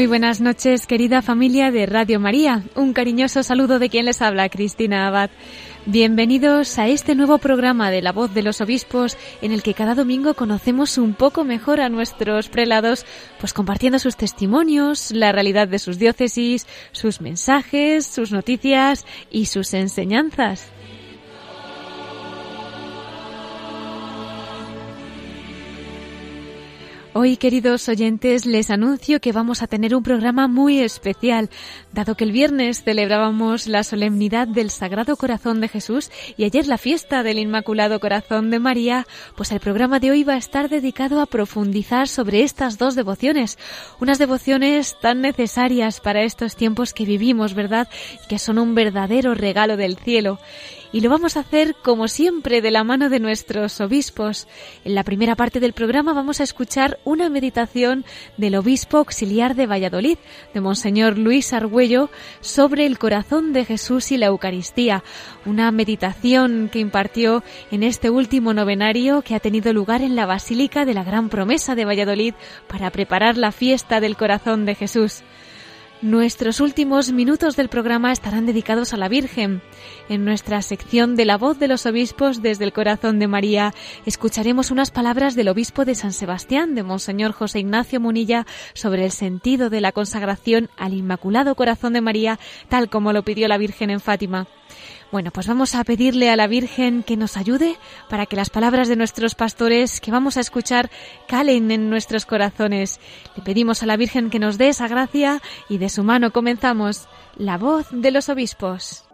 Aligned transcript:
Muy 0.00 0.06
buenas 0.06 0.40
noches, 0.40 0.86
querida 0.86 1.20
familia 1.20 1.70
de 1.70 1.84
Radio 1.84 2.18
María. 2.20 2.64
Un 2.74 2.94
cariñoso 2.94 3.42
saludo 3.42 3.78
de 3.78 3.90
quien 3.90 4.06
les 4.06 4.22
habla, 4.22 4.48
Cristina 4.48 5.06
Abad. 5.06 5.28
Bienvenidos 5.84 6.78
a 6.78 6.88
este 6.88 7.14
nuevo 7.14 7.36
programa 7.36 7.90
de 7.90 8.00
La 8.00 8.10
Voz 8.10 8.32
de 8.32 8.42
los 8.42 8.62
Obispos, 8.62 9.18
en 9.42 9.52
el 9.52 9.62
que 9.62 9.74
cada 9.74 9.94
domingo 9.94 10.32
conocemos 10.32 10.96
un 10.96 11.12
poco 11.12 11.44
mejor 11.44 11.82
a 11.82 11.90
nuestros 11.90 12.48
prelados, 12.48 13.04
pues 13.40 13.52
compartiendo 13.52 13.98
sus 13.98 14.16
testimonios, 14.16 15.10
la 15.10 15.32
realidad 15.32 15.68
de 15.68 15.78
sus 15.78 15.98
diócesis, 15.98 16.66
sus 16.92 17.20
mensajes, 17.20 18.06
sus 18.06 18.32
noticias 18.32 19.04
y 19.30 19.44
sus 19.44 19.74
enseñanzas. 19.74 20.66
Hoy, 27.12 27.36
queridos 27.38 27.88
oyentes, 27.88 28.46
les 28.46 28.70
anuncio 28.70 29.20
que 29.20 29.32
vamos 29.32 29.62
a 29.62 29.66
tener 29.66 29.96
un 29.96 30.04
programa 30.04 30.46
muy 30.46 30.78
especial, 30.78 31.50
dado 31.92 32.14
que 32.14 32.22
el 32.22 32.30
viernes 32.30 32.84
celebrábamos 32.84 33.66
la 33.66 33.82
solemnidad 33.82 34.46
del 34.46 34.70
Sagrado 34.70 35.16
Corazón 35.16 35.60
de 35.60 35.66
Jesús 35.66 36.12
y 36.36 36.44
ayer 36.44 36.68
la 36.68 36.78
fiesta 36.78 37.24
del 37.24 37.40
Inmaculado 37.40 37.98
Corazón 37.98 38.52
de 38.52 38.60
María, 38.60 39.08
pues 39.36 39.50
el 39.50 39.58
programa 39.58 39.98
de 39.98 40.12
hoy 40.12 40.22
va 40.22 40.34
a 40.34 40.38
estar 40.38 40.68
dedicado 40.68 41.20
a 41.20 41.26
profundizar 41.26 42.06
sobre 42.06 42.44
estas 42.44 42.78
dos 42.78 42.94
devociones, 42.94 43.58
unas 43.98 44.20
devociones 44.20 44.96
tan 45.00 45.20
necesarias 45.20 45.98
para 45.98 46.22
estos 46.22 46.54
tiempos 46.54 46.94
que 46.94 47.06
vivimos, 47.06 47.54
¿verdad? 47.54 47.88
Que 48.28 48.38
son 48.38 48.56
un 48.56 48.76
verdadero 48.76 49.34
regalo 49.34 49.76
del 49.76 49.96
cielo 49.96 50.38
y 50.92 51.00
lo 51.00 51.10
vamos 51.10 51.36
a 51.36 51.40
hacer 51.40 51.76
como 51.82 52.08
siempre 52.08 52.60
de 52.60 52.70
la 52.70 52.84
mano 52.84 53.08
de 53.08 53.20
nuestros 53.20 53.80
obispos. 53.80 54.48
En 54.84 54.94
la 54.94 55.04
primera 55.04 55.36
parte 55.36 55.60
del 55.60 55.72
programa 55.72 56.12
vamos 56.12 56.40
a 56.40 56.44
escuchar 56.44 56.98
una 57.04 57.28
meditación 57.28 58.04
del 58.36 58.56
obispo 58.56 58.98
auxiliar 58.98 59.54
de 59.54 59.66
Valladolid, 59.66 60.18
de 60.52 60.60
Monseñor 60.60 61.18
Luis 61.18 61.52
Argüello, 61.52 62.10
sobre 62.40 62.86
el 62.86 62.98
corazón 62.98 63.52
de 63.52 63.64
Jesús 63.64 64.12
y 64.12 64.16
la 64.16 64.26
Eucaristía, 64.26 65.04
una 65.46 65.70
meditación 65.70 66.68
que 66.72 66.80
impartió 66.80 67.42
en 67.70 67.82
este 67.82 68.10
último 68.10 68.54
novenario 68.54 69.22
que 69.22 69.34
ha 69.34 69.40
tenido 69.40 69.72
lugar 69.72 70.02
en 70.02 70.16
la 70.16 70.26
Basílica 70.26 70.84
de 70.84 70.94
la 70.94 71.04
Gran 71.04 71.28
Promesa 71.28 71.74
de 71.74 71.84
Valladolid 71.84 72.34
para 72.68 72.90
preparar 72.90 73.36
la 73.36 73.52
fiesta 73.52 74.00
del 74.00 74.16
corazón 74.16 74.64
de 74.64 74.74
Jesús. 74.74 75.22
Nuestros 76.02 76.60
últimos 76.60 77.12
minutos 77.12 77.56
del 77.56 77.68
programa 77.68 78.10
estarán 78.10 78.46
dedicados 78.46 78.94
a 78.94 78.96
la 78.96 79.10
Virgen. 79.10 79.60
En 80.08 80.24
nuestra 80.24 80.62
sección 80.62 81.14
de 81.14 81.26
la 81.26 81.36
voz 81.36 81.58
de 81.58 81.68
los 81.68 81.84
obispos 81.84 82.40
desde 82.40 82.64
el 82.64 82.72
corazón 82.72 83.18
de 83.18 83.28
María 83.28 83.74
escucharemos 84.06 84.70
unas 84.70 84.90
palabras 84.90 85.34
del 85.34 85.48
obispo 85.48 85.84
de 85.84 85.94
San 85.94 86.14
Sebastián, 86.14 86.74
de 86.74 86.84
Monseñor 86.84 87.32
José 87.32 87.58
Ignacio 87.58 88.00
Munilla, 88.00 88.46
sobre 88.72 89.04
el 89.04 89.10
sentido 89.10 89.68
de 89.68 89.82
la 89.82 89.92
consagración 89.92 90.70
al 90.78 90.94
Inmaculado 90.94 91.54
Corazón 91.54 91.92
de 91.92 92.00
María, 92.00 92.38
tal 92.70 92.88
como 92.88 93.12
lo 93.12 93.22
pidió 93.22 93.46
la 93.46 93.58
Virgen 93.58 93.90
en 93.90 94.00
Fátima. 94.00 94.46
Bueno, 95.12 95.32
pues 95.32 95.48
vamos 95.48 95.74
a 95.74 95.82
pedirle 95.82 96.30
a 96.30 96.36
la 96.36 96.46
Virgen 96.46 97.02
que 97.02 97.16
nos 97.16 97.36
ayude 97.36 97.76
para 98.08 98.26
que 98.26 98.36
las 98.36 98.48
palabras 98.48 98.86
de 98.86 98.94
nuestros 98.94 99.34
pastores 99.34 100.00
que 100.00 100.12
vamos 100.12 100.36
a 100.36 100.40
escuchar 100.40 100.88
calen 101.26 101.72
en 101.72 101.90
nuestros 101.90 102.26
corazones. 102.26 103.00
Le 103.36 103.42
pedimos 103.42 103.82
a 103.82 103.86
la 103.86 103.96
Virgen 103.96 104.30
que 104.30 104.38
nos 104.38 104.56
dé 104.56 104.68
esa 104.68 104.86
gracia 104.86 105.42
y 105.68 105.78
de 105.78 105.88
su 105.88 106.04
mano 106.04 106.30
comenzamos 106.30 107.08
la 107.36 107.58
voz 107.58 107.88
de 107.90 108.12
los 108.12 108.28
obispos. 108.28 109.09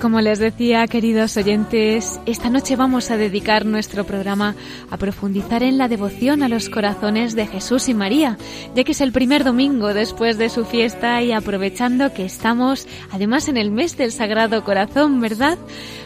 Como 0.00 0.20
les 0.20 0.38
decía, 0.38 0.86
queridos 0.86 1.36
oyentes, 1.36 2.20
esta 2.26 2.50
noche 2.50 2.76
vamos 2.76 3.10
a 3.10 3.16
dedicar 3.16 3.66
nuestro 3.66 4.04
programa 4.04 4.54
a 4.90 4.96
profundizar 4.96 5.62
en 5.62 5.78
la 5.78 5.88
devoción 5.88 6.42
a 6.42 6.48
los 6.48 6.68
corazones 6.68 7.34
de 7.34 7.46
Jesús 7.46 7.88
y 7.88 7.94
María, 7.94 8.38
ya 8.74 8.84
que 8.84 8.92
es 8.92 9.00
el 9.00 9.12
primer 9.12 9.44
domingo 9.44 9.94
después 9.94 10.38
de 10.38 10.48
su 10.48 10.64
fiesta 10.64 11.22
y 11.22 11.32
aprovechando 11.32 12.12
que 12.12 12.24
estamos 12.24 12.86
además 13.10 13.48
en 13.48 13.56
el 13.56 13.70
mes 13.70 13.96
del 13.96 14.12
Sagrado 14.12 14.64
Corazón, 14.64 15.20
¿verdad? 15.20 15.58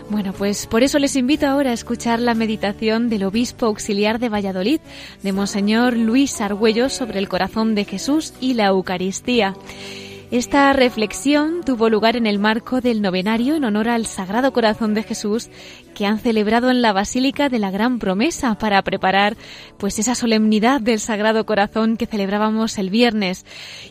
Bueno, 0.09 0.33
pues 0.33 0.67
por 0.67 0.83
eso 0.83 0.99
les 0.99 1.17
invito 1.17 1.47
ahora 1.47 1.71
a 1.71 1.75
escuchar 1.75 2.19
la 2.21 2.35
meditación 2.35 3.09
del 3.09 3.25
obispo 3.25 3.67
auxiliar 3.67 4.19
de 4.19 4.29
Valladolid, 4.29 4.81
de 5.23 5.33
Monseñor 5.33 5.97
Luis 5.97 6.41
Argüello, 6.41 6.89
sobre 6.89 7.19
el 7.19 7.29
corazón 7.29 7.75
de 7.75 7.85
Jesús 7.85 8.33
y 8.41 8.55
la 8.55 8.67
Eucaristía. 8.67 9.55
Esta 10.33 10.73
reflexión 10.73 11.63
tuvo 11.63 11.91
lugar 11.91 12.17
en 12.17 12.27
el 12.27 12.39
marco 12.39 12.81
del 12.81 13.03
novenario 13.03 13.55
en 13.55 13.65
honor 13.65 13.91
al 13.91 14.07
Sagrado 14.07 14.55
Corazón 14.55 14.95
de 14.95 15.03
Jesús 15.03 15.51
que 15.95 16.07
han 16.07 16.19
celebrado 16.19 16.71
en 16.71 16.83
la 16.83 16.93
Basílica 16.93 17.49
de 17.49 17.59
la 17.59 17.71
Gran 17.71 17.99
Promesa 17.99 18.57
para 18.57 18.83
preparar 18.83 19.37
pues 19.79 19.99
esa 19.99 20.15
solemnidad 20.15 20.81
del 20.81 21.01
Sagrado 21.01 21.47
Corazón 21.47 21.97
que 21.97 22.07
celebrábamos 22.07 22.79
el 22.79 22.91
viernes. 22.91 23.45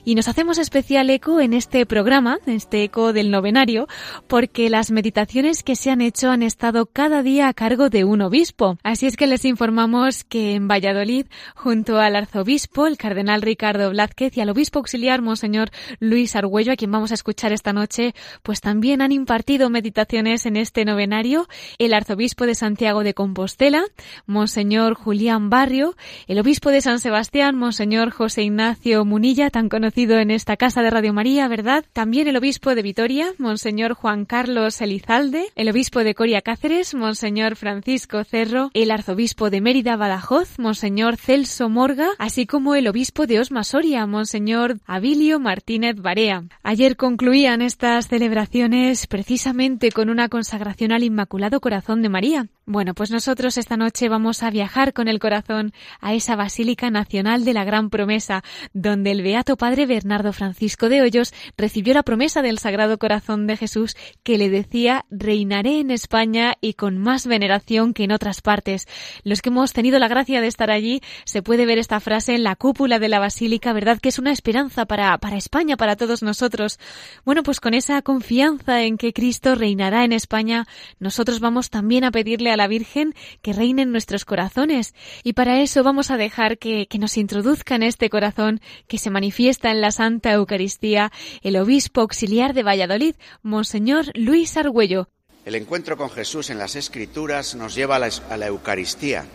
Y 0.05 0.15
nos 0.15 0.27
hacemos 0.27 0.57
especial 0.57 1.09
eco 1.09 1.39
en 1.39 1.53
este 1.53 1.85
programa, 1.85 2.39
en 2.45 2.55
este 2.55 2.83
eco 2.83 3.13
del 3.13 3.31
novenario, 3.31 3.87
porque 4.27 4.69
las 4.69 4.91
meditaciones 4.91 5.63
que 5.63 5.75
se 5.75 5.91
han 5.91 6.01
hecho 6.01 6.29
han 6.29 6.43
estado 6.43 6.85
cada 6.85 7.23
día 7.23 7.47
a 7.47 7.53
cargo 7.53 7.89
de 7.89 8.03
un 8.03 8.21
obispo. 8.21 8.77
Así 8.83 9.07
es 9.07 9.17
que 9.17 9.27
les 9.27 9.45
informamos 9.45 10.23
que 10.23 10.55
en 10.55 10.67
Valladolid, 10.67 11.27
junto 11.55 11.99
al 11.99 12.15
arzobispo, 12.15 12.87
el 12.87 12.97
cardenal 12.97 13.41
Ricardo 13.41 13.89
Blázquez 13.89 14.37
y 14.37 14.41
al 14.41 14.49
obispo 14.49 14.79
auxiliar 14.79 15.21
Monseñor 15.21 15.69
Luis 15.99 16.35
Argüello, 16.35 16.73
a 16.73 16.75
quien 16.75 16.91
vamos 16.91 17.11
a 17.11 17.15
escuchar 17.15 17.51
esta 17.53 17.73
noche, 17.73 18.13
pues 18.43 18.61
también 18.61 19.01
han 19.01 19.11
impartido 19.11 19.69
meditaciones 19.69 20.45
en 20.45 20.57
este 20.57 20.85
novenario 20.85 21.47
el 21.77 21.90
arzobispo 21.93 22.45
de 22.45 22.55
Santiago 22.55 23.03
de 23.03 23.13
Compostela, 23.13 23.83
Monseñor 24.25 24.93
Julián 24.93 25.49
Barrio, 25.49 25.95
el 26.27 26.39
obispo 26.39 26.69
de 26.69 26.81
San 26.81 26.99
Sebastián, 26.99 27.57
Monseñor 27.57 28.11
José 28.11 28.43
Ignacio 28.43 29.03
Munilla, 29.03 29.49
tan 29.49 29.67
conocido 29.67 30.17
en 30.19 30.31
esta 30.31 30.57
casa 30.57 30.81
de 30.81 30.89
Radio 30.89 31.13
María, 31.13 31.47
¿verdad? 31.47 31.83
También 31.93 32.27
el 32.27 32.37
obispo 32.37 32.73
de 32.75 32.81
Vitoria, 32.81 33.33
Monseñor 33.37 33.93
Juan 33.93 34.25
Carlos 34.25 34.79
Elizalde, 34.81 35.45
el 35.55 35.69
obispo 35.69 36.03
de 36.03 36.15
Coria 36.15 36.41
Cáceres, 36.41 36.93
Monseñor 36.93 37.55
Francisco 37.55 38.23
Cerro, 38.23 38.69
el 38.73 38.91
arzobispo 38.91 39.49
de 39.49 39.61
Mérida 39.61 39.97
Badajoz, 39.97 40.57
Monseñor 40.59 41.17
Celso 41.17 41.69
Morga, 41.69 42.09
así 42.17 42.45
como 42.45 42.75
el 42.75 42.87
obispo 42.87 43.27
de 43.27 43.39
Osma 43.39 43.63
Soria, 43.63 44.05
Monseñor 44.05 44.79
Abilio 44.85 45.39
Martínez 45.39 45.97
Barea. 45.97 46.43
Ayer 46.63 46.95
concluían 46.95 47.61
estas 47.61 48.07
celebraciones 48.07 49.07
precisamente 49.07 49.91
con 49.91 50.09
una 50.09 50.29
consagración 50.29 50.91
al 50.91 51.03
Inmaculado 51.03 51.59
Corazón 51.59 51.80
de 52.01 52.09
María. 52.09 52.47
Bueno, 52.71 52.93
pues 52.93 53.11
nosotros 53.11 53.57
esta 53.57 53.75
noche 53.75 54.07
vamos 54.07 54.43
a 54.43 54.49
viajar 54.49 54.93
con 54.93 55.09
el 55.09 55.19
corazón 55.19 55.73
a 55.99 56.13
esa 56.13 56.37
Basílica 56.37 56.89
Nacional 56.89 57.43
de 57.43 57.51
la 57.51 57.65
Gran 57.65 57.89
Promesa, 57.89 58.45
donde 58.71 59.11
el 59.11 59.23
Beato 59.23 59.57
Padre 59.57 59.85
Bernardo 59.85 60.31
Francisco 60.31 60.87
de 60.87 61.01
Hoyos 61.01 61.33
recibió 61.57 61.93
la 61.93 62.03
promesa 62.03 62.41
del 62.41 62.59
Sagrado 62.59 62.97
Corazón 62.97 63.45
de 63.45 63.57
Jesús 63.57 63.97
que 64.23 64.37
le 64.37 64.49
decía 64.49 65.03
reinaré 65.09 65.81
en 65.81 65.91
España 65.91 66.53
y 66.61 66.75
con 66.75 66.97
más 66.97 67.27
veneración 67.27 67.93
que 67.93 68.05
en 68.05 68.13
otras 68.13 68.39
partes. 68.39 68.87
Los 69.25 69.41
que 69.41 69.49
hemos 69.49 69.73
tenido 69.73 69.99
la 69.99 70.07
gracia 70.07 70.39
de 70.39 70.47
estar 70.47 70.71
allí, 70.71 71.01
se 71.25 71.41
puede 71.41 71.65
ver 71.65 71.77
esta 71.77 71.99
frase 71.99 72.35
en 72.35 72.43
la 72.43 72.55
cúpula 72.55 72.99
de 72.99 73.09
la 73.09 73.19
Basílica, 73.19 73.73
¿verdad? 73.73 73.99
Que 73.99 74.07
es 74.07 74.17
una 74.17 74.31
esperanza 74.31 74.85
para, 74.85 75.17
para 75.17 75.35
España, 75.35 75.75
para 75.75 75.97
todos 75.97 76.23
nosotros. 76.23 76.79
Bueno, 77.25 77.43
pues 77.43 77.59
con 77.59 77.73
esa 77.73 78.01
confianza 78.01 78.83
en 78.83 78.97
que 78.97 79.11
Cristo 79.11 79.55
reinará 79.55 80.05
en 80.05 80.13
España, 80.13 80.65
nosotros 80.99 81.41
vamos 81.41 81.69
también 81.69 82.05
a 82.05 82.11
pedirle 82.11 82.49
a 82.53 82.60
la 82.61 82.67
Virgen 82.67 83.15
que 83.41 83.53
reine 83.53 83.81
en 83.81 83.91
nuestros 83.91 84.23
corazones. 84.23 84.93
Y 85.23 85.33
para 85.33 85.61
eso 85.61 85.83
vamos 85.83 86.11
a 86.11 86.17
dejar 86.17 86.59
que, 86.59 86.87
nos 86.99 87.17
introduzca 87.17 87.73
en 87.73 87.81
este 87.81 88.11
corazón 88.11 88.61
que 88.87 88.99
se 88.99 89.09
manifiesta 89.09 89.71
en 89.71 89.81
la 89.81 89.89
Santa 89.89 90.31
Eucaristía 90.33 91.11
el 91.41 91.57
obispo 91.57 92.01
auxiliar 92.01 92.53
de 92.53 92.61
Valladolid, 92.61 93.15
Monseñor 93.41 94.05
Luis 94.13 94.57
Argüello. 94.57 95.09
El 95.43 95.55
encuentro 95.55 95.97
con 95.97 96.11
Jesús 96.11 96.51
en 96.51 96.59
las 96.59 96.75
Escrituras 96.75 97.55
nos 97.55 97.73
lleva 97.73 97.95
a 97.95 97.99
la, 97.99 98.09
a 98.29 98.37
la 98.37 98.45
Eucaristía, 98.45 99.25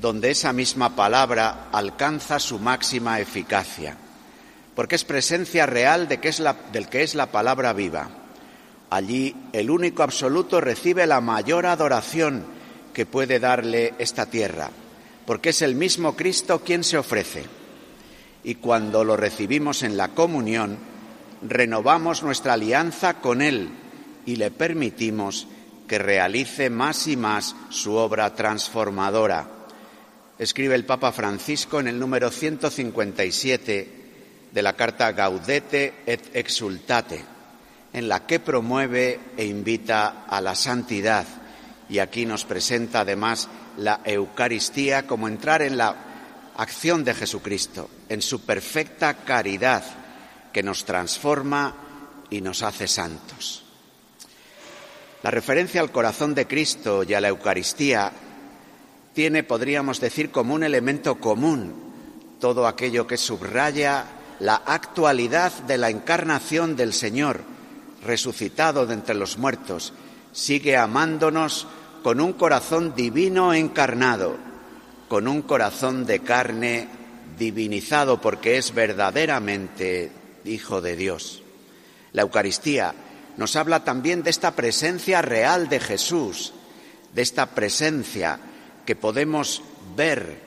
donde 0.00 0.30
esa 0.30 0.52
misma 0.52 0.94
palabra 0.94 1.66
alcanza 1.72 2.38
su 2.38 2.60
máxima 2.60 3.18
eficacia, 3.18 3.96
porque 4.76 4.94
es 4.94 5.02
presencia 5.02 5.66
real 5.66 6.06
de 6.06 6.20
que 6.20 6.28
es 6.28 6.38
la, 6.38 6.54
del 6.70 6.88
que 6.88 7.02
es 7.02 7.16
la 7.16 7.26
palabra 7.26 7.72
viva. 7.72 8.25
Allí 8.90 9.34
el 9.52 9.70
único 9.70 10.02
absoluto 10.02 10.60
recibe 10.60 11.06
la 11.06 11.20
mayor 11.20 11.66
adoración 11.66 12.44
que 12.92 13.06
puede 13.06 13.40
darle 13.40 13.94
esta 13.98 14.26
tierra, 14.26 14.70
porque 15.26 15.50
es 15.50 15.62
el 15.62 15.74
mismo 15.74 16.16
Cristo 16.16 16.62
quien 16.64 16.84
se 16.84 16.96
ofrece. 16.96 17.44
Y 18.44 18.54
cuando 18.56 19.04
lo 19.04 19.16
recibimos 19.16 19.82
en 19.82 19.96
la 19.96 20.08
comunión, 20.08 20.78
renovamos 21.42 22.22
nuestra 22.22 22.54
alianza 22.54 23.14
con 23.14 23.42
Él 23.42 23.70
y 24.24 24.36
le 24.36 24.50
permitimos 24.50 25.48
que 25.86 25.98
realice 25.98 26.70
más 26.70 27.06
y 27.06 27.16
más 27.16 27.54
su 27.70 27.94
obra 27.94 28.34
transformadora. 28.34 29.48
Escribe 30.38 30.74
el 30.74 30.84
Papa 30.84 31.12
Francisco 31.12 31.80
en 31.80 31.88
el 31.88 31.98
número 31.98 32.30
157 32.30 33.90
de 34.52 34.62
la 34.62 34.74
carta 34.74 35.12
Gaudete 35.12 36.02
et 36.06 36.34
Exultate, 36.34 37.35
en 37.96 38.10
la 38.10 38.26
que 38.26 38.40
promueve 38.40 39.18
e 39.38 39.46
invita 39.46 40.26
a 40.28 40.42
la 40.42 40.54
santidad. 40.54 41.24
Y 41.88 41.98
aquí 41.98 42.26
nos 42.26 42.44
presenta 42.44 43.00
además 43.00 43.48
la 43.78 44.02
Eucaristía 44.04 45.06
como 45.06 45.28
entrar 45.28 45.62
en 45.62 45.78
la 45.78 45.96
acción 46.58 47.04
de 47.04 47.14
Jesucristo, 47.14 47.88
en 48.10 48.20
su 48.20 48.42
perfecta 48.42 49.14
caridad 49.14 49.82
que 50.52 50.62
nos 50.62 50.84
transforma 50.84 51.74
y 52.28 52.42
nos 52.42 52.62
hace 52.62 52.86
santos. 52.86 53.64
La 55.22 55.30
referencia 55.30 55.80
al 55.80 55.90
corazón 55.90 56.34
de 56.34 56.46
Cristo 56.46 57.02
y 57.02 57.14
a 57.14 57.20
la 57.22 57.28
Eucaristía 57.28 58.12
tiene, 59.14 59.42
podríamos 59.42 60.00
decir, 60.00 60.30
como 60.30 60.52
un 60.52 60.64
elemento 60.64 61.18
común 61.18 61.72
todo 62.40 62.66
aquello 62.66 63.06
que 63.06 63.16
subraya 63.16 64.04
la 64.38 64.56
actualidad 64.56 65.50
de 65.62 65.78
la 65.78 65.88
encarnación 65.88 66.76
del 66.76 66.92
Señor, 66.92 67.55
resucitado 68.06 68.86
de 68.86 68.94
entre 68.94 69.14
los 69.14 69.38
muertos, 69.38 69.92
sigue 70.32 70.76
amándonos 70.76 71.66
con 72.02 72.20
un 72.20 72.32
corazón 72.34 72.94
divino 72.94 73.52
encarnado, 73.52 74.36
con 75.08 75.28
un 75.28 75.42
corazón 75.42 76.06
de 76.06 76.20
carne 76.20 76.88
divinizado 77.38 78.20
porque 78.20 78.56
es 78.56 78.72
verdaderamente 78.72 80.12
Hijo 80.44 80.80
de 80.80 80.94
Dios. 80.94 81.42
La 82.12 82.22
Eucaristía 82.22 82.94
nos 83.36 83.56
habla 83.56 83.84
también 83.84 84.22
de 84.22 84.30
esta 84.30 84.52
presencia 84.52 85.20
real 85.20 85.68
de 85.68 85.80
Jesús, 85.80 86.52
de 87.12 87.22
esta 87.22 87.46
presencia 87.46 88.38
que 88.86 88.94
podemos 88.94 89.62
ver 89.96 90.40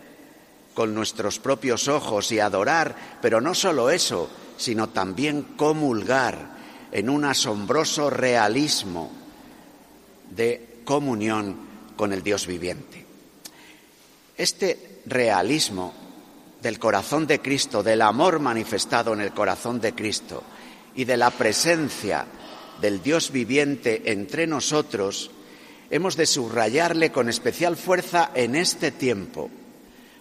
con 0.74 0.96
nuestros 0.96 1.40
propios 1.40 1.90
ojos 1.90 2.32
y 2.32 2.40
adorar, 2.40 2.96
pero 3.22 3.42
no 3.42 3.54
solo 3.54 3.90
eso, 3.90 4.30
sino 4.58 4.90
también 4.90 5.44
comulgar 5.58 6.59
en 6.92 7.10
un 7.10 7.26
asombroso 7.26 8.10
realismo 8.10 9.12
de 10.30 10.82
comunión 10.86 11.56
con 11.96 12.14
el 12.14 12.24
Dios 12.24 12.48
viviente. 12.48 13.06
Este 14.38 15.02
realismo 15.06 15.94
del 16.62 16.80
corazón 16.80 17.28
de 17.28 17.40
Cristo, 17.40 17.84
del 17.84 18.02
amor 18.02 18.40
manifestado 18.40 19.14
en 19.14 19.22
el 19.22 19.32
corazón 19.32 19.80
de 19.80 19.94
Cristo 19.94 20.44
y 20.96 21.06
de 21.06 21.18
la 21.18 21.32
presencia 21.32 22.26
del 22.82 23.02
Dios 23.02 23.32
viviente 23.32 24.12
entre 24.12 24.48
nosotros, 24.48 25.32
hemos 25.90 26.16
de 26.16 26.26
subrayarle 26.26 27.12
con 27.12 27.30
especial 27.30 27.76
fuerza 27.76 28.32
en 28.34 28.56
este 28.56 28.92
tiempo, 28.92 29.50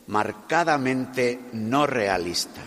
marcadamente 0.06 1.38
no 1.52 1.86
realista, 1.86 2.62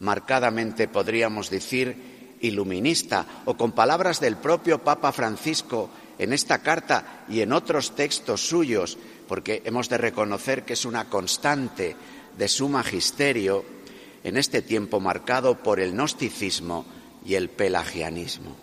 marcadamente 0.00 0.88
podríamos 0.88 1.50
decir 1.50 2.11
iluminista, 2.42 3.42
o 3.46 3.56
con 3.56 3.72
palabras 3.72 4.20
del 4.20 4.36
propio 4.36 4.82
Papa 4.82 5.12
Francisco 5.12 5.90
en 6.18 6.32
esta 6.32 6.58
carta 6.58 7.24
y 7.28 7.40
en 7.40 7.52
otros 7.52 7.96
textos 7.96 8.46
suyos, 8.46 8.98
porque 9.26 9.62
hemos 9.64 9.88
de 9.88 9.98
reconocer 9.98 10.64
que 10.64 10.74
es 10.74 10.84
una 10.84 11.08
constante 11.08 11.96
de 12.36 12.48
su 12.48 12.68
magisterio 12.68 13.64
en 14.22 14.36
este 14.36 14.62
tiempo 14.62 15.00
marcado 15.00 15.58
por 15.58 15.80
el 15.80 15.92
gnosticismo 15.92 16.84
y 17.24 17.34
el 17.34 17.48
pelagianismo. 17.48 18.56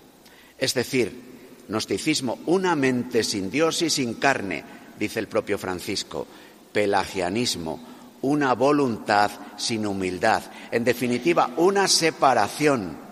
Es 0.58 0.74
decir, 0.74 1.30
gnosticismo, 1.68 2.40
una 2.46 2.76
mente 2.76 3.24
sin 3.24 3.50
Dios 3.50 3.82
y 3.82 3.90
sin 3.90 4.16
carne, 4.16 4.64
dice 5.00 5.20
el 5.20 5.28
propio 5.28 5.58
Francisco, 5.58 6.28
pelagianismo, 6.72 7.80
una 8.22 8.54
voluntad 8.54 9.32
sin 9.58 9.86
humildad, 9.86 10.44
en 10.72 10.84
definitiva, 10.84 11.52
una 11.58 11.88
separación 11.88 13.09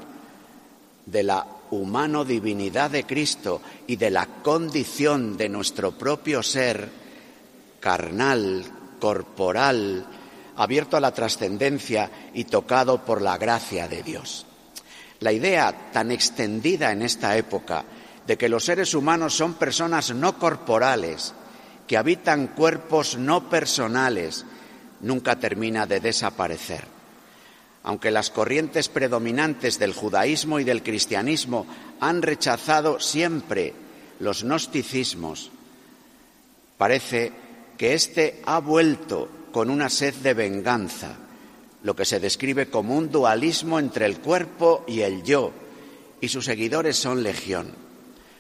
de 1.07 1.23
la 1.23 1.47
humano 1.71 2.23
divinidad 2.23 2.91
de 2.91 3.05
Cristo 3.05 3.61
y 3.87 3.95
de 3.95 4.11
la 4.11 4.25
condición 4.43 5.37
de 5.37 5.49
nuestro 5.49 5.97
propio 5.97 6.43
ser 6.43 6.89
carnal, 7.79 8.63
corporal, 8.99 10.05
abierto 10.57 10.97
a 10.97 11.01
la 11.01 11.13
trascendencia 11.13 12.11
y 12.33 12.43
tocado 12.45 13.03
por 13.05 13.21
la 13.21 13.37
gracia 13.37 13.87
de 13.87 14.03
Dios. 14.03 14.45
La 15.19 15.31
idea 15.31 15.91
tan 15.91 16.11
extendida 16.11 16.91
en 16.91 17.01
esta 17.01 17.37
época 17.37 17.85
de 18.25 18.37
que 18.37 18.49
los 18.49 18.65
seres 18.65 18.93
humanos 18.93 19.33
son 19.33 19.53
personas 19.53 20.13
no 20.13 20.37
corporales, 20.37 21.33
que 21.87 21.97
habitan 21.97 22.47
cuerpos 22.47 23.17
no 23.17 23.49
personales, 23.49 24.45
nunca 25.01 25.39
termina 25.39 25.85
de 25.85 26.01
desaparecer. 26.01 26.96
Aunque 27.87 28.11
las 28.11 28.31
corrientes 28.31 28.89
predominantes 28.89 29.79
del 29.79 29.93
judaísmo 29.93 30.59
y 30.59 30.65
del 30.65 30.83
cristianismo 30.83 31.65
han 32.01 32.21
rechazado 32.21 32.99
siempre 32.99 33.73
los 34.19 34.43
gnosticismos, 34.43 35.51
parece 36.77 37.31
que 37.77 37.93
éste 37.93 38.41
ha 38.45 38.59
vuelto 38.59 39.29
con 39.53 39.69
una 39.69 39.87
sed 39.89 40.13
de 40.15 40.33
venganza, 40.33 41.15
lo 41.83 41.95
que 41.95 42.03
se 42.03 42.19
describe 42.19 42.69
como 42.69 42.93
un 42.93 43.09
dualismo 43.09 43.79
entre 43.79 44.05
el 44.05 44.19
cuerpo 44.19 44.83
y 44.85 44.99
el 44.99 45.23
yo, 45.23 45.53
y 46.19 46.27
sus 46.27 46.43
seguidores 46.43 46.97
son 46.97 47.23
legión. 47.23 47.71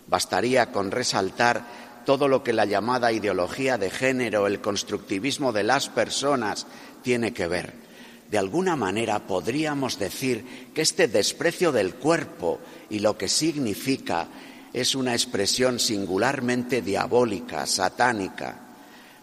Bastaría 0.07 0.73
con 0.73 0.91
resaltar 0.91 1.63
todo 2.05 2.27
lo 2.27 2.43
que 2.43 2.51
la 2.51 2.65
llamada 2.65 3.13
ideología 3.13 3.77
de 3.77 3.91
género, 3.91 4.45
el 4.45 4.59
constructivismo 4.59 5.53
de 5.53 5.63
las 5.63 5.87
personas, 5.87 6.67
tiene 7.01 7.31
que 7.31 7.47
ver. 7.47 7.86
De 8.29 8.37
alguna 8.37 8.75
manera 8.75 9.19
podríamos 9.19 9.97
decir 9.99 10.71
que 10.73 10.81
este 10.81 11.07
desprecio 11.07 11.71
del 11.71 11.95
cuerpo 11.95 12.59
y 12.89 12.99
lo 12.99 13.17
que 13.17 13.29
significa 13.29 14.27
es 14.73 14.95
una 14.95 15.13
expresión 15.13 15.79
singularmente 15.79 16.81
diabólica, 16.81 17.65
satánica, 17.65 18.59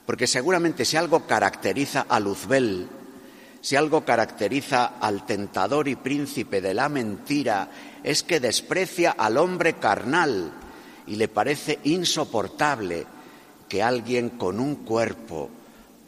porque 0.06 0.26
seguramente 0.26 0.84
si 0.84 0.96
algo 0.96 1.26
caracteriza 1.26 2.06
a 2.08 2.18
Luzbel, 2.18 2.88
si 3.61 3.76
algo 3.76 4.04
caracteriza 4.04 4.99
al 5.00 5.25
tentador 5.25 5.88
y 5.88 5.96
príncipe 5.96 6.61
de 6.61 6.75
la 6.75 6.88
mentira, 6.88 7.68
es 8.02 8.23
que 8.23 8.40
desprecia 8.40 9.12
al 9.12 9.38
hombre 9.38 9.75
carnal 9.75 10.52
y 11.06 11.16
le 11.16 11.28
parece 11.28 11.78
insoportable 11.84 13.06
que 13.68 13.82
alguien 13.82 14.30
con 14.30 14.61
un 14.61 14.76
cuerpo 14.76 15.50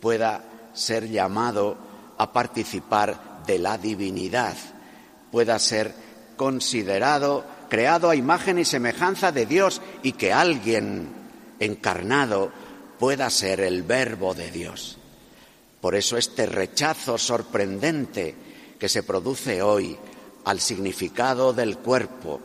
pueda 0.00 0.45
ser 0.75 1.09
llamado 1.09 1.86
a 2.19 2.33
participar 2.33 3.43
de 3.47 3.59
la 3.59 3.79
divinidad, 3.79 4.57
pueda 5.31 5.59
ser 5.59 5.95
considerado, 6.37 7.45
creado 7.69 8.11
a 8.11 8.17
imagen 8.17 8.59
y 8.59 8.65
semejanza 8.65 9.33
de 9.33 9.47
Dios 9.47 9.81
y 10.03 10.13
que 10.13 10.33
alguien 10.33 11.09
encarnado 11.59 12.53
pueda 12.99 13.31
ser 13.31 13.61
el 13.61 13.83
verbo 13.83 14.35
de 14.35 14.51
Dios. 14.51 14.99
Por 15.81 15.95
eso 15.95 16.17
este 16.17 16.47
rechazo 16.47 17.19
sorprendente 17.19 18.35
que 18.79 18.89
se 18.89 19.03
produce 19.03 19.63
hoy 19.63 19.97
al 20.45 20.61
significado 20.61 21.53
del 21.53 21.79
cuerpo, 21.79 22.41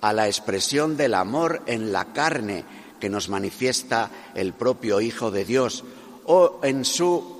a 0.00 0.12
la 0.12 0.26
expresión 0.26 0.96
del 0.96 1.14
amor 1.14 1.62
en 1.66 1.92
la 1.92 2.12
carne 2.12 2.64
que 3.00 3.08
nos 3.08 3.28
manifiesta 3.28 4.10
el 4.34 4.52
propio 4.52 5.00
Hijo 5.00 5.30
de 5.30 5.44
Dios, 5.44 5.84
o 6.24 6.60
en 6.62 6.84
su 6.84 7.37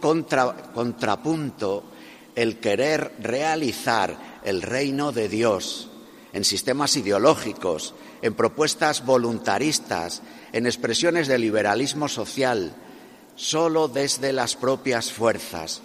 contrapunto 0.00 1.84
el 2.34 2.58
querer 2.58 3.14
realizar 3.20 4.40
el 4.44 4.62
reino 4.62 5.12
de 5.12 5.28
Dios 5.28 5.90
en 6.32 6.44
sistemas 6.44 6.96
ideológicos, 6.96 7.94
en 8.22 8.34
propuestas 8.34 9.04
voluntaristas, 9.04 10.22
en 10.52 10.66
expresiones 10.66 11.28
de 11.28 11.38
liberalismo 11.38 12.08
social, 12.08 12.72
solo 13.36 13.88
desde 13.88 14.32
las 14.32 14.56
propias 14.56 15.12
fuerzas, 15.12 15.82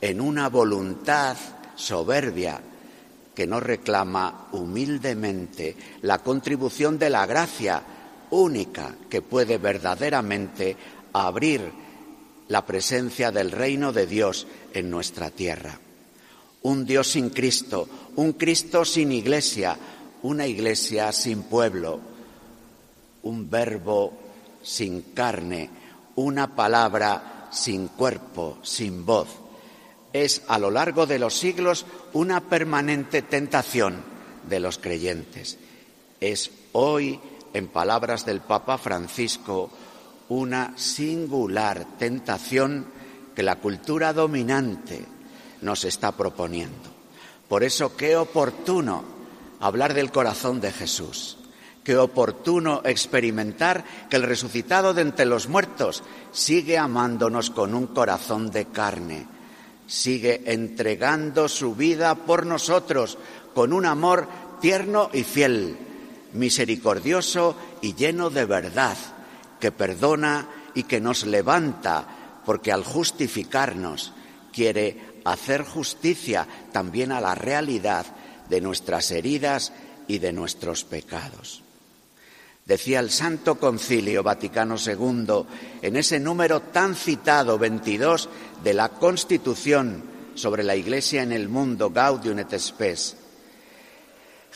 en 0.00 0.20
una 0.20 0.48
voluntad 0.48 1.36
soberbia 1.74 2.60
que 3.34 3.46
no 3.46 3.60
reclama 3.60 4.48
humildemente 4.52 5.76
la 6.02 6.18
contribución 6.18 6.98
de 6.98 7.10
la 7.10 7.26
gracia 7.26 7.82
única 8.30 8.94
que 9.08 9.22
puede 9.22 9.58
verdaderamente 9.58 10.76
abrir 11.12 11.85
la 12.48 12.64
presencia 12.64 13.32
del 13.32 13.50
reino 13.50 13.92
de 13.92 14.06
Dios 14.06 14.46
en 14.72 14.90
nuestra 14.90 15.30
tierra. 15.30 15.78
Un 16.62 16.84
Dios 16.84 17.08
sin 17.12 17.30
Cristo, 17.30 17.88
un 18.16 18.32
Cristo 18.32 18.84
sin 18.84 19.12
iglesia, 19.12 19.76
una 20.22 20.46
iglesia 20.46 21.12
sin 21.12 21.42
pueblo, 21.42 22.00
un 23.22 23.48
verbo 23.50 24.12
sin 24.62 25.02
carne, 25.14 25.70
una 26.16 26.54
palabra 26.54 27.48
sin 27.50 27.88
cuerpo, 27.88 28.58
sin 28.62 29.04
voz. 29.04 29.28
Es 30.12 30.42
a 30.48 30.58
lo 30.58 30.70
largo 30.70 31.06
de 31.06 31.18
los 31.18 31.34
siglos 31.34 31.86
una 32.12 32.48
permanente 32.48 33.22
tentación 33.22 34.02
de 34.48 34.60
los 34.60 34.78
creyentes. 34.78 35.58
Es 36.20 36.50
hoy, 36.72 37.20
en 37.52 37.68
palabras 37.68 38.24
del 38.24 38.40
Papa 38.40 38.78
Francisco, 38.78 39.70
una 40.28 40.76
singular 40.76 41.86
tentación 41.98 42.86
que 43.34 43.42
la 43.42 43.56
cultura 43.56 44.12
dominante 44.12 45.04
nos 45.62 45.84
está 45.84 46.12
proponiendo. 46.12 46.90
Por 47.48 47.62
eso, 47.62 47.96
qué 47.96 48.16
oportuno 48.16 49.04
hablar 49.60 49.94
del 49.94 50.10
corazón 50.10 50.60
de 50.60 50.72
Jesús, 50.72 51.38
qué 51.84 51.96
oportuno 51.96 52.82
experimentar 52.84 53.84
que 54.10 54.16
el 54.16 54.24
resucitado 54.24 54.94
de 54.94 55.02
entre 55.02 55.26
los 55.26 55.48
muertos 55.48 56.02
sigue 56.32 56.76
amándonos 56.78 57.50
con 57.50 57.74
un 57.74 57.86
corazón 57.86 58.50
de 58.50 58.66
carne, 58.66 59.26
sigue 59.86 60.42
entregando 60.52 61.48
su 61.48 61.74
vida 61.74 62.14
por 62.14 62.46
nosotros 62.46 63.18
con 63.54 63.72
un 63.72 63.86
amor 63.86 64.28
tierno 64.60 65.10
y 65.12 65.22
fiel, 65.22 65.76
misericordioso 66.32 67.54
y 67.80 67.94
lleno 67.94 68.30
de 68.30 68.44
verdad 68.44 68.96
que 69.60 69.72
perdona 69.72 70.48
y 70.74 70.84
que 70.84 71.00
nos 71.00 71.26
levanta, 71.26 72.06
porque 72.44 72.72
al 72.72 72.84
justificarnos 72.84 74.12
quiere 74.52 75.20
hacer 75.24 75.64
justicia 75.64 76.46
también 76.72 77.12
a 77.12 77.20
la 77.20 77.34
realidad 77.34 78.06
de 78.48 78.60
nuestras 78.60 79.10
heridas 79.10 79.72
y 80.06 80.18
de 80.18 80.32
nuestros 80.32 80.84
pecados. 80.84 81.62
Decía 82.64 82.98
el 82.98 83.10
Santo 83.10 83.56
Concilio 83.56 84.22
Vaticano 84.22 84.76
II 84.76 85.46
en 85.82 85.96
ese 85.96 86.18
número 86.18 86.60
tan 86.62 86.96
citado 86.96 87.58
22 87.58 88.28
de 88.64 88.74
la 88.74 88.88
Constitución 88.88 90.02
sobre 90.34 90.64
la 90.64 90.74
Iglesia 90.74 91.22
en 91.22 91.32
el 91.32 91.48
mundo 91.48 91.90
Gaudium 91.90 92.38
et 92.38 92.58
Spes, 92.58 93.16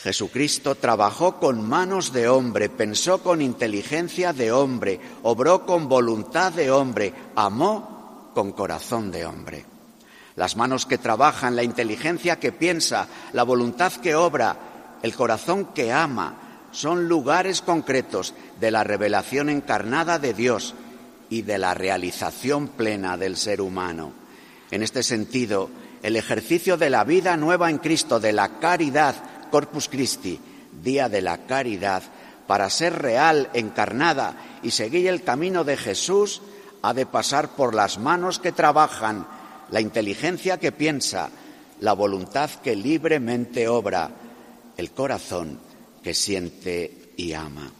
Jesucristo 0.03 0.73
trabajó 0.73 1.39
con 1.39 1.67
manos 1.67 2.11
de 2.11 2.27
hombre, 2.27 2.69
pensó 2.69 3.21
con 3.21 3.39
inteligencia 3.39 4.33
de 4.33 4.51
hombre, 4.51 4.99
obró 5.21 5.63
con 5.67 5.87
voluntad 5.87 6.51
de 6.51 6.71
hombre, 6.71 7.13
amó 7.35 8.31
con 8.33 8.51
corazón 8.51 9.11
de 9.11 9.27
hombre. 9.27 9.65
Las 10.35 10.55
manos 10.55 10.87
que 10.87 10.97
trabajan, 10.97 11.55
la 11.55 11.61
inteligencia 11.61 12.39
que 12.39 12.51
piensa, 12.51 13.07
la 13.33 13.43
voluntad 13.43 13.91
que 13.93 14.15
obra, 14.15 14.57
el 15.03 15.13
corazón 15.13 15.65
que 15.65 15.91
ama, 15.91 16.67
son 16.71 17.07
lugares 17.07 17.61
concretos 17.61 18.33
de 18.59 18.71
la 18.71 18.83
revelación 18.83 19.49
encarnada 19.49 20.17
de 20.17 20.33
Dios 20.33 20.73
y 21.29 21.43
de 21.43 21.59
la 21.59 21.75
realización 21.75 22.69
plena 22.69 23.17
del 23.17 23.37
ser 23.37 23.61
humano. 23.61 24.13
En 24.71 24.81
este 24.81 25.03
sentido, 25.03 25.69
el 26.01 26.15
ejercicio 26.15 26.77
de 26.77 26.89
la 26.89 27.03
vida 27.03 27.37
nueva 27.37 27.69
en 27.69 27.77
Cristo, 27.77 28.19
de 28.19 28.31
la 28.31 28.59
caridad, 28.59 29.15
Corpus 29.51 29.87
Christi, 29.87 30.39
Día 30.81 31.09
de 31.09 31.21
la 31.21 31.45
Caridad, 31.45 32.01
para 32.47 32.69
ser 32.69 32.99
real, 33.01 33.49
encarnada 33.53 34.59
y 34.63 34.71
seguir 34.71 35.07
el 35.07 35.23
camino 35.23 35.63
de 35.63 35.77
Jesús, 35.77 36.41
ha 36.81 36.93
de 36.93 37.05
pasar 37.05 37.49
por 37.49 37.75
las 37.75 37.99
manos 37.99 38.39
que 38.39 38.51
trabajan, 38.51 39.27
la 39.69 39.81
inteligencia 39.81 40.57
que 40.57 40.71
piensa, 40.71 41.29
la 41.81 41.93
voluntad 41.93 42.49
que 42.63 42.75
libremente 42.75 43.67
obra, 43.67 44.09
el 44.77 44.91
corazón 44.91 45.59
que 46.03 46.13
siente 46.13 47.13
y 47.17 47.33
ama. 47.33 47.71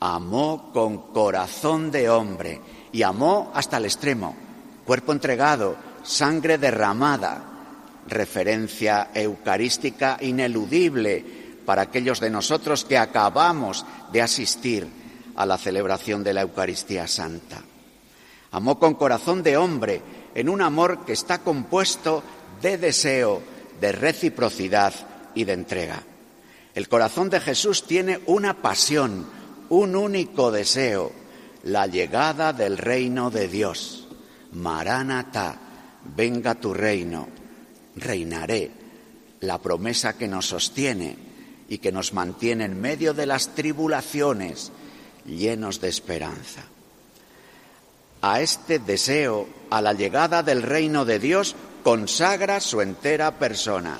Amó 0.00 0.70
con 0.72 1.12
corazón 1.12 1.90
de 1.90 2.08
hombre 2.08 2.60
y 2.92 3.02
amó 3.02 3.50
hasta 3.54 3.78
el 3.78 3.86
extremo, 3.86 4.36
cuerpo 4.84 5.12
entregado, 5.12 5.76
sangre 6.02 6.58
derramada, 6.58 7.53
referencia 8.08 9.10
eucarística 9.14 10.18
ineludible 10.20 11.24
para 11.64 11.82
aquellos 11.82 12.20
de 12.20 12.30
nosotros 12.30 12.84
que 12.84 12.98
acabamos 12.98 13.84
de 14.12 14.22
asistir 14.22 14.86
a 15.36 15.46
la 15.46 15.58
celebración 15.58 16.22
de 16.22 16.34
la 16.34 16.42
Eucaristía 16.42 17.08
Santa. 17.08 17.62
Amó 18.50 18.78
con 18.78 18.94
corazón 18.94 19.42
de 19.42 19.56
hombre, 19.56 20.02
en 20.34 20.48
un 20.48 20.62
amor 20.62 21.04
que 21.04 21.12
está 21.12 21.38
compuesto 21.38 22.22
de 22.60 22.78
deseo, 22.78 23.42
de 23.80 23.92
reciprocidad 23.92 24.94
y 25.34 25.44
de 25.44 25.54
entrega. 25.54 26.02
El 26.74 26.88
corazón 26.88 27.30
de 27.30 27.40
Jesús 27.40 27.84
tiene 27.84 28.20
una 28.26 28.62
pasión, 28.62 29.26
un 29.70 29.96
único 29.96 30.50
deseo, 30.50 31.12
la 31.64 31.86
llegada 31.86 32.52
del 32.52 32.78
reino 32.78 33.30
de 33.30 33.48
Dios. 33.48 34.08
Maranatha, 34.52 35.56
venga 36.16 36.54
tu 36.54 36.74
reino 36.74 37.43
reinaré, 37.96 38.70
la 39.40 39.58
promesa 39.58 40.16
que 40.16 40.28
nos 40.28 40.46
sostiene 40.46 41.16
y 41.68 41.78
que 41.78 41.92
nos 41.92 42.12
mantiene 42.12 42.64
en 42.64 42.80
medio 42.80 43.14
de 43.14 43.26
las 43.26 43.54
tribulaciones 43.54 44.72
llenos 45.26 45.80
de 45.80 45.88
esperanza. 45.88 46.62
A 48.22 48.40
este 48.40 48.78
deseo, 48.78 49.46
a 49.70 49.82
la 49.82 49.92
llegada 49.92 50.42
del 50.42 50.62
reino 50.62 51.04
de 51.04 51.18
Dios, 51.18 51.54
consagra 51.82 52.60
su 52.60 52.80
entera 52.80 53.38
persona. 53.38 53.98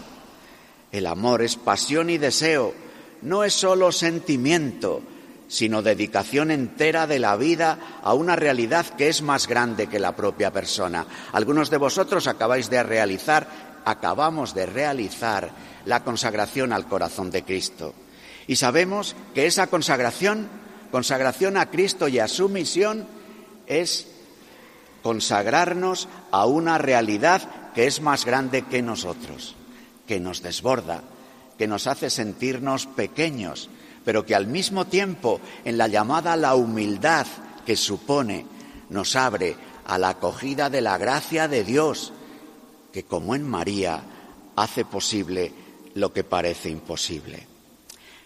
El 0.92 1.06
amor 1.06 1.42
es 1.42 1.56
pasión 1.56 2.08
y 2.08 2.18
deseo, 2.18 2.74
no 3.22 3.44
es 3.44 3.52
solo 3.54 3.92
sentimiento, 3.92 5.02
sino 5.48 5.82
dedicación 5.82 6.50
entera 6.50 7.06
de 7.06 7.18
la 7.18 7.36
vida 7.36 8.00
a 8.02 8.14
una 8.14 8.36
realidad 8.36 8.86
que 8.96 9.08
es 9.08 9.22
más 9.22 9.46
grande 9.46 9.88
que 9.88 9.98
la 9.98 10.16
propia 10.16 10.52
persona. 10.52 11.06
Algunos 11.32 11.68
de 11.68 11.76
vosotros 11.76 12.26
acabáis 12.26 12.70
de 12.70 12.82
realizar 12.82 13.73
acabamos 13.84 14.54
de 14.54 14.66
realizar 14.66 15.50
la 15.84 16.02
consagración 16.04 16.72
al 16.72 16.86
corazón 16.86 17.30
de 17.30 17.44
Cristo. 17.44 17.94
Y 18.46 18.56
sabemos 18.56 19.16
que 19.34 19.46
esa 19.46 19.66
consagración, 19.68 20.48
consagración 20.90 21.56
a 21.56 21.70
Cristo 21.70 22.08
y 22.08 22.18
a 22.18 22.28
su 22.28 22.48
misión, 22.48 23.06
es 23.66 24.06
consagrarnos 25.02 26.08
a 26.30 26.46
una 26.46 26.78
realidad 26.78 27.42
que 27.74 27.86
es 27.86 28.00
más 28.00 28.24
grande 28.24 28.62
que 28.62 28.82
nosotros, 28.82 29.54
que 30.06 30.20
nos 30.20 30.42
desborda, 30.42 31.02
que 31.58 31.66
nos 31.66 31.86
hace 31.86 32.10
sentirnos 32.10 32.86
pequeños, 32.86 33.68
pero 34.04 34.24
que 34.24 34.34
al 34.34 34.46
mismo 34.46 34.86
tiempo, 34.86 35.40
en 35.64 35.78
la 35.78 35.88
llamada 35.88 36.34
a 36.34 36.36
la 36.36 36.54
humildad 36.54 37.26
que 37.66 37.76
supone, 37.76 38.46
nos 38.90 39.16
abre 39.16 39.56
a 39.86 39.98
la 39.98 40.10
acogida 40.10 40.70
de 40.70 40.80
la 40.80 40.98
gracia 40.98 41.48
de 41.48 41.64
Dios, 41.64 42.12
que 42.94 43.02
como 43.02 43.34
en 43.34 43.42
María 43.42 44.04
hace 44.54 44.84
posible 44.84 45.52
lo 45.94 46.12
que 46.12 46.22
parece 46.22 46.70
imposible. 46.70 47.44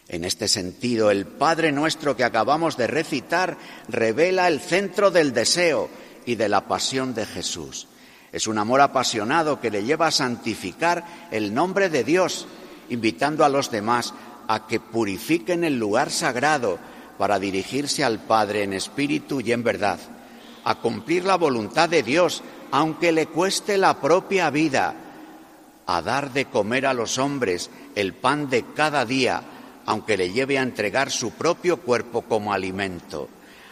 En 0.08 0.26
este 0.26 0.46
sentido, 0.46 1.10
el 1.10 1.24
Padre 1.24 1.72
nuestro 1.72 2.14
que 2.14 2.22
acabamos 2.22 2.76
de 2.76 2.86
recitar 2.86 3.56
revela 3.88 4.46
el 4.46 4.60
centro 4.60 5.10
del 5.10 5.32
deseo 5.32 5.88
y 6.26 6.34
de 6.34 6.50
la 6.50 6.68
pasión 6.68 7.14
de 7.14 7.24
Jesús. 7.24 7.88
Es 8.30 8.46
un 8.46 8.58
amor 8.58 8.82
apasionado 8.82 9.58
que 9.58 9.70
le 9.70 9.84
lleva 9.84 10.08
a 10.08 10.10
santificar 10.10 11.28
el 11.30 11.54
nombre 11.54 11.88
de 11.88 12.04
Dios, 12.04 12.46
invitando 12.90 13.46
a 13.46 13.48
los 13.48 13.70
demás 13.70 14.12
a 14.48 14.66
que 14.66 14.80
purifiquen 14.80 15.64
el 15.64 15.78
lugar 15.78 16.10
sagrado 16.10 16.78
para 17.16 17.38
dirigirse 17.38 18.04
al 18.04 18.18
Padre 18.18 18.64
en 18.64 18.74
espíritu 18.74 19.40
y 19.40 19.50
en 19.50 19.64
verdad, 19.64 19.98
a 20.64 20.74
cumplir 20.74 21.24
la 21.24 21.36
voluntad 21.36 21.88
de 21.88 22.02
Dios, 22.02 22.42
aunque 22.70 23.12
le 23.12 23.26
cueste 23.26 23.78
la 23.78 24.00
propia 24.00 24.50
vida, 24.50 24.94
a 25.86 26.02
dar 26.02 26.32
de 26.32 26.44
comer 26.44 26.86
a 26.86 26.92
los 26.92 27.18
hombres 27.18 27.70
el 27.94 28.12
pan 28.12 28.50
de 28.50 28.64
cada 28.74 29.04
día, 29.06 29.42
aunque 29.86 30.18
le 30.18 30.30
lleve 30.32 30.58
a 30.58 30.62
entregar 30.62 31.10
su 31.10 31.30
propio 31.32 31.78
cuerpo 31.78 32.22
como 32.22 32.52
alimento, 32.52 33.28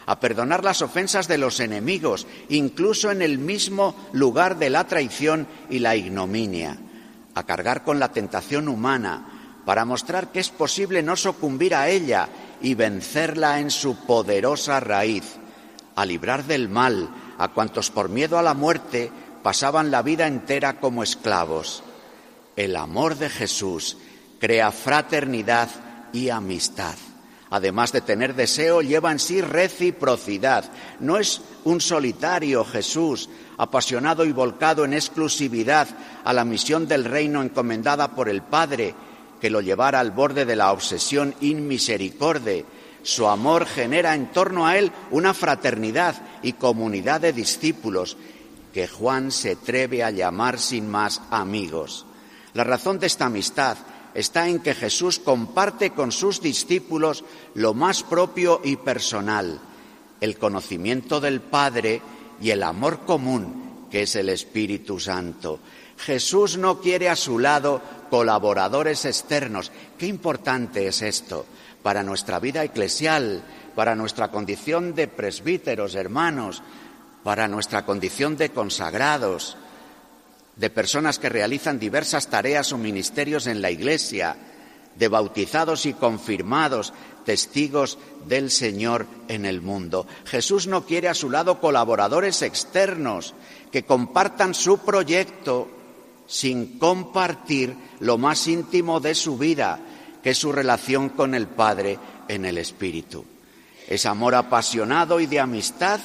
a 0.06 0.18
perdonar 0.18 0.64
las 0.64 0.80
ofensas 0.80 1.28
de 1.28 1.36
los 1.36 1.60
enemigos, 1.60 2.26
incluso 2.48 3.10
en 3.10 3.20
el 3.20 3.38
mismo 3.38 3.94
lugar 4.12 4.56
de 4.56 4.70
la 4.70 4.84
traición 4.84 5.46
y 5.68 5.78
la 5.80 5.94
ignominia, 5.94 6.78
a 7.34 7.42
cargar 7.42 7.84
con 7.84 7.98
la 7.98 8.12
tentación 8.12 8.68
humana, 8.68 9.26
para 9.66 9.84
mostrar 9.84 10.32
que 10.32 10.40
es 10.40 10.48
posible 10.48 11.02
no 11.02 11.16
sucumbir 11.16 11.74
a 11.74 11.90
ella 11.90 12.28
y 12.62 12.74
vencerla 12.74 13.60
en 13.60 13.70
su 13.70 14.06
poderosa 14.06 14.80
raíz, 14.80 15.24
a 15.96 16.06
librar 16.06 16.44
del 16.44 16.70
mal 16.70 17.10
a 17.38 17.48
cuantos 17.48 17.90
por 17.90 18.08
miedo 18.08 18.38
a 18.38 18.42
la 18.42 18.54
muerte 18.54 19.10
pasaban 19.42 19.90
la 19.90 20.02
vida 20.02 20.26
entera 20.26 20.80
como 20.80 21.02
esclavos. 21.02 21.82
El 22.56 22.76
amor 22.76 23.16
de 23.16 23.28
Jesús 23.28 23.96
crea 24.40 24.72
fraternidad 24.72 25.68
y 26.12 26.30
amistad. 26.30 26.94
Además 27.50 27.92
de 27.92 28.00
tener 28.00 28.34
deseo, 28.34 28.82
lleva 28.82 29.12
en 29.12 29.20
sí 29.20 29.40
reciprocidad. 29.40 30.64
No 30.98 31.16
es 31.16 31.40
un 31.64 31.80
solitario 31.80 32.64
Jesús, 32.64 33.28
apasionado 33.56 34.24
y 34.24 34.32
volcado 34.32 34.84
en 34.84 34.94
exclusividad 34.94 35.88
a 36.24 36.32
la 36.32 36.44
misión 36.44 36.88
del 36.88 37.04
reino 37.04 37.42
encomendada 37.42 38.08
por 38.14 38.28
el 38.28 38.42
Padre, 38.42 38.94
que 39.40 39.50
lo 39.50 39.60
llevara 39.60 40.00
al 40.00 40.10
borde 40.10 40.44
de 40.44 40.56
la 40.56 40.72
obsesión 40.72 41.34
inmisericorde. 41.40 42.64
Su 43.06 43.28
amor 43.28 43.66
genera 43.66 44.16
en 44.16 44.32
torno 44.32 44.66
a 44.66 44.76
él 44.76 44.90
una 45.12 45.32
fraternidad 45.32 46.20
y 46.42 46.54
comunidad 46.54 47.20
de 47.20 47.32
discípulos 47.32 48.16
que 48.74 48.88
Juan 48.88 49.30
se 49.30 49.52
atreve 49.52 50.02
a 50.02 50.10
llamar 50.10 50.58
sin 50.58 50.88
más 50.88 51.22
amigos. 51.30 52.04
La 52.52 52.64
razón 52.64 52.98
de 52.98 53.06
esta 53.06 53.26
amistad 53.26 53.76
está 54.12 54.48
en 54.48 54.58
que 54.58 54.74
Jesús 54.74 55.20
comparte 55.20 55.90
con 55.90 56.10
sus 56.10 56.42
discípulos 56.42 57.22
lo 57.54 57.74
más 57.74 58.02
propio 58.02 58.60
y 58.64 58.74
personal, 58.74 59.60
el 60.20 60.36
conocimiento 60.36 61.20
del 61.20 61.40
Padre 61.40 62.02
y 62.40 62.50
el 62.50 62.64
amor 62.64 63.06
común 63.06 63.86
que 63.88 64.02
es 64.02 64.16
el 64.16 64.30
Espíritu 64.30 64.98
Santo. 64.98 65.60
Jesús 65.96 66.58
no 66.58 66.80
quiere 66.80 67.08
a 67.08 67.14
su 67.14 67.38
lado 67.38 67.80
colaboradores 68.10 69.04
externos. 69.04 69.70
Qué 69.96 70.06
importante 70.06 70.88
es 70.88 71.02
esto 71.02 71.46
para 71.86 72.02
nuestra 72.02 72.40
vida 72.40 72.64
eclesial, 72.64 73.44
para 73.76 73.94
nuestra 73.94 74.32
condición 74.32 74.96
de 74.96 75.06
presbíteros, 75.06 75.94
hermanos, 75.94 76.60
para 77.22 77.46
nuestra 77.46 77.86
condición 77.86 78.36
de 78.36 78.50
consagrados, 78.50 79.56
de 80.56 80.68
personas 80.68 81.20
que 81.20 81.28
realizan 81.28 81.78
diversas 81.78 82.26
tareas 82.26 82.72
o 82.72 82.76
ministerios 82.76 83.46
en 83.46 83.62
la 83.62 83.70
Iglesia, 83.70 84.36
de 84.96 85.06
bautizados 85.06 85.86
y 85.86 85.92
confirmados, 85.92 86.92
testigos 87.24 87.98
del 88.26 88.50
Señor 88.50 89.06
en 89.28 89.46
el 89.46 89.62
mundo. 89.62 90.08
Jesús 90.24 90.66
no 90.66 90.86
quiere 90.86 91.08
a 91.08 91.14
su 91.14 91.30
lado 91.30 91.60
colaboradores 91.60 92.42
externos 92.42 93.32
que 93.70 93.84
compartan 93.84 94.54
su 94.54 94.78
proyecto 94.78 95.68
sin 96.26 96.80
compartir 96.80 97.76
lo 98.00 98.18
más 98.18 98.48
íntimo 98.48 98.98
de 98.98 99.14
su 99.14 99.38
vida, 99.38 99.78
que 100.26 100.30
es 100.30 100.38
su 100.38 100.50
relación 100.50 101.10
con 101.10 101.36
el 101.36 101.46
Padre 101.46 102.00
en 102.26 102.44
el 102.46 102.58
Espíritu. 102.58 103.24
Es 103.86 104.06
amor 104.06 104.34
apasionado 104.34 105.20
y 105.20 105.26
de 105.26 105.38
amistad 105.38 106.00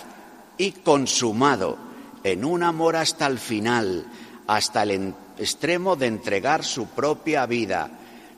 y 0.60 0.74
consumado, 0.74 1.76
en 2.24 2.46
un 2.46 2.62
amor 2.62 2.98
hasta 2.98 3.26
el 3.26 3.40
final, 3.40 4.06
hasta 4.46 4.84
el 4.84 5.16
extremo 5.40 5.96
de 5.96 6.06
entregar 6.06 6.64
su 6.64 6.86
propia 6.90 7.48
vida. 7.48 7.90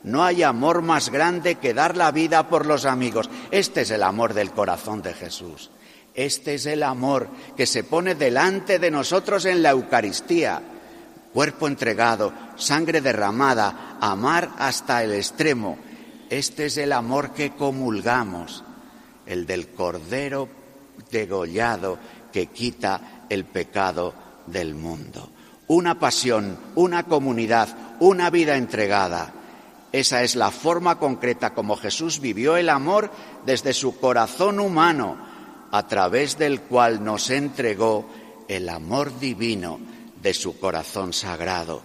No 0.04 0.24
hay 0.24 0.42
amor 0.42 0.80
más 0.80 1.10
grande 1.10 1.56
que 1.56 1.74
dar 1.74 1.98
la 1.98 2.12
vida 2.12 2.48
por 2.48 2.64
los 2.64 2.86
amigos. 2.86 3.28
Este 3.50 3.82
es 3.82 3.90
el 3.90 4.04
amor 4.04 4.32
del 4.32 4.52
corazón 4.52 5.02
de 5.02 5.12
Jesús. 5.12 5.70
Este 6.14 6.54
es 6.54 6.64
el 6.64 6.82
amor 6.82 7.28
que 7.58 7.66
se 7.66 7.84
pone 7.84 8.14
delante 8.14 8.78
de 8.78 8.90
nosotros 8.90 9.44
en 9.44 9.62
la 9.62 9.72
Eucaristía 9.72 10.62
cuerpo 11.34 11.66
entregado, 11.66 12.32
sangre 12.54 13.00
derramada, 13.00 13.98
amar 14.00 14.52
hasta 14.56 15.02
el 15.02 15.12
extremo. 15.14 15.76
Este 16.30 16.66
es 16.66 16.76
el 16.78 16.92
amor 16.92 17.32
que 17.32 17.50
comulgamos, 17.50 18.62
el 19.26 19.44
del 19.44 19.68
Cordero 19.68 20.48
degollado 21.10 21.98
que 22.32 22.46
quita 22.46 23.26
el 23.28 23.44
pecado 23.44 24.14
del 24.46 24.76
mundo. 24.76 25.28
Una 25.66 25.98
pasión, 25.98 26.56
una 26.76 27.02
comunidad, 27.02 27.96
una 27.98 28.30
vida 28.30 28.56
entregada. 28.56 29.32
Esa 29.90 30.22
es 30.22 30.36
la 30.36 30.52
forma 30.52 31.00
concreta 31.00 31.52
como 31.52 31.76
Jesús 31.76 32.20
vivió 32.20 32.56
el 32.56 32.68
amor 32.68 33.10
desde 33.44 33.72
su 33.72 33.98
corazón 33.98 34.60
humano, 34.60 35.16
a 35.72 35.88
través 35.88 36.38
del 36.38 36.60
cual 36.60 37.02
nos 37.02 37.30
entregó 37.30 38.06
el 38.46 38.68
amor 38.68 39.18
divino 39.18 39.80
de 40.24 40.32
su 40.32 40.58
corazón 40.58 41.12
sagrado, 41.12 41.82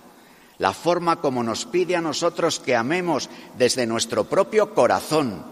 la 0.59 0.73
forma 0.73 1.17
como 1.17 1.43
nos 1.43 1.65
pide 1.65 1.97
a 1.97 2.01
nosotros 2.01 2.59
que 2.59 2.73
amemos 2.73 3.29
desde 3.57 3.85
nuestro 3.85 4.23
propio 4.23 4.73
corazón, 4.73 5.43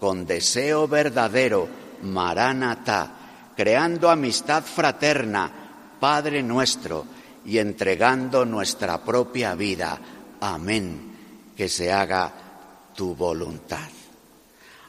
con 0.00 0.26
deseo 0.26 0.88
verdadero, 0.88 1.68
Maranatha, 2.02 3.52
creando 3.54 4.10
amistad 4.10 4.64
fraterna, 4.64 5.52
Padre 6.00 6.42
nuestro, 6.42 7.04
y 7.44 7.58
entregando 7.58 8.46
nuestra 8.46 9.04
propia 9.04 9.54
vida. 9.54 9.98
Amén. 10.40 11.52
Que 11.54 11.68
se 11.68 11.92
haga 11.92 12.32
tu 12.94 13.14
voluntad. 13.14 13.88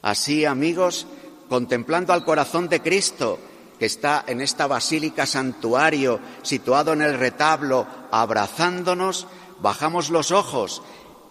Así, 0.02 0.46
amigos, 0.46 1.08
contemplando 1.50 2.14
al 2.14 2.26
corazón 2.26 2.70
de 2.70 2.82
Cristo, 2.82 3.40
que 3.80 3.86
está 3.86 4.24
en 4.28 4.42
esta 4.42 4.68
basílica 4.68 5.26
santuario 5.26 6.20
situado 6.42 6.94
en 6.94 7.02
el 7.02 7.18
retablo, 7.18 7.88
abrazándonos, 8.12 9.28
bajamos 9.60 10.10
los 10.10 10.32
ojos 10.32 10.82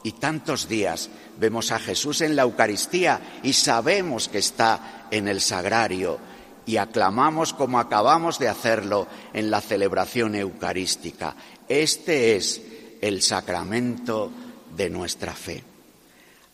y 0.02 0.12
tantos 0.12 0.68
días 0.68 1.10
vemos 1.38 1.72
a 1.72 1.78
Jesús 1.78 2.20
en 2.20 2.36
la 2.36 2.42
Eucaristía 2.42 3.40
y 3.42 3.52
sabemos 3.52 4.28
que 4.28 4.38
está 4.38 5.06
en 5.10 5.28
el 5.28 5.40
sagrario 5.40 6.18
y 6.64 6.76
aclamamos 6.78 7.52
como 7.52 7.78
acabamos 7.78 8.38
de 8.38 8.48
hacerlo 8.48 9.06
en 9.32 9.50
la 9.50 9.60
celebración 9.60 10.34
eucarística. 10.34 11.34
Este 11.68 12.36
es 12.36 12.60
el 13.00 13.22
sacramento 13.22 14.30
de 14.76 14.90
nuestra 14.90 15.32
fe. 15.32 15.62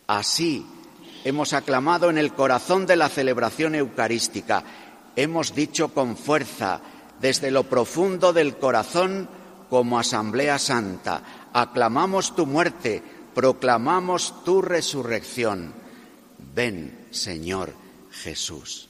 Así 0.07 0.67
hemos 1.25 1.53
aclamado 1.53 2.11
en 2.11 2.19
el 2.19 2.35
corazón 2.35 2.87
de 2.87 2.97
la 2.97 3.09
celebración 3.09 3.75
eucarística 3.75 4.65
hemos 5.17 5.55
dicho 5.55 5.89
con 5.89 6.17
fuerza 6.17 6.81
desde 7.21 7.51
lo 7.51 7.65
profundo 7.65 8.33
del 8.33 8.57
corazón 8.57 9.29
como 9.71 9.99
Asamblea 9.99 10.59
Santa, 10.59 11.49
aclamamos 11.53 12.37
tu 12.37 12.47
muerte, 12.47 13.03
proclamamos 13.35 14.45
tu 14.45 14.61
resurrección. 14.61 15.73
Ven, 16.55 17.07
Señor 17.11 17.73
Jesús. 18.11 18.89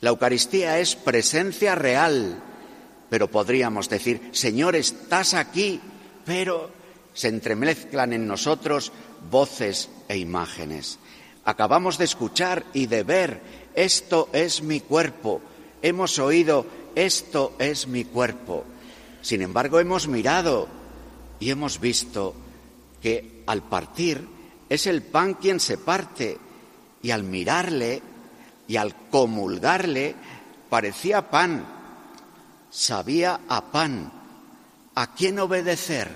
La 0.00 0.10
Eucaristía 0.10 0.78
es 0.78 0.96
presencia 0.96 1.74
real, 1.74 2.42
pero 3.10 3.30
podríamos 3.30 3.88
decir, 3.88 4.30
Señor, 4.32 4.76
estás 4.76 5.34
aquí, 5.34 5.80
pero 6.24 6.70
se 7.12 7.28
entremezclan 7.28 8.12
en 8.12 8.26
nosotros 8.26 8.92
voces 9.30 9.90
e 10.08 10.16
imágenes. 10.18 10.98
Acabamos 11.44 11.98
de 11.98 12.04
escuchar 12.04 12.64
y 12.72 12.86
de 12.86 13.02
ver, 13.02 13.40
esto 13.74 14.28
es 14.32 14.62
mi 14.62 14.80
cuerpo, 14.80 15.40
hemos 15.84 16.18
oído, 16.18 16.64
esto 16.94 17.52
es 17.58 17.86
mi 17.86 18.06
cuerpo. 18.06 18.64
Sin 19.20 19.42
embargo, 19.42 19.78
hemos 19.78 20.08
mirado 20.08 20.66
y 21.38 21.50
hemos 21.50 21.78
visto 21.78 22.34
que 23.02 23.44
al 23.46 23.62
partir 23.62 24.26
es 24.70 24.86
el 24.86 25.02
pan 25.02 25.34
quien 25.34 25.60
se 25.60 25.76
parte 25.76 26.38
y 27.02 27.10
al 27.10 27.22
mirarle 27.22 28.00
y 28.66 28.76
al 28.76 28.96
comulgarle 29.10 30.14
parecía 30.70 31.30
pan, 31.30 31.66
sabía 32.70 33.40
a 33.46 33.70
pan. 33.70 34.10
¿A 34.94 35.14
quién 35.14 35.38
obedecer? 35.38 36.10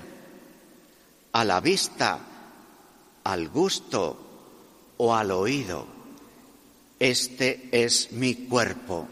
¿A 1.33 1.43
la 1.43 1.61
vista, 1.61 2.17
al 3.23 3.49
gusto 3.49 4.17
o 4.97 5.13
al 5.13 5.29
oído? 5.29 5.85
Este 6.97 7.69
es 7.71 8.13
mi 8.13 8.33
cuerpo. 8.33 9.07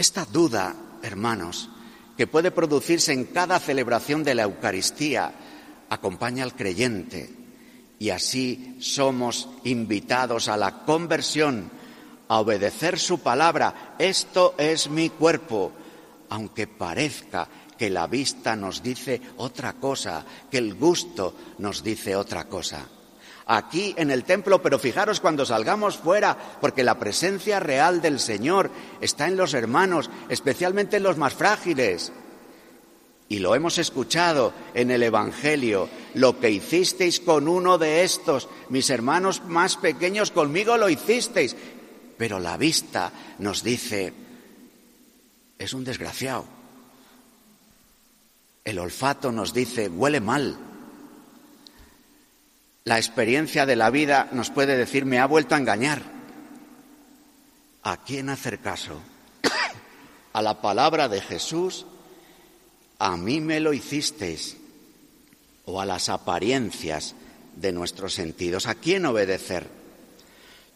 Esta 0.00 0.24
duda, 0.24 0.74
hermanos, 1.02 1.68
que 2.16 2.26
puede 2.26 2.50
producirse 2.50 3.12
en 3.12 3.24
cada 3.26 3.60
celebración 3.60 4.24
de 4.24 4.34
la 4.34 4.44
Eucaristía, 4.44 5.30
acompaña 5.90 6.42
al 6.42 6.56
creyente 6.56 7.28
y 7.98 8.08
así 8.08 8.78
somos 8.80 9.50
invitados 9.64 10.48
a 10.48 10.56
la 10.56 10.86
conversión, 10.86 11.70
a 12.28 12.40
obedecer 12.40 12.98
su 12.98 13.18
palabra. 13.18 13.96
Esto 13.98 14.54
es 14.56 14.88
mi 14.88 15.10
cuerpo, 15.10 15.70
aunque 16.30 16.66
parezca 16.66 17.46
que 17.76 17.90
la 17.90 18.06
vista 18.06 18.56
nos 18.56 18.82
dice 18.82 19.20
otra 19.36 19.74
cosa, 19.74 20.24
que 20.50 20.56
el 20.56 20.76
gusto 20.76 21.34
nos 21.58 21.84
dice 21.84 22.16
otra 22.16 22.44
cosa 22.44 22.88
aquí 23.50 23.94
en 23.96 24.12
el 24.12 24.22
templo, 24.22 24.62
pero 24.62 24.78
fijaros 24.78 25.18
cuando 25.18 25.44
salgamos 25.44 25.98
fuera, 25.98 26.36
porque 26.60 26.84
la 26.84 27.00
presencia 27.00 27.58
real 27.58 28.00
del 28.00 28.20
Señor 28.20 28.70
está 29.00 29.26
en 29.26 29.36
los 29.36 29.54
hermanos, 29.54 30.08
especialmente 30.28 30.98
en 30.98 31.02
los 31.02 31.16
más 31.16 31.34
frágiles. 31.34 32.12
Y 33.28 33.40
lo 33.40 33.56
hemos 33.56 33.78
escuchado 33.78 34.52
en 34.72 34.92
el 34.92 35.02
Evangelio, 35.02 35.88
lo 36.14 36.38
que 36.38 36.50
hicisteis 36.50 37.18
con 37.18 37.48
uno 37.48 37.76
de 37.76 38.04
estos, 38.04 38.48
mis 38.68 38.88
hermanos 38.88 39.42
más 39.44 39.76
pequeños, 39.76 40.30
conmigo 40.30 40.76
lo 40.76 40.88
hicisteis. 40.88 41.56
Pero 42.16 42.38
la 42.38 42.56
vista 42.56 43.10
nos 43.40 43.64
dice, 43.64 44.12
es 45.58 45.74
un 45.74 45.82
desgraciado. 45.82 46.44
El 48.64 48.78
olfato 48.78 49.32
nos 49.32 49.52
dice, 49.52 49.88
huele 49.88 50.20
mal. 50.20 50.69
La 52.84 52.96
experiencia 52.96 53.66
de 53.66 53.76
la 53.76 53.90
vida 53.90 54.28
nos 54.32 54.50
puede 54.50 54.76
decir, 54.76 55.04
me 55.04 55.18
ha 55.18 55.26
vuelto 55.26 55.54
a 55.54 55.58
engañar. 55.58 56.02
¿A 57.82 57.98
quién 57.98 58.30
hacer 58.30 58.58
caso? 58.60 59.00
¿A 60.32 60.42
la 60.42 60.62
palabra 60.62 61.08
de 61.08 61.20
Jesús? 61.20 61.84
A 62.98 63.16
mí 63.16 63.40
me 63.40 63.60
lo 63.60 63.74
hicisteis. 63.74 64.56
¿O 65.66 65.80
a 65.80 65.84
las 65.84 66.08
apariencias 66.08 67.14
de 67.54 67.72
nuestros 67.72 68.14
sentidos? 68.14 68.66
¿A 68.66 68.74
quién 68.74 69.04
obedecer? 69.04 69.68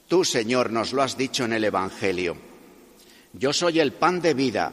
Tú, 0.07 0.25
Señor, 0.25 0.71
nos 0.71 0.93
lo 0.93 1.03
has 1.03 1.17
dicho 1.17 1.47
en 1.47 1.55
el 1.55 1.65
Evangelio. 1.65 2.37
Yo 3.33 3.55
soy 3.55 3.81
el 3.81 3.95
pan 3.95 4.21
de 4.21 4.35
vida. 4.35 4.73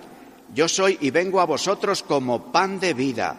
Yo 0.54 0.68
soy 0.68 0.98
y 1.00 1.12
vengo 1.12 1.40
a 1.40 1.46
vosotros 1.46 2.04
como 2.04 2.52
pan 2.52 2.82
de 2.82 2.94
vida, 2.94 3.38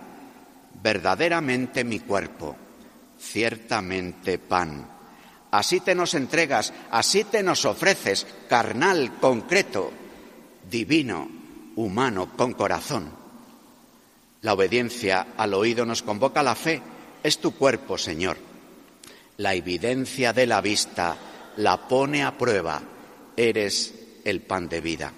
verdaderamente 0.83 1.85
mi 1.85 2.01
cuerpo 2.01 2.57
ciertamente 3.23 4.39
pan. 4.39 4.89
Así 5.51 5.81
te 5.81 5.95
nos 5.95 6.15
entregas, 6.15 6.73
así 6.91 7.25
te 7.25 7.43
nos 7.43 7.65
ofreces, 7.65 8.27
carnal, 8.49 9.19
concreto, 9.21 9.93
divino, 10.69 11.29
humano, 11.77 12.33
con 12.37 12.55
corazón. 12.55 13.11
La 14.41 14.55
obediencia 14.55 15.29
al 15.37 15.55
oído 15.55 15.87
nos 15.87 16.03
convoca 16.03 16.41
a 16.41 16.43
la 16.43 16.55
fe. 16.55 16.83
Es 17.23 17.39
tu 17.39 17.55
cuerpo, 17.55 17.97
Señor. 17.97 18.39
La 19.37 19.55
evidencia 19.55 20.33
de 20.33 20.47
la 20.47 20.61
vista 20.61 21.17
la 21.57 21.87
pone 21.87 22.25
a 22.25 22.37
prueba. 22.37 22.83
Eres 23.37 23.95
el 24.25 24.41
pan 24.41 24.69
de 24.69 24.81
vida. 24.81 25.13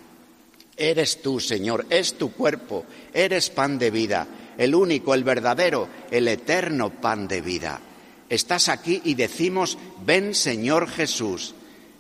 Eres 0.77 1.23
tú, 1.23 1.38
Señor, 1.38 1.87
es 1.88 2.14
tu 2.14 2.33
cuerpo, 2.33 2.85
eres 3.12 3.51
pan 3.51 3.79
de 3.79 3.93
vida, 3.93 4.27
el 4.59 4.75
único, 4.75 5.14
el 5.14 5.23
verdadero, 5.23 5.88
el 6.11 6.27
eterno 6.27 6.90
pan 6.90 7.29
de 7.29 7.40
vida. 7.40 7.81
Estás 8.29 8.69
aquí 8.69 9.01
y 9.05 9.15
decimos, 9.15 9.79
ven 10.05 10.35
Señor 10.35 10.89
Jesús. 10.89 11.55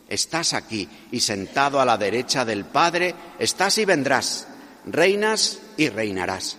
Estás 0.08 0.52
aquí 0.52 0.88
y 1.10 1.20
sentado 1.20 1.80
a 1.80 1.84
la 1.84 1.96
derecha 1.96 2.44
del 2.44 2.64
Padre, 2.64 3.14
estás 3.38 3.78
y 3.78 3.84
vendrás, 3.84 4.46
reinas 4.86 5.60
y 5.76 5.88
reinarás. 5.88 6.58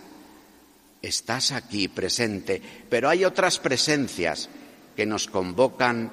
Estás 1.01 1.51
aquí 1.51 1.87
presente, 1.87 2.61
pero 2.89 3.09
hay 3.09 3.25
otras 3.25 3.59
presencias 3.59 4.49
que 4.95 5.05
nos 5.05 5.27
convocan 5.27 6.11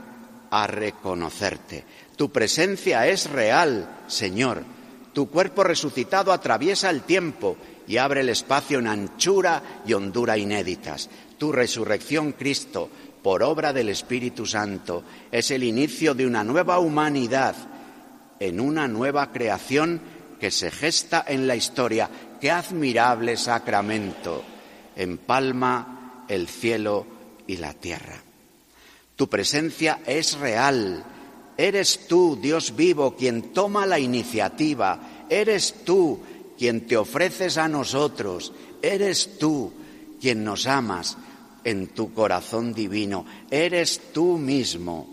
a 0.51 0.67
reconocerte. 0.67 1.85
Tu 2.17 2.31
presencia 2.31 3.07
es 3.07 3.31
real, 3.31 4.03
Señor. 4.07 4.63
Tu 5.15 5.31
cuerpo 5.31 5.65
resucitado 5.65 6.33
atraviesa 6.33 6.91
el 6.91 7.03
tiempo 7.03 7.57
y 7.89 7.97
abre 7.97 8.21
el 8.21 8.29
espacio 8.29 8.79
en 8.79 8.87
anchura 8.87 9.81
y 9.87 9.95
hondura 9.95 10.37
inéditas. 10.37 11.09
Tu 11.39 11.53
resurrección, 11.53 12.33
Cristo, 12.33 12.91
por 13.23 13.43
obra 13.43 13.73
del 13.73 13.89
Espíritu 13.89 14.45
Santo, 14.47 15.05
es 15.31 15.51
el 15.51 15.63
inicio 15.63 16.15
de 16.15 16.27
una 16.27 16.43
nueva 16.43 16.79
humanidad, 16.81 17.55
en 18.41 18.61
una 18.61 18.89
nueva 18.89 19.31
creación 19.31 20.01
que 20.41 20.51
se 20.51 20.71
gesta 20.71 21.25
en 21.27 21.47
la 21.47 21.55
historia. 21.55 22.11
¡Qué 22.41 22.51
admirable 22.51 23.37
sacramento! 23.37 24.43
Empalma 24.97 26.25
el 26.29 26.49
cielo 26.49 27.07
y 27.47 27.57
la 27.59 27.75
tierra. 27.75 28.21
Tu 29.15 29.29
presencia 29.29 30.01
es 30.05 30.37
real. 30.39 31.05
Eres 31.57 32.09
tú, 32.09 32.37
Dios 32.43 32.75
vivo, 32.75 33.15
quien 33.15 33.53
toma 33.53 33.87
la 33.87 34.01
iniciativa. 34.01 35.27
Eres 35.29 35.85
tú 35.85 36.21
quien 36.59 36.89
te 36.89 36.97
ofreces 36.97 37.57
a 37.57 37.69
nosotros. 37.69 38.53
Eres 38.83 39.39
tú 39.39 39.73
quien 40.21 40.43
nos 40.43 40.67
amas 40.67 41.17
en 41.65 41.89
tu 41.89 42.13
corazón 42.13 42.73
divino. 42.73 43.25
Eres 43.51 44.13
tú 44.13 44.39
mismo. 44.39 45.09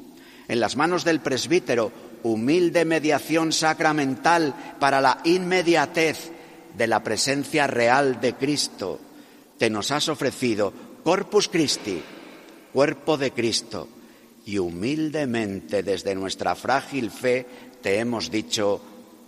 En 0.48 0.60
las 0.60 0.76
manos 0.76 1.04
del 1.04 1.20
presbítero, 1.20 1.92
humilde 2.24 2.86
mediación 2.86 3.52
sacramental 3.52 4.54
para 4.80 5.02
la 5.02 5.20
inmediatez 5.24 6.32
de 6.78 6.88
la 6.88 7.04
presencia 7.04 7.68
real 7.68 8.20
de 8.20 8.34
Cristo. 8.34 9.00
Te 9.58 9.70
nos 9.70 9.92
has 9.92 10.10
ofrecido 10.10 10.74
Corpus 11.04 11.50
Christi, 11.50 12.02
cuerpo 12.74 13.18
de 13.18 13.32
Cristo, 13.32 13.88
y 14.46 14.58
humildemente 14.58 15.84
desde 15.84 16.16
nuestra 16.16 16.56
frágil 16.56 17.12
fe 17.12 17.46
te 17.82 18.00
hemos 18.00 18.32
dicho 18.32 18.82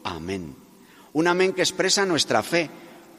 amén. 0.04 0.56
Un 1.14 1.28
amén 1.28 1.54
que 1.54 1.62
expresa 1.62 2.06
nuestra 2.06 2.44
fe, 2.44 2.70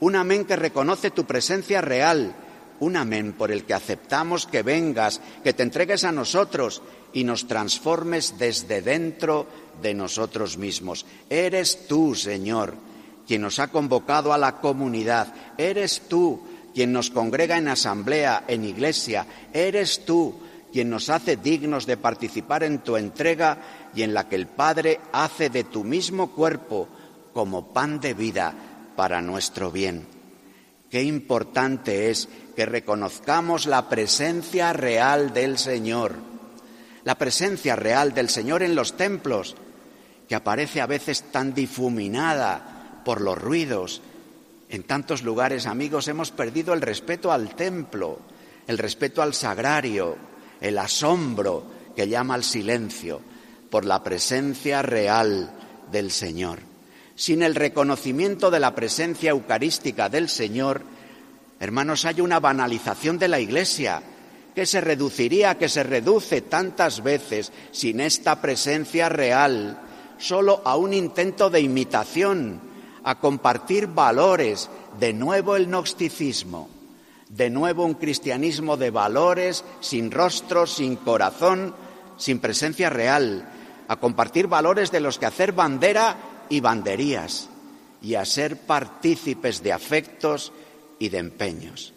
un 0.01 0.17
amén 0.17 0.45
que 0.45 0.57
reconoce 0.57 1.11
tu 1.11 1.25
presencia 1.25 1.81
real, 1.81 2.35
un 2.83 2.97
amén 2.97 3.33
por 3.33 3.53
el 3.53 3.63
que 3.65 3.75
aceptamos 3.75 4.47
que 4.47 4.63
vengas, 4.63 5.21
que 5.45 5.53
te 5.53 5.63
entregues 5.63 6.03
a 6.03 6.11
nosotros 6.11 6.83
y 7.13 7.23
nos 7.23 7.47
transformes 7.47 8.39
desde 8.39 8.83
dentro 8.83 9.47
de 9.81 9.95
nosotros 9.95 10.59
mismos. 10.59 11.07
Eres 11.31 11.87
tú, 11.87 12.17
Señor, 12.17 12.75
quien 13.27 13.43
nos 13.43 13.61
ha 13.61 13.69
convocado 13.69 14.33
a 14.33 14.39
la 14.39 14.61
comunidad. 14.61 15.33
Eres 15.57 16.03
tú 16.09 16.43
quien 16.75 16.93
nos 16.93 17.11
congrega 17.11 17.57
en 17.57 17.69
asamblea, 17.69 18.45
en 18.49 18.65
iglesia. 18.65 19.27
Eres 19.53 20.05
tú 20.05 20.35
quien 20.73 20.91
nos 20.91 21.09
hace 21.09 21.37
dignos 21.37 21.87
de 21.87 21.97
participar 21.97 22.65
en 22.65 22.81
tu 22.81 22.97
entrega 22.97 23.91
y 23.95 24.03
en 24.03 24.13
la 24.13 24.29
que 24.29 24.35
el 24.35 24.49
Padre 24.49 24.99
hace 25.13 25.51
de 25.51 25.63
tu 25.63 25.85
mismo 25.85 26.33
cuerpo 26.33 26.89
como 27.33 27.73
pan 27.73 28.01
de 28.01 28.15
vida 28.15 28.53
para 28.97 29.23
nuestro 29.23 29.71
bien. 29.71 30.22
Qué 30.93 31.03
importante 31.03 32.11
es 32.11 32.29
que 32.55 32.67
reconozcamos 32.67 33.65
la 33.65 33.89
presencia 33.89 34.75
real 34.75 35.33
del 35.33 35.57
Señor, 35.57 36.17
la 37.05 37.15
presencia 37.15 37.77
real 37.77 38.13
del 38.13 38.29
Señor 38.29 38.63
en 38.63 38.75
los 38.75 38.95
templos, 38.99 39.57
que 40.29 40.35
aparece 40.35 40.83
a 40.83 40.87
veces 40.87 41.23
tan 41.33 41.55
difuminada 41.55 43.01
por 43.07 43.23
los 43.23 43.39
ruidos. 43.39 44.03
En 44.69 44.83
tantos 44.83 45.23
lugares, 45.23 45.65
amigos, 45.65 46.09
hemos 46.09 46.31
perdido 46.31 46.75
el 46.75 46.83
respeto 46.83 47.33
al 47.33 47.55
templo, 47.55 48.19
el 48.67 48.77
respeto 48.77 49.23
al 49.23 49.33
sagrario, 49.33 50.19
el 50.61 50.77
asombro 50.77 51.65
que 51.97 52.07
llama 52.07 52.35
al 52.35 52.45
silencio 52.45 53.23
por 53.71 53.87
la 53.87 54.03
presencia 54.03 54.83
real 54.83 55.51
del 55.91 56.11
Señor. 56.11 56.72
Sin 57.23 57.45
el 57.45 57.55
reconocimiento 57.55 58.51
de 58.51 58.59
la 58.59 58.75
presencia 58.75 59.31
eucarística 59.31 60.09
del 60.09 60.29
Señor, 60.29 60.83
Hermanos, 61.61 62.05
hay 62.05 62.21
una 62.21 62.41
banalización 62.41 63.17
de 63.17 63.29
la 63.29 63.39
Iglesia 63.39 64.03
que 64.57 64.67
se 64.67 64.81
reduciría, 64.81 65.57
que 65.57 65.69
se 65.69 65.85
reduce 65.85 66.41
tantas 66.41 67.01
veces 67.05 67.53
sin 67.71 68.01
esta 68.01 68.41
presencia 68.41 69.09
real, 69.09 69.81
solo 70.19 70.63
a 70.65 70.75
un 70.75 70.93
intento 70.93 71.49
de 71.49 71.61
imitación, 71.61 72.61
a 73.05 73.21
compartir 73.21 73.87
valores, 73.87 74.69
de 74.99 75.13
nuevo 75.13 75.55
el 75.55 75.69
gnosticismo, 75.69 76.69
De 77.29 77.51
nuevo 77.51 77.85
un 77.85 77.95
cristianismo 77.95 78.77
de 78.77 78.91
valores, 78.91 79.65
sin 79.79 80.11
rostro, 80.11 80.67
sin 80.67 80.97
corazón, 80.97 81.73
sin 82.17 82.41
presencia 82.41 82.91
real, 82.91 83.49
a 83.87 83.95
compartir 83.95 84.49
valores 84.49 84.91
de 84.91 84.99
los 84.99 85.21
que 85.21 85.27
hacer 85.27 85.53
bandera 85.53 86.32
y 86.53 86.61
banderías, 86.61 87.49
y 88.03 88.15
a 88.15 88.27
ser 88.27 88.59
partícipes 88.59 89.63
de 89.63 89.73
afectos 89.73 90.53
y 90.99 91.09
de 91.09 91.17
empeños. 91.17 91.95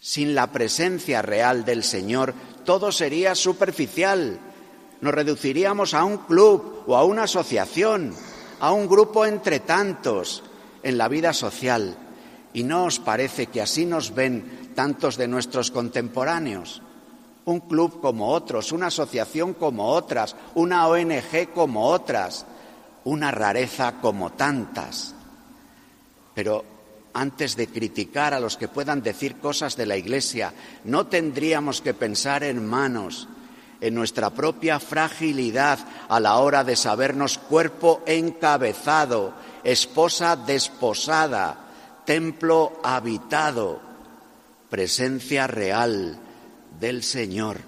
Sin 0.00 0.34
la 0.34 0.50
presencia 0.50 1.22
real 1.22 1.64
del 1.64 1.84
Señor, 1.84 2.34
todo 2.64 2.90
sería 2.90 3.36
superficial. 3.36 4.40
Nos 5.00 5.14
reduciríamos 5.14 5.94
a 5.94 6.02
un 6.02 6.18
club 6.18 6.82
o 6.88 6.96
a 6.96 7.04
una 7.04 7.22
asociación, 7.22 8.14
a 8.58 8.72
un 8.72 8.88
grupo 8.88 9.24
entre 9.24 9.60
tantos 9.60 10.42
en 10.82 10.98
la 10.98 11.06
vida 11.06 11.32
social. 11.32 11.96
¿Y 12.52 12.64
no 12.64 12.86
os 12.86 12.98
parece 12.98 13.46
que 13.46 13.62
así 13.62 13.86
nos 13.86 14.12
ven 14.12 14.72
tantos 14.74 15.16
de 15.16 15.28
nuestros 15.28 15.70
contemporáneos? 15.70 16.82
Un 17.44 17.60
club 17.60 18.00
como 18.00 18.30
otros, 18.30 18.72
una 18.72 18.88
asociación 18.88 19.54
como 19.54 19.90
otras, 19.90 20.34
una 20.56 20.88
ONG 20.88 21.52
como 21.54 21.86
otras, 21.86 22.44
una 23.04 23.30
rareza 23.30 24.00
como 24.00 24.30
tantas. 24.32 25.14
Pero 26.34 26.64
antes 27.14 27.56
de 27.56 27.66
criticar 27.66 28.34
a 28.34 28.40
los 28.40 28.56
que 28.56 28.68
puedan 28.68 29.02
decir 29.02 29.36
cosas 29.36 29.76
de 29.76 29.86
la 29.86 29.96
Iglesia, 29.96 30.52
no 30.84 31.06
tendríamos 31.06 31.80
que 31.80 31.94
pensar, 31.94 32.44
hermanos, 32.44 33.28
en 33.80 33.94
nuestra 33.94 34.30
propia 34.30 34.80
fragilidad 34.80 35.78
a 36.08 36.20
la 36.20 36.36
hora 36.36 36.64
de 36.64 36.76
sabernos 36.76 37.38
cuerpo 37.38 38.02
encabezado, 38.06 39.34
esposa 39.64 40.36
desposada, 40.36 41.58
templo 42.04 42.80
habitado, 42.82 43.80
presencia 44.70 45.46
real 45.46 46.18
del 46.80 47.02
Señor, 47.02 47.58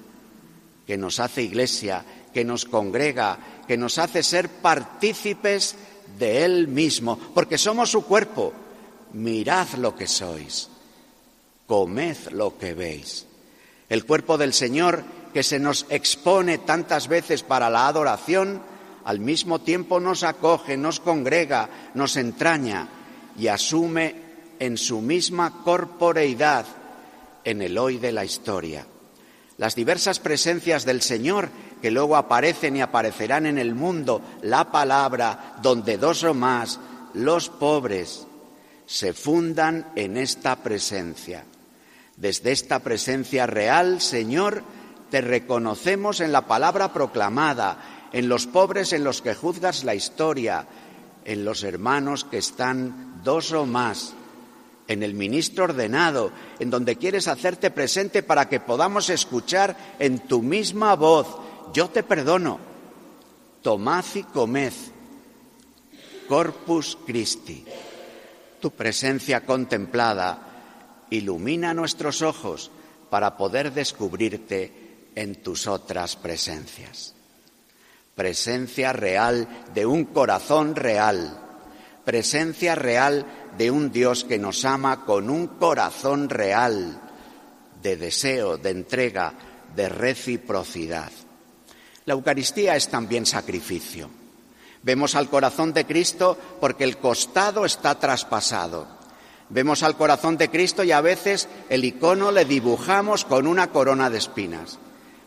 que 0.86 0.96
nos 0.96 1.20
hace 1.20 1.42
iglesia, 1.42 2.04
que 2.32 2.44
nos 2.44 2.64
congrega, 2.64 3.38
que 3.70 3.76
nos 3.76 3.98
hace 3.98 4.24
ser 4.24 4.48
partícipes 4.48 5.76
de 6.18 6.44
Él 6.44 6.66
mismo, 6.66 7.16
porque 7.32 7.56
somos 7.56 7.88
su 7.88 8.04
cuerpo. 8.04 8.52
Mirad 9.12 9.68
lo 9.74 9.94
que 9.94 10.08
sois, 10.08 10.68
comed 11.68 12.16
lo 12.32 12.58
que 12.58 12.74
veis. 12.74 13.26
El 13.88 14.04
cuerpo 14.04 14.36
del 14.36 14.54
Señor 14.54 15.04
que 15.32 15.44
se 15.44 15.60
nos 15.60 15.86
expone 15.88 16.58
tantas 16.58 17.06
veces 17.06 17.44
para 17.44 17.70
la 17.70 17.86
adoración, 17.86 18.60
al 19.04 19.20
mismo 19.20 19.60
tiempo 19.60 20.00
nos 20.00 20.24
acoge, 20.24 20.76
nos 20.76 20.98
congrega, 20.98 21.92
nos 21.94 22.16
entraña 22.16 22.88
y 23.38 23.46
asume 23.46 24.16
en 24.58 24.76
su 24.78 25.00
misma 25.00 25.62
corporeidad 25.62 26.66
en 27.44 27.62
el 27.62 27.78
hoy 27.78 27.98
de 27.98 28.10
la 28.10 28.24
historia. 28.24 28.84
Las 29.58 29.76
diversas 29.76 30.18
presencias 30.18 30.84
del 30.84 31.02
Señor 31.02 31.50
que 31.80 31.90
luego 31.90 32.16
aparecen 32.16 32.76
y 32.76 32.82
aparecerán 32.82 33.46
en 33.46 33.58
el 33.58 33.74
mundo, 33.74 34.20
la 34.42 34.70
palabra, 34.70 35.56
donde 35.62 35.98
dos 35.98 36.24
o 36.24 36.34
más, 36.34 36.78
los 37.14 37.48
pobres, 37.48 38.26
se 38.86 39.12
fundan 39.12 39.92
en 39.94 40.16
esta 40.16 40.56
presencia. 40.56 41.44
Desde 42.16 42.52
esta 42.52 42.80
presencia 42.80 43.46
real, 43.46 44.00
Señor, 44.00 44.62
te 45.10 45.20
reconocemos 45.20 46.20
en 46.20 46.32
la 46.32 46.46
palabra 46.46 46.92
proclamada, 46.92 48.08
en 48.12 48.28
los 48.28 48.46
pobres 48.46 48.92
en 48.92 49.04
los 49.04 49.22
que 49.22 49.34
juzgas 49.34 49.84
la 49.84 49.94
historia, 49.94 50.66
en 51.24 51.44
los 51.44 51.62
hermanos 51.64 52.24
que 52.24 52.38
están 52.38 53.20
dos 53.22 53.52
o 53.52 53.66
más, 53.66 54.14
en 54.88 55.02
el 55.04 55.14
ministro 55.14 55.64
ordenado, 55.64 56.32
en 56.58 56.70
donde 56.70 56.96
quieres 56.96 57.28
hacerte 57.28 57.70
presente 57.70 58.24
para 58.24 58.48
que 58.48 58.58
podamos 58.58 59.08
escuchar 59.08 59.76
en 60.00 60.18
tu 60.18 60.42
misma 60.42 60.96
voz, 60.96 61.38
yo 61.72 61.88
te 61.88 62.02
perdono, 62.02 62.58
tomad 63.62 64.04
y 64.14 64.22
comed, 64.24 64.72
corpus 66.28 66.98
Christi. 67.06 67.64
Tu 68.60 68.70
presencia 68.70 69.44
contemplada 69.46 71.06
ilumina 71.10 71.74
nuestros 71.74 72.22
ojos 72.22 72.70
para 73.08 73.36
poder 73.36 73.72
descubrirte 73.72 75.08
en 75.14 75.36
tus 75.42 75.66
otras 75.66 76.16
presencias. 76.16 77.14
Presencia 78.14 78.92
real 78.92 79.48
de 79.74 79.86
un 79.86 80.04
corazón 80.04 80.76
real. 80.76 81.38
Presencia 82.04 82.74
real 82.74 83.24
de 83.56 83.70
un 83.70 83.90
Dios 83.92 84.24
que 84.24 84.38
nos 84.38 84.64
ama 84.64 85.04
con 85.04 85.30
un 85.30 85.46
corazón 85.46 86.28
real 86.28 87.00
de 87.82 87.96
deseo, 87.96 88.58
de 88.58 88.70
entrega, 88.70 89.32
de 89.74 89.88
reciprocidad. 89.88 91.10
La 92.06 92.14
Eucaristía 92.14 92.76
es 92.76 92.88
también 92.88 93.26
sacrificio. 93.26 94.08
Vemos 94.82 95.14
al 95.14 95.28
corazón 95.28 95.72
de 95.72 95.84
Cristo 95.84 96.36
porque 96.60 96.84
el 96.84 96.96
costado 96.96 97.64
está 97.64 97.98
traspasado. 97.98 98.86
Vemos 99.50 99.82
al 99.82 99.96
corazón 99.96 100.36
de 100.36 100.48
Cristo 100.48 100.84
y 100.84 100.92
a 100.92 101.00
veces 101.00 101.48
el 101.68 101.84
icono 101.84 102.30
le 102.32 102.44
dibujamos 102.44 103.24
con 103.24 103.46
una 103.46 103.70
corona 103.70 104.08
de 104.08 104.18
espinas. 104.18 104.78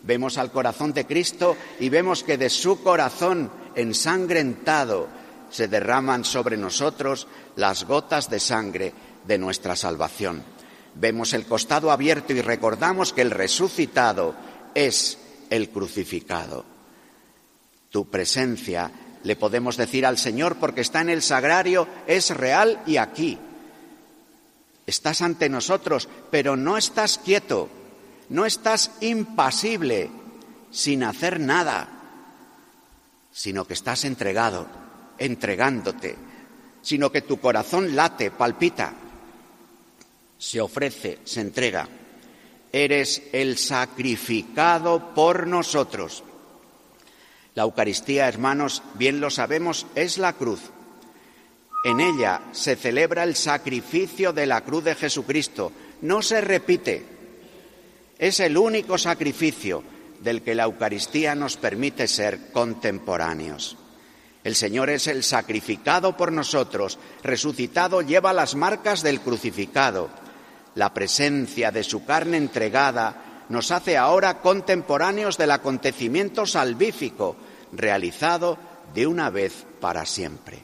Vemos 0.02 0.38
al 0.38 0.52
corazón 0.52 0.94
de 0.94 1.06
Cristo 1.06 1.56
y 1.80 1.90
vemos 1.90 2.24
que 2.24 2.38
de 2.38 2.50
su 2.50 2.82
corazón 2.82 3.52
ensangrentado 3.76 5.08
se 5.50 5.68
derraman 5.68 6.26
sobre 6.26 6.58
nosotros 6.58 7.28
las 7.56 7.86
gotas 7.86 8.30
de 8.30 8.40
sangre 8.40 8.94
de 9.28 9.38
nuestra 9.38 9.76
salvación. 9.76 10.44
Vemos 10.96 11.34
el 11.34 11.46
costado 11.46 11.92
abierto 11.92 12.34
y 12.34 12.42
recordamos 12.42 13.14
que 13.14 13.22
el 13.22 13.32
resucitado 13.32 14.36
es 14.74 15.18
el 15.54 15.70
crucificado. 15.70 16.66
Tu 17.92 18.10
presencia, 18.10 18.90
le 19.24 19.36
podemos 19.36 19.78
decir 19.78 20.04
al 20.04 20.18
Señor, 20.18 20.56
porque 20.56 20.82
está 20.82 21.02
en 21.02 21.12
el 21.12 21.22
sagrario, 21.22 21.88
es 22.08 22.32
real 22.32 22.82
y 22.88 22.98
aquí. 22.98 23.38
Estás 24.88 25.22
ante 25.22 25.50
nosotros, 25.50 26.10
pero 26.32 26.56
no 26.56 26.76
estás 26.76 27.20
quieto, 27.20 27.70
no 28.30 28.48
estás 28.48 28.94
impasible, 29.02 30.10
sin 30.72 31.04
hacer 31.04 31.40
nada, 31.40 31.88
sino 33.32 33.66
que 33.66 33.76
estás 33.76 34.06
entregado, 34.06 34.68
entregándote, 35.20 36.16
sino 36.82 37.12
que 37.12 37.22
tu 37.22 37.40
corazón 37.40 37.96
late, 37.96 38.32
palpita, 38.32 38.92
se 40.36 40.60
ofrece, 40.60 41.20
se 41.24 41.42
entrega. 41.42 41.88
Eres 42.74 43.22
el 43.32 43.58
sacrificado 43.58 45.14
por 45.14 45.48
nosotros. 45.48 46.24
La 47.56 47.64
Eucaristía, 47.64 48.28
hermanos, 48.28 48.82
bien 48.96 49.22
lo 49.22 49.30
sabemos, 49.30 49.86
es 49.96 50.18
la 50.18 50.34
cruz. 50.34 50.60
En 51.86 52.00
ella 52.00 52.42
se 52.52 52.76
celebra 52.76 53.24
el 53.24 53.36
sacrificio 53.36 54.34
de 54.34 54.48
la 54.48 54.62
cruz 54.62 54.84
de 54.86 54.96
Jesucristo. 54.96 55.72
No 56.02 56.22
se 56.22 56.42
repite, 56.42 57.06
es 58.18 58.40
el 58.40 58.58
único 58.58 58.98
sacrificio 58.98 59.84
del 60.22 60.42
que 60.42 60.56
la 60.56 60.64
Eucaristía 60.64 61.36
nos 61.36 61.58
permite 61.58 62.08
ser 62.08 62.52
contemporáneos. 62.52 63.78
El 64.44 64.56
Señor 64.56 64.90
es 64.90 65.08
el 65.08 65.24
sacrificado 65.24 66.18
por 66.18 66.32
nosotros, 66.32 66.98
resucitado 67.22 68.02
lleva 68.02 68.34
las 68.34 68.56
marcas 68.56 69.04
del 69.04 69.22
crucificado. 69.22 70.10
La 70.76 70.94
presencia 70.94 71.72
de 71.72 71.84
su 71.84 72.06
carne 72.06 72.38
entregada 72.38 73.46
nos 73.50 73.72
hace 73.72 73.98
ahora 73.98 74.42
contemporáneos 74.42 75.38
del 75.38 75.52
acontecimiento 75.52 76.46
salvífico 76.46 77.36
realizado 77.72 78.58
de 78.94 79.08
una 79.08 79.30
vez 79.30 79.66
para 79.80 80.06
siempre. 80.06 80.64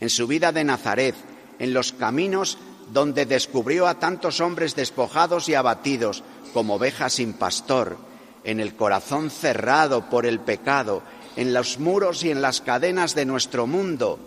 En 0.00 0.10
su 0.10 0.26
vida 0.26 0.52
de 0.52 0.64
Nazaret, 0.64 1.14
en 1.58 1.72
los 1.72 1.92
caminos 1.92 2.58
donde 2.92 3.26
descubrió 3.26 3.86
a 3.86 3.98
tantos 3.98 4.40
hombres 4.40 4.74
despojados 4.74 5.48
y 5.48 5.54
abatidos, 5.54 6.22
como 6.52 6.74
ovejas 6.74 7.14
sin 7.14 7.32
pastor, 7.32 7.96
en 8.44 8.60
el 8.60 8.76
corazón 8.76 9.30
cerrado 9.30 10.10
por 10.10 10.26
el 10.26 10.40
pecado, 10.40 11.02
en 11.36 11.54
los 11.54 11.78
muros 11.78 12.22
y 12.22 12.30
en 12.30 12.42
las 12.42 12.60
cadenas 12.60 13.14
de 13.14 13.24
nuestro 13.24 13.66
mundo. 13.66 14.18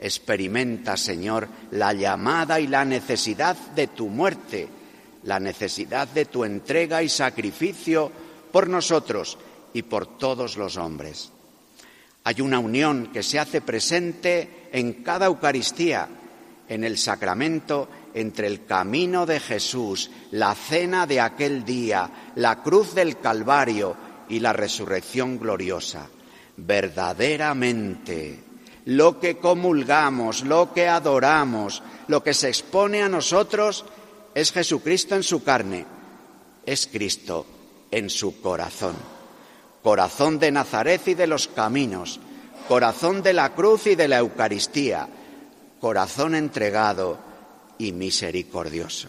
Experimenta, 0.00 0.96
Señor, 0.96 1.48
la 1.72 1.92
llamada 1.92 2.60
y 2.60 2.66
la 2.66 2.84
necesidad 2.84 3.56
de 3.74 3.88
tu 3.88 4.08
muerte, 4.08 4.68
la 5.24 5.40
necesidad 5.40 6.06
de 6.08 6.26
tu 6.26 6.44
entrega 6.44 7.02
y 7.02 7.08
sacrificio 7.08 8.10
por 8.52 8.68
nosotros 8.68 9.38
y 9.72 9.82
por 9.82 10.18
todos 10.18 10.56
los 10.56 10.76
hombres. 10.76 11.32
Hay 12.24 12.40
una 12.40 12.58
unión 12.58 13.10
que 13.12 13.22
se 13.22 13.38
hace 13.38 13.60
presente 13.60 14.68
en 14.72 15.02
cada 15.02 15.26
Eucaristía, 15.26 16.08
en 16.68 16.84
el 16.84 16.98
sacramento 16.98 17.88
entre 18.14 18.46
el 18.46 18.64
camino 18.66 19.26
de 19.26 19.40
Jesús, 19.40 20.10
la 20.32 20.54
cena 20.54 21.06
de 21.06 21.20
aquel 21.20 21.64
día, 21.64 22.32
la 22.36 22.62
cruz 22.62 22.94
del 22.94 23.18
Calvario 23.18 23.96
y 24.28 24.40
la 24.40 24.52
resurrección 24.52 25.38
gloriosa. 25.38 26.08
Verdaderamente, 26.56 28.47
lo 28.88 29.20
que 29.20 29.36
comulgamos, 29.36 30.44
lo 30.44 30.72
que 30.72 30.88
adoramos, 30.88 31.82
lo 32.06 32.22
que 32.22 32.32
se 32.32 32.48
expone 32.48 33.02
a 33.02 33.08
nosotros 33.10 33.84
es 34.34 34.50
Jesucristo 34.50 35.14
en 35.14 35.22
su 35.22 35.44
carne, 35.44 35.84
es 36.64 36.86
Cristo 36.86 37.44
en 37.90 38.08
su 38.08 38.40
corazón. 38.40 38.96
Corazón 39.82 40.38
de 40.38 40.50
Nazaret 40.50 41.06
y 41.06 41.12
de 41.12 41.26
los 41.26 41.48
caminos, 41.48 42.18
corazón 42.66 43.22
de 43.22 43.34
la 43.34 43.54
cruz 43.54 43.88
y 43.88 43.94
de 43.94 44.08
la 44.08 44.18
Eucaristía, 44.20 45.06
corazón 45.82 46.34
entregado 46.34 47.18
y 47.76 47.92
misericordioso. 47.92 49.08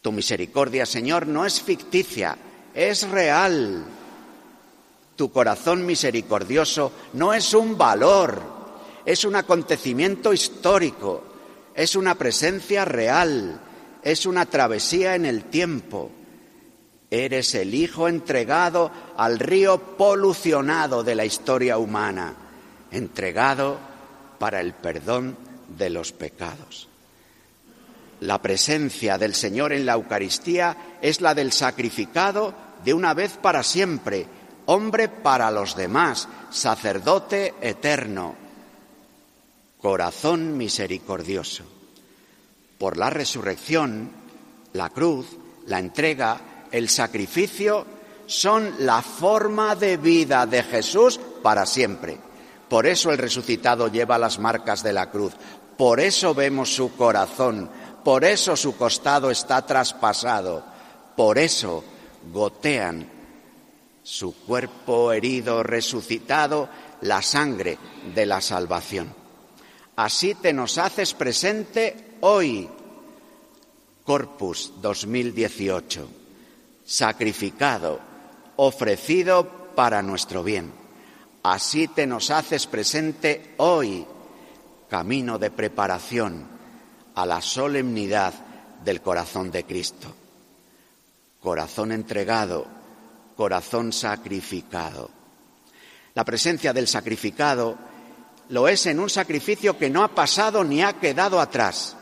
Tu 0.00 0.12
misericordia, 0.12 0.86
Señor, 0.86 1.26
no 1.26 1.44
es 1.44 1.60
ficticia, 1.60 2.38
es 2.72 3.06
real. 3.10 3.84
Tu 5.14 5.30
corazón 5.30 5.84
misericordioso 5.84 6.90
no 7.12 7.34
es 7.34 7.52
un 7.52 7.76
valor, 7.76 8.57
es 9.08 9.24
un 9.24 9.36
acontecimiento 9.36 10.34
histórico, 10.34 11.24
es 11.74 11.96
una 11.96 12.16
presencia 12.16 12.84
real, 12.84 13.58
es 14.02 14.26
una 14.26 14.44
travesía 14.44 15.14
en 15.14 15.24
el 15.24 15.44
tiempo. 15.44 16.10
Eres 17.10 17.54
el 17.54 17.74
Hijo 17.74 18.06
entregado 18.06 18.90
al 19.16 19.38
río 19.38 19.96
polucionado 19.96 21.04
de 21.04 21.14
la 21.14 21.24
historia 21.24 21.78
humana, 21.78 22.34
entregado 22.90 23.78
para 24.38 24.60
el 24.60 24.74
perdón 24.74 25.38
de 25.78 25.88
los 25.88 26.12
pecados. 26.12 26.90
La 28.20 28.42
presencia 28.42 29.16
del 29.16 29.34
Señor 29.34 29.72
en 29.72 29.86
la 29.86 29.94
Eucaristía 29.94 30.98
es 31.00 31.22
la 31.22 31.34
del 31.34 31.52
sacrificado 31.52 32.52
de 32.84 32.92
una 32.92 33.14
vez 33.14 33.38
para 33.40 33.62
siempre, 33.62 34.26
hombre 34.66 35.08
para 35.08 35.50
los 35.50 35.76
demás, 35.76 36.28
sacerdote 36.50 37.54
eterno, 37.62 38.47
corazón 39.88 40.58
misericordioso. 40.58 41.64
Por 42.76 42.98
la 42.98 43.08
resurrección, 43.08 44.10
la 44.74 44.90
cruz, 44.90 45.24
la 45.66 45.78
entrega, 45.78 46.66
el 46.70 46.90
sacrificio 46.90 47.86
son 48.26 48.74
la 48.80 49.00
forma 49.00 49.74
de 49.76 49.96
vida 49.96 50.44
de 50.44 50.62
Jesús 50.62 51.18
para 51.42 51.64
siempre. 51.64 52.18
Por 52.68 52.86
eso 52.86 53.10
el 53.12 53.16
resucitado 53.16 53.88
lleva 53.88 54.18
las 54.18 54.38
marcas 54.38 54.82
de 54.82 54.92
la 54.92 55.10
cruz, 55.10 55.32
por 55.78 56.00
eso 56.00 56.34
vemos 56.34 56.74
su 56.74 56.94
corazón, 56.94 57.70
por 58.04 58.26
eso 58.26 58.56
su 58.56 58.76
costado 58.76 59.30
está 59.30 59.64
traspasado, 59.64 60.66
por 61.16 61.38
eso 61.38 61.82
gotean 62.30 63.08
su 64.02 64.34
cuerpo 64.34 65.12
herido, 65.12 65.62
resucitado, 65.62 66.68
la 67.00 67.22
sangre 67.22 67.78
de 68.14 68.26
la 68.26 68.42
salvación. 68.42 69.17
Así 69.98 70.36
te 70.36 70.52
nos 70.52 70.78
haces 70.78 71.12
presente 71.12 72.14
hoy, 72.20 72.68
Corpus 74.04 74.74
2018, 74.80 76.08
sacrificado, 76.86 77.98
ofrecido 78.54 79.74
para 79.74 80.00
nuestro 80.00 80.44
bien. 80.44 80.72
Así 81.42 81.88
te 81.88 82.06
nos 82.06 82.30
haces 82.30 82.68
presente 82.68 83.54
hoy, 83.56 84.06
camino 84.88 85.36
de 85.36 85.50
preparación 85.50 86.46
a 87.16 87.26
la 87.26 87.42
solemnidad 87.42 88.34
del 88.84 89.00
corazón 89.02 89.50
de 89.50 89.64
Cristo. 89.64 90.14
Corazón 91.40 91.90
entregado, 91.90 92.68
corazón 93.36 93.92
sacrificado. 93.92 95.10
La 96.14 96.24
presencia 96.24 96.72
del 96.72 96.86
sacrificado 96.86 97.97
lo 98.48 98.68
es 98.68 98.86
en 98.86 99.00
un 99.00 99.10
sacrificio 99.10 99.76
que 99.76 99.90
no 99.90 100.02
ha 100.02 100.14
pasado 100.14 100.64
ni 100.64 100.82
ha 100.82 100.94
quedado 100.94 101.40
atrás. 101.40 101.96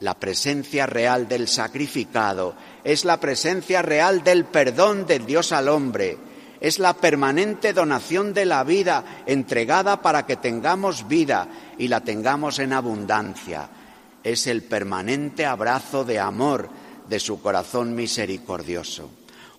La 0.00 0.14
presencia 0.14 0.86
real 0.86 1.28
del 1.28 1.48
sacrificado 1.48 2.54
es 2.84 3.04
la 3.04 3.18
presencia 3.18 3.82
real 3.82 4.22
del 4.22 4.44
perdón 4.44 5.06
del 5.06 5.26
Dios 5.26 5.52
al 5.52 5.68
hombre, 5.68 6.16
es 6.60 6.78
la 6.78 6.94
permanente 6.94 7.72
donación 7.72 8.32
de 8.32 8.44
la 8.44 8.64
vida 8.64 9.22
entregada 9.26 10.00
para 10.00 10.24
que 10.26 10.36
tengamos 10.36 11.06
vida 11.06 11.48
y 11.78 11.88
la 11.88 12.00
tengamos 12.00 12.58
en 12.58 12.72
abundancia. 12.72 13.68
Es 14.22 14.46
el 14.46 14.62
permanente 14.62 15.46
abrazo 15.46 16.04
de 16.04 16.18
amor 16.18 16.68
de 17.08 17.20
su 17.20 17.40
corazón 17.40 17.94
misericordioso. 17.94 19.10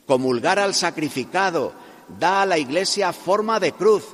Comulgar 0.05 0.59
al 0.59 0.73
sacrificado 0.73 1.73
da 2.19 2.41
a 2.41 2.45
la 2.45 2.57
Iglesia 2.57 3.13
forma 3.13 3.59
de 3.59 3.73
cruz 3.73 4.05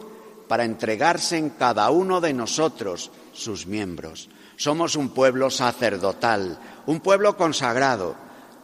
para 0.48 0.66
entregarse 0.66 1.38
en 1.38 1.50
cada 1.50 1.90
uno 1.90 2.22
de 2.22 2.34
nosotros, 2.34 3.12
sus 3.34 3.68
miembros. 3.68 4.30
Somos 4.58 4.96
un 4.96 5.10
pueblo 5.10 5.50
sacerdotal, 5.50 6.60
un 6.86 7.00
pueblo 7.00 7.36
consagrado. 7.36 8.16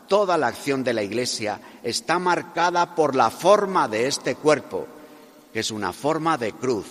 Toda 0.07 0.37
la 0.37 0.47
acción 0.47 0.83
de 0.83 0.93
la 0.93 1.03
Iglesia 1.03 1.59
está 1.83 2.19
marcada 2.19 2.95
por 2.95 3.15
la 3.15 3.29
forma 3.29 3.87
de 3.87 4.07
este 4.07 4.35
cuerpo, 4.35 4.87
que 5.53 5.61
es 5.61 5.71
una 5.71 5.93
forma 5.93 6.37
de 6.37 6.53
cruz. 6.53 6.85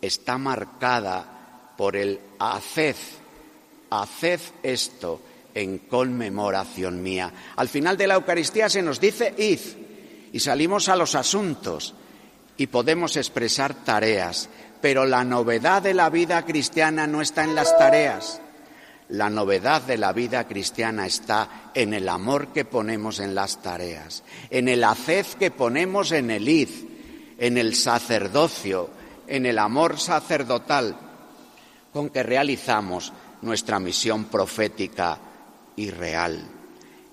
Está 0.00 0.38
marcada 0.38 1.74
por 1.76 1.96
el 1.96 2.20
haced, 2.38 2.96
haced 3.90 4.40
esto 4.62 5.20
en 5.54 5.78
conmemoración 5.78 7.02
mía. 7.02 7.32
Al 7.56 7.68
final 7.68 7.96
de 7.96 8.06
la 8.06 8.14
Eucaristía 8.14 8.68
se 8.68 8.82
nos 8.82 9.00
dice 9.00 9.34
id 9.36 9.60
y 10.32 10.40
salimos 10.40 10.88
a 10.88 10.96
los 10.96 11.14
asuntos 11.14 11.94
y 12.56 12.66
podemos 12.66 13.16
expresar 13.16 13.74
tareas, 13.74 14.48
pero 14.80 15.06
la 15.06 15.24
novedad 15.24 15.82
de 15.82 15.94
la 15.94 16.10
vida 16.10 16.44
cristiana 16.44 17.06
no 17.06 17.22
está 17.22 17.44
en 17.44 17.54
las 17.54 17.76
tareas. 17.78 18.40
La 19.08 19.28
novedad 19.28 19.82
de 19.82 19.98
la 19.98 20.12
vida 20.12 20.48
cristiana 20.48 21.06
está 21.06 21.70
en 21.74 21.92
el 21.92 22.08
amor 22.08 22.48
que 22.48 22.64
ponemos 22.64 23.20
en 23.20 23.34
las 23.34 23.60
tareas, 23.60 24.22
en 24.50 24.68
el 24.68 24.84
haced 24.84 25.26
que 25.38 25.50
ponemos 25.50 26.12
en 26.12 26.30
el 26.30 26.48
id, 26.48 26.70
en 27.38 27.58
el 27.58 27.74
sacerdocio, 27.74 28.88
en 29.26 29.46
el 29.46 29.58
amor 29.58 29.98
sacerdotal 29.98 30.96
con 31.92 32.08
que 32.08 32.22
realizamos 32.22 33.12
nuestra 33.42 33.78
misión 33.78 34.24
profética 34.24 35.18
y 35.76 35.90
real. 35.90 36.42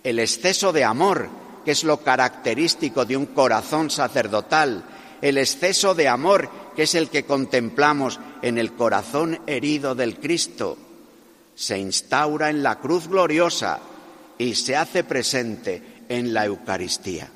El 0.03 0.19
exceso 0.19 0.71
de 0.71 0.83
amor, 0.83 1.29
que 1.65 1.71
es 1.71 1.83
lo 1.83 1.97
característico 1.97 3.03
de 3.05 3.17
un 3.17 3.27
corazón 3.27 3.89
sacerdotal, 3.89 4.83
el 5.21 5.37
exceso 5.37 5.95
de 5.95 6.07
amor, 6.07 6.49
que 6.75 6.83
es 6.83 6.95
el 6.95 7.09
que 7.09 7.25
contemplamos 7.25 8.19
en 8.41 8.57
el 8.57 8.73
corazón 8.73 9.39
herido 9.47 9.95
del 9.95 10.19
Cristo, 10.19 10.77
se 11.55 11.77
instaura 11.77 12.49
en 12.49 12.63
la 12.63 12.79
cruz 12.79 13.07
gloriosa 13.07 13.79
y 14.37 14.55
se 14.55 14.77
hace 14.77 15.03
presente 15.03 16.03
en 16.07 16.33
la 16.33 16.45
Eucaristía. 16.45 17.29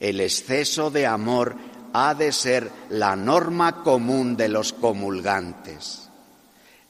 El 0.00 0.20
exceso 0.20 0.90
de 0.90 1.06
amor 1.06 1.54
ha 1.92 2.14
de 2.14 2.32
ser 2.32 2.70
la 2.88 3.14
norma 3.14 3.82
común 3.82 4.36
de 4.36 4.48
los 4.48 4.72
comulgantes. 4.72 6.08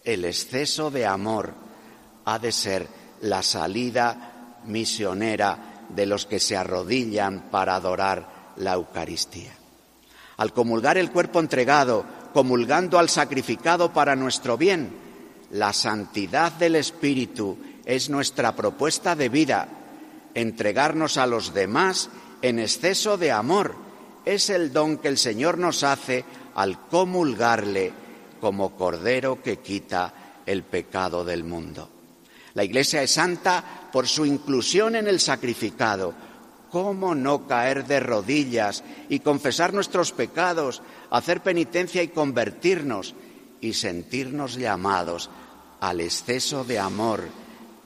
El 0.04 0.24
exceso 0.24 0.90
de 0.90 1.04
amor 1.04 1.52
ha 2.24 2.38
de 2.38 2.52
ser 2.52 2.86
la 3.22 3.42
salida 3.42 4.60
misionera 4.64 5.84
de 5.88 6.06
los 6.06 6.26
que 6.26 6.38
se 6.38 6.56
arrodillan 6.56 7.50
para 7.50 7.74
adorar 7.74 8.54
la 8.56 8.74
Eucaristía. 8.74 9.52
Al 10.36 10.52
comulgar 10.52 10.98
el 10.98 11.10
cuerpo 11.10 11.40
entregado, 11.40 12.04
comulgando 12.32 12.98
al 12.98 13.08
sacrificado 13.08 13.92
para 13.92 14.16
nuestro 14.16 14.56
bien, 14.56 14.90
la 15.50 15.72
santidad 15.72 16.52
del 16.52 16.76
Espíritu 16.76 17.58
es 17.84 18.08
nuestra 18.08 18.56
propuesta 18.56 19.14
de 19.14 19.28
vida. 19.28 19.68
Entregarnos 20.34 21.18
a 21.18 21.26
los 21.26 21.52
demás 21.52 22.08
en 22.40 22.58
exceso 22.58 23.18
de 23.18 23.32
amor 23.32 23.74
es 24.24 24.50
el 24.50 24.72
don 24.72 24.98
que 24.98 25.08
el 25.08 25.18
Señor 25.18 25.58
nos 25.58 25.82
hace 25.82 26.24
al 26.54 26.86
comulgarle 26.88 27.92
como 28.40 28.76
Cordero 28.76 29.42
que 29.42 29.58
quita 29.58 30.14
el 30.46 30.62
pecado 30.62 31.24
del 31.24 31.44
mundo. 31.44 31.88
La 32.54 32.64
Iglesia 32.64 33.02
es 33.02 33.12
santa 33.12 33.88
por 33.92 34.06
su 34.06 34.26
inclusión 34.26 34.96
en 34.96 35.06
el 35.06 35.20
sacrificado. 35.20 36.12
¿Cómo 36.72 37.14
no 37.14 37.46
caer 37.46 37.86
de 37.86 38.00
rodillas 38.00 38.82
y 39.10 39.18
confesar 39.20 39.74
nuestros 39.74 40.10
pecados, 40.12 40.80
hacer 41.10 41.42
penitencia 41.42 42.02
y 42.02 42.08
convertirnos 42.08 43.14
y 43.60 43.74
sentirnos 43.74 44.54
llamados 44.54 45.28
al 45.80 46.00
exceso 46.00 46.64
de 46.64 46.78
amor 46.78 47.28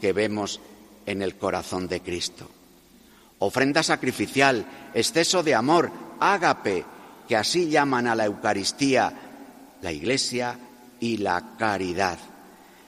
que 0.01 0.13
vemos 0.13 0.61
en 1.05 1.21
el 1.21 1.35
corazón 1.35 1.89
de 1.89 2.01
Cristo? 2.01 2.49
Ofrenda 3.41 3.83
sacrificial, 3.83 4.65
exceso 4.95 5.43
de 5.43 5.57
amor, 5.57 5.91
ágape, 6.21 6.85
que 7.27 7.37
así 7.37 7.69
llaman 7.69 8.07
a 8.07 8.15
la 8.15 8.27
Eucaristía 8.27 9.13
la 9.83 9.91
Iglesia 9.91 10.59
y 11.01 11.17
la 11.17 11.57
caridad. 11.59 12.19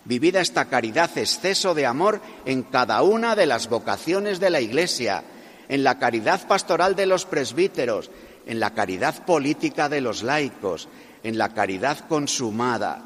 Vivida 0.05 0.41
esta 0.41 0.67
caridad, 0.67 1.11
exceso 1.19 1.75
de 1.75 1.87
amor 1.87 2.21
en 2.45 2.63
cada 2.63 3.03
una 3.03 3.35
de 3.35 3.47
las 3.47 3.69
vocaciones 3.69 4.41
de 4.41 4.51
la 4.51 4.61
Iglesia, 4.61 5.23
en 5.69 5.85
la 5.85 5.99
caridad 5.99 6.47
pastoral 6.47 6.97
de 6.97 7.07
los 7.07 7.27
presbíteros, 7.27 8.11
en 8.47 8.61
la 8.61 8.75
caridad 8.75 9.25
política 9.25 9.89
de 9.89 10.01
los 10.01 10.23
laicos, 10.23 10.89
en 11.23 11.37
la 11.39 11.53
caridad 11.53 12.09
consumada 12.09 13.03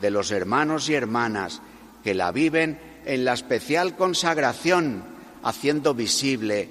de 0.00 0.10
los 0.10 0.30
hermanos 0.30 0.88
y 0.88 0.94
hermanas 0.94 1.60
que 2.02 2.14
la 2.14 2.32
viven 2.32 2.78
en 3.04 3.24
la 3.24 3.34
especial 3.34 3.96
consagración 3.96 5.04
haciendo 5.42 5.94
visible 5.94 6.68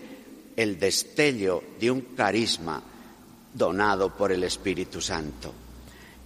el 0.56 0.80
destello 0.80 1.64
de 1.80 1.92
un 1.92 2.02
carisma 2.02 2.82
donado 3.54 4.16
por 4.16 4.32
el 4.32 4.44
Espíritu 4.44 5.02
Santo. 5.02 5.54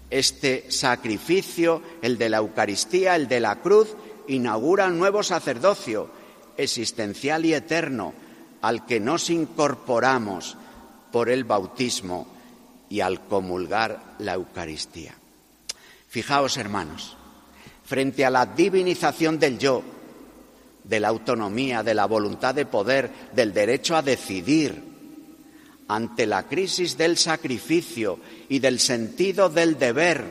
Este 0.09 0.71
sacrificio, 0.71 1.81
el 2.01 2.17
de 2.17 2.29
la 2.29 2.37
Eucaristía, 2.37 3.15
el 3.15 3.27
de 3.27 3.39
la 3.39 3.57
cruz, 3.57 3.95
inaugura 4.27 4.87
un 4.87 4.97
nuevo 4.97 5.21
sacerdocio 5.21 6.09
existencial 6.57 7.45
y 7.45 7.53
eterno 7.53 8.13
al 8.61 8.85
que 8.85 8.99
nos 8.99 9.29
incorporamos 9.29 10.57
por 11.11 11.29
el 11.29 11.43
bautismo 11.43 12.27
y 12.89 13.01
al 13.01 13.21
comulgar 13.27 14.15
la 14.19 14.33
Eucaristía. 14.33 15.13
Fijaos, 16.07 16.57
hermanos, 16.57 17.15
frente 17.85 18.25
a 18.25 18.29
la 18.29 18.45
divinización 18.45 19.39
del 19.39 19.59
yo, 19.59 19.83
de 20.83 20.99
la 20.99 21.07
autonomía, 21.09 21.83
de 21.83 21.93
la 21.93 22.05
voluntad 22.05 22.55
de 22.55 22.65
poder, 22.65 23.11
del 23.33 23.53
derecho 23.53 23.95
a 23.95 24.01
decidir, 24.01 24.89
ante 25.87 26.27
la 26.27 26.47
crisis 26.47 26.97
del 26.97 27.17
sacrificio 27.17 28.19
y 28.47 28.59
del 28.59 28.79
sentido 28.79 29.49
del 29.49 29.77
deber, 29.77 30.23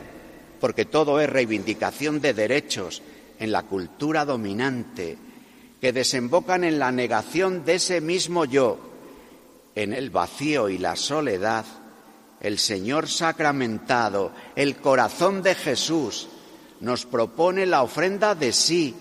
porque 0.59 0.85
todo 0.85 1.19
es 1.19 1.29
reivindicación 1.29 2.21
de 2.21 2.33
derechos 2.33 3.01
en 3.39 3.51
la 3.51 3.63
cultura 3.63 4.25
dominante, 4.25 5.17
que 5.81 5.93
desembocan 5.93 6.63
en 6.63 6.79
la 6.79 6.91
negación 6.91 7.63
de 7.63 7.75
ese 7.75 8.01
mismo 8.01 8.45
yo, 8.45 8.79
en 9.75 9.93
el 9.93 10.09
vacío 10.09 10.69
y 10.69 10.77
la 10.77 10.95
soledad, 10.95 11.65
el 12.41 12.57
Señor 12.59 13.07
sacramentado, 13.07 14.31
el 14.55 14.77
corazón 14.77 15.41
de 15.41 15.55
Jesús, 15.55 16.27
nos 16.81 17.05
propone 17.05 17.65
la 17.65 17.83
ofrenda 17.83 18.35
de 18.35 18.51
sí, 18.51 18.95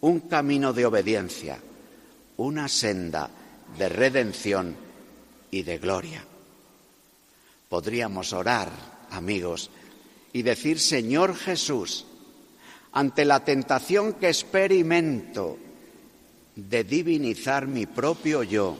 un 0.00 0.20
camino 0.20 0.72
de 0.72 0.86
obediencia, 0.86 1.58
una 2.36 2.68
senda 2.68 3.30
de 3.76 3.88
redención 3.88 4.76
y 5.50 5.62
de 5.62 5.78
gloria. 5.78 6.24
Podríamos 7.68 8.32
orar, 8.32 8.70
amigos, 9.10 9.70
y 10.32 10.42
decir, 10.42 10.78
Señor 10.78 11.34
Jesús, 11.34 12.06
ante 12.92 13.24
la 13.24 13.44
tentación 13.44 14.14
que 14.14 14.28
experimento 14.28 15.58
de 16.58 16.82
divinizar 16.82 17.68
mi 17.68 17.86
propio 17.86 18.42
yo, 18.42 18.76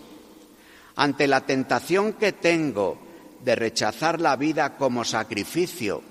ante 0.96 1.28
la 1.28 1.46
tentación 1.46 2.14
que 2.14 2.32
tengo 2.32 2.98
de 3.44 3.54
rechazar 3.54 4.20
la 4.20 4.34
vida 4.34 4.76
como 4.76 5.04
sacrificio, 5.04 6.02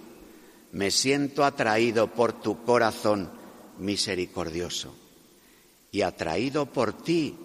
me 0.72 0.92
siento 0.92 1.44
atraído 1.44 2.08
por 2.08 2.42
tu 2.42 2.64
corazón 2.64 3.30
misericordioso. 3.80 4.96
Y 5.92 6.04
atraído 6.04 6.68
por 6.68 6.94
ti, 6.94 7.36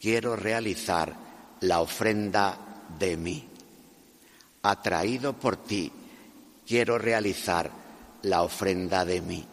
quiero 0.00 0.34
realizar 0.34 1.14
la 1.60 1.80
ofrenda 1.80 2.86
de 2.98 3.18
mí. 3.18 3.46
Atraído 4.62 5.34
por 5.34 5.56
ti, 5.58 5.92
quiero 6.66 6.96
realizar 6.96 7.70
la 8.22 8.42
ofrenda 8.42 9.04
de 9.04 9.20
mí. 9.20 9.46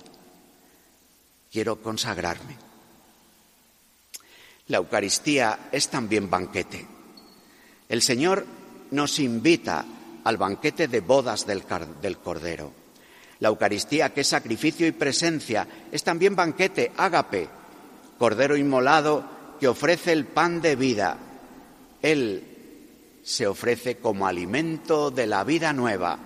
Quiero 1.52 1.82
consagrarme. 1.82 2.65
La 4.68 4.78
Eucaristía 4.78 5.70
es 5.72 5.90
también 5.90 6.28
banquete. 6.28 6.88
El 7.88 8.02
Señor 8.02 8.46
nos 8.92 9.20
invita 9.20 9.86
al 10.24 10.38
banquete 10.38 10.88
de 10.88 11.02
bodas 11.02 11.46
del, 11.46 11.64
Cordero. 12.18 12.74
La 13.40 13.50
Eucaristía, 13.50 14.12
que 14.12 14.22
es 14.22 14.28
sacrificio 14.28 14.88
y 14.88 14.92
presencia, 14.92 15.68
es 15.92 16.04
también 16.04 16.36
banquete, 16.36 16.92
ágape, 16.98 17.48
Cordero 18.18 18.58
inmolado 18.58 19.24
que 19.60 19.68
ofrece 19.68 20.14
el 20.14 20.26
pan 20.26 20.62
de 20.62 20.76
vida. 20.76 21.18
Él 22.02 23.20
se 23.24 23.46
ofrece 23.46 23.98
como 23.98 24.26
alimento 24.26 25.12
de 25.12 25.28
la 25.28 25.44
vida 25.44 25.74
nueva, 25.74 26.18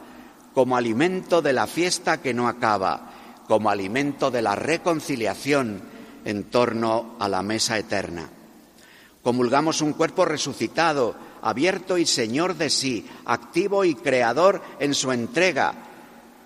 como 0.54 0.78
alimento 0.78 1.42
de 1.42 1.52
la 1.52 1.68
fiesta 1.68 2.22
que 2.22 2.34
no 2.34 2.48
acaba, 2.48 3.44
como 3.48 3.70
alimento 3.70 4.32
de 4.32 4.42
la 4.42 4.56
reconciliación 4.56 5.89
en 6.26 6.46
torno 6.46 7.16
a 7.20 7.28
la 7.28 7.42
mesa 7.42 7.78
eterna. 7.78 8.30
Comulgamos 9.24 9.82
un 9.82 9.94
cuerpo 9.94 10.26
resucitado, 10.26 11.16
abierto 11.42 11.98
y 11.98 12.06
señor 12.06 12.56
de 12.56 12.70
sí, 12.70 13.08
activo 13.26 13.84
y 13.86 13.96
creador 13.96 14.62
en 14.80 14.94
su 14.94 15.12
entrega. 15.12 15.74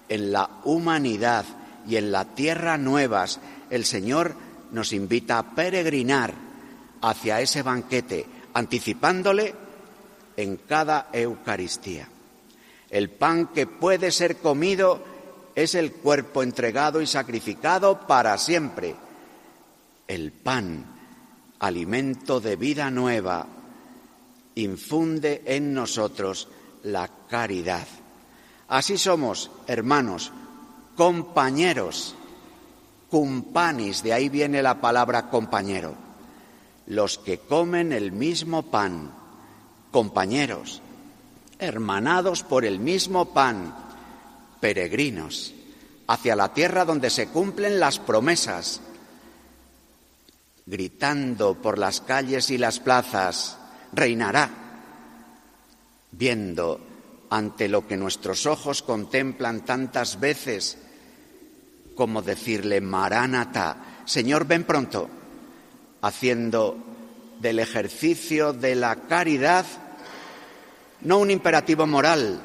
En 0.10 0.32
la 0.32 0.50
humanidad 0.64 1.46
y 1.88 1.96
en 1.96 2.12
la 2.12 2.26
tierra 2.26 2.78
nuevas, 2.78 3.40
el 3.70 3.86
Señor 3.86 4.36
nos 4.72 4.94
invita 4.94 5.38
a 5.38 5.56
peregrinar 5.56 6.34
hacia 7.02 7.42
ese 7.42 7.62
banquete, 7.62 8.26
anticipándole 8.54 9.54
en 10.38 10.58
cada 10.58 11.10
Eucaristía. 11.12 12.08
El 12.90 13.10
pan 13.10 13.48
que 13.48 13.66
puede 13.66 14.12
ser 14.12 14.38
comido 14.38 15.04
es 15.56 15.76
el 15.76 15.92
cuerpo 15.94 16.44
entregado 16.44 17.02
y 17.02 17.08
sacrificado 17.08 18.02
para 18.08 18.38
siempre. 18.38 18.96
El 20.08 20.32
pan, 20.32 20.86
alimento 21.60 22.40
de 22.40 22.56
vida 22.56 22.92
nueva, 22.92 23.48
infunde 24.56 25.44
en 25.46 25.74
nosotros 25.74 26.48
la 26.84 27.10
caridad. 27.30 27.88
Así 28.68 28.98
somos, 28.98 29.52
hermanos, 29.68 30.32
compañeros, 30.96 32.16
cumpanis, 33.10 34.04
de 34.04 34.14
ahí 34.14 34.30
viene 34.30 34.62
la 34.62 34.82
palabra 34.82 35.30
compañero, 35.30 35.96
los 36.88 37.18
que 37.18 37.40
comen 37.40 37.92
el 37.92 38.12
mismo 38.12 38.64
pan, 38.64 39.12
compañeros, 39.92 40.82
hermanados 41.60 42.44
por 42.44 42.66
el 42.66 42.80
mismo 42.80 43.26
pan, 43.34 43.76
peregrinos, 44.60 45.54
hacia 46.08 46.36
la 46.36 46.54
tierra 46.54 46.86
donde 46.86 47.10
se 47.10 47.28
cumplen 47.28 47.80
las 47.80 48.00
promesas, 48.00 48.82
gritando 50.66 51.56
por 51.56 51.78
las 51.78 52.02
calles 52.02 52.50
y 52.50 52.58
las 52.58 52.80
plazas, 52.80 53.58
reinará, 53.92 54.50
viendo 56.12 56.80
ante 57.30 57.68
lo 57.68 57.88
que 57.88 57.98
nuestros 57.98 58.46
ojos 58.46 58.82
contemplan 58.82 59.66
tantas 59.66 60.20
veces, 60.20 60.78
como 61.96 62.22
decirle, 62.22 62.82
Maránata, 62.82 64.02
Señor, 64.06 64.46
ven 64.46 64.64
pronto, 64.64 65.10
haciendo 66.02 66.78
del 67.40 67.60
ejercicio 67.60 68.54
de 68.54 68.76
la 68.76 68.96
caridad 68.96 69.66
no 71.02 71.18
un 71.18 71.32
imperativo 71.32 71.86
moral, 71.86 72.40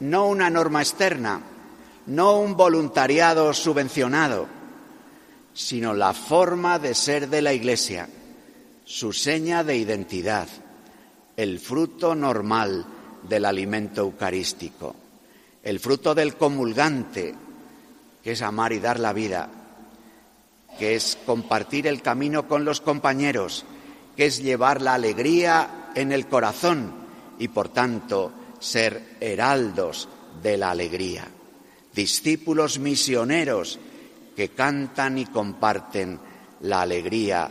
no 0.00 0.26
una 0.26 0.50
norma 0.50 0.82
externa, 0.82 1.40
no 2.06 2.38
un 2.38 2.56
voluntariado 2.56 3.52
subvencionado, 3.54 4.46
sino 5.56 5.94
la 5.94 6.12
forma 6.12 6.78
de 6.78 6.94
ser 6.94 7.30
de 7.30 7.40
la 7.40 7.54
Iglesia, 7.54 8.08
su 8.84 9.14
seña 9.14 9.64
de 9.64 9.78
identidad 9.78 10.46
el 11.36 11.60
fruto 11.60 12.14
normal 12.14 12.84
del 13.22 13.44
alimento 13.44 14.02
eucarístico, 14.02 14.94
el 15.62 15.80
fruto 15.80 16.14
del 16.14 16.36
comulgante, 16.36 17.34
que 18.22 18.32
es 18.32 18.42
amar 18.42 18.72
y 18.72 18.80
dar 18.80 19.00
la 19.00 19.12
vida, 19.12 19.48
que 20.78 20.94
es 20.94 21.18
compartir 21.24 21.86
el 21.86 22.02
camino 22.02 22.46
con 22.46 22.64
los 22.64 22.82
compañeros, 22.82 23.64
que 24.14 24.26
es 24.26 24.42
llevar 24.42 24.82
la 24.82 24.94
alegría 24.94 25.90
en 25.94 26.12
el 26.12 26.26
corazón 26.26 26.92
y, 27.38 27.48
por 27.48 27.68
tanto, 27.70 28.32
ser 28.58 29.16
heraldos 29.20 30.08
de 30.42 30.58
la 30.58 30.70
alegría, 30.70 31.28
discípulos 31.94 32.78
misioneros 32.78 33.78
que 34.36 34.50
cantan 34.50 35.16
y 35.16 35.24
comparten 35.26 36.20
la 36.60 36.82
alegría 36.82 37.50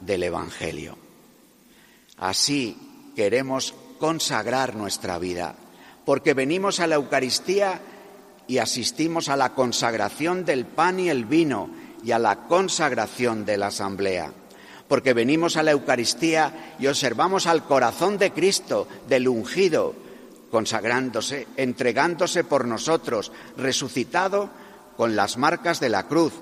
del 0.00 0.22
Evangelio. 0.22 0.96
Así, 2.18 2.76
queremos 3.16 3.74
consagrar 3.98 4.76
nuestra 4.76 5.18
vida, 5.18 5.54
porque 6.04 6.34
venimos 6.34 6.80
a 6.80 6.86
la 6.86 6.96
Eucaristía 6.96 7.80
y 8.46 8.58
asistimos 8.58 9.28
a 9.28 9.36
la 9.36 9.54
consagración 9.54 10.44
del 10.44 10.66
pan 10.66 11.00
y 11.00 11.08
el 11.08 11.24
vino 11.24 11.70
y 12.04 12.12
a 12.12 12.18
la 12.18 12.46
consagración 12.46 13.44
de 13.44 13.56
la 13.56 13.68
asamblea, 13.68 14.32
porque 14.86 15.14
venimos 15.14 15.56
a 15.56 15.62
la 15.62 15.72
Eucaristía 15.72 16.74
y 16.78 16.86
observamos 16.86 17.46
al 17.46 17.64
corazón 17.64 18.18
de 18.18 18.32
Cristo, 18.32 18.86
del 19.08 19.28
ungido, 19.28 19.94
consagrándose, 20.50 21.46
entregándose 21.56 22.44
por 22.44 22.66
nosotros, 22.66 23.32
resucitado 23.56 24.50
con 24.98 25.14
las 25.14 25.38
marcas 25.38 25.78
de 25.78 25.90
la 25.90 26.08
cruz, 26.08 26.32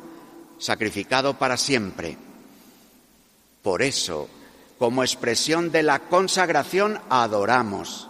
sacrificado 0.59 1.34
para 1.34 1.59
siempre. 1.59 2.16
Por 3.62 3.82
eso, 3.82 4.30
como 4.78 5.02
expresión 5.02 5.70
de 5.70 5.82
la 5.82 5.98
consagración, 5.98 6.98
adoramos, 7.11 8.09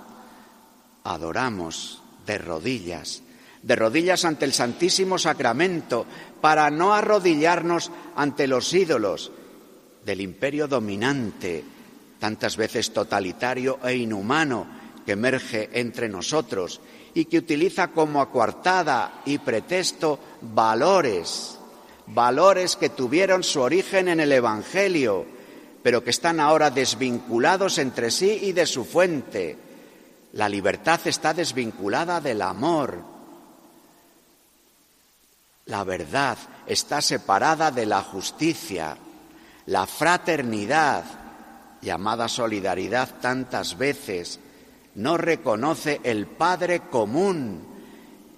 adoramos 1.03 2.01
de 2.27 2.39
rodillas, 2.39 3.25
de 3.61 3.75
rodillas 3.75 4.25
ante 4.25 4.45
el 4.45 4.53
Santísimo 4.53 5.19
Sacramento, 5.19 6.07
para 6.41 6.71
no 6.71 6.95
arrodillarnos 6.95 7.91
ante 8.15 8.47
los 8.47 8.73
ídolos, 8.73 9.33
del 10.05 10.21
imperio 10.21 10.69
dominante, 10.69 11.65
tantas 12.21 12.57
veces 12.57 12.93
totalitario 12.93 13.81
e 13.83 13.97
inhumano, 13.97 14.65
que 15.05 15.13
emerge 15.13 15.71
entre 15.73 16.09
nosotros 16.09 16.81
y 17.17 17.25
que 17.25 17.39
utiliza 17.39 17.89
como 17.89 18.21
acuartada 18.21 19.23
y 19.25 19.39
pretexto 19.39 20.19
valores, 20.43 21.57
valores 22.09 22.77
que 22.77 22.91
tuvieron 22.91 23.43
su 23.43 23.63
origen 23.63 24.09
en 24.09 24.21
el 24.21 24.31
Evangelio, 24.33 25.25
pero 25.83 26.05
que 26.05 26.11
están 26.11 26.41
ahora 26.41 26.69
desvinculados 26.69 27.79
entre 27.79 28.11
sí 28.11 28.41
y 28.43 28.53
de 28.53 28.67
su 28.67 28.85
fuente. 28.85 29.57
La 30.35 30.47
libertad 30.47 31.01
está 31.07 31.33
desvinculada 31.33 32.21
del 32.21 32.43
amor. 32.43 33.03
La 35.65 35.85
verdad 35.85 36.37
está 36.67 37.01
separada 37.01 37.71
de 37.71 37.87
la 37.87 38.03
justicia. 38.03 38.95
La 39.65 39.87
fraternidad, 39.87 41.05
llamada 41.81 42.29
solidaridad 42.29 43.09
tantas 43.23 43.79
veces, 43.79 44.39
no 44.97 45.17
reconoce 45.17 46.01
el 46.03 46.27
Padre 46.27 46.81
común 46.91 47.61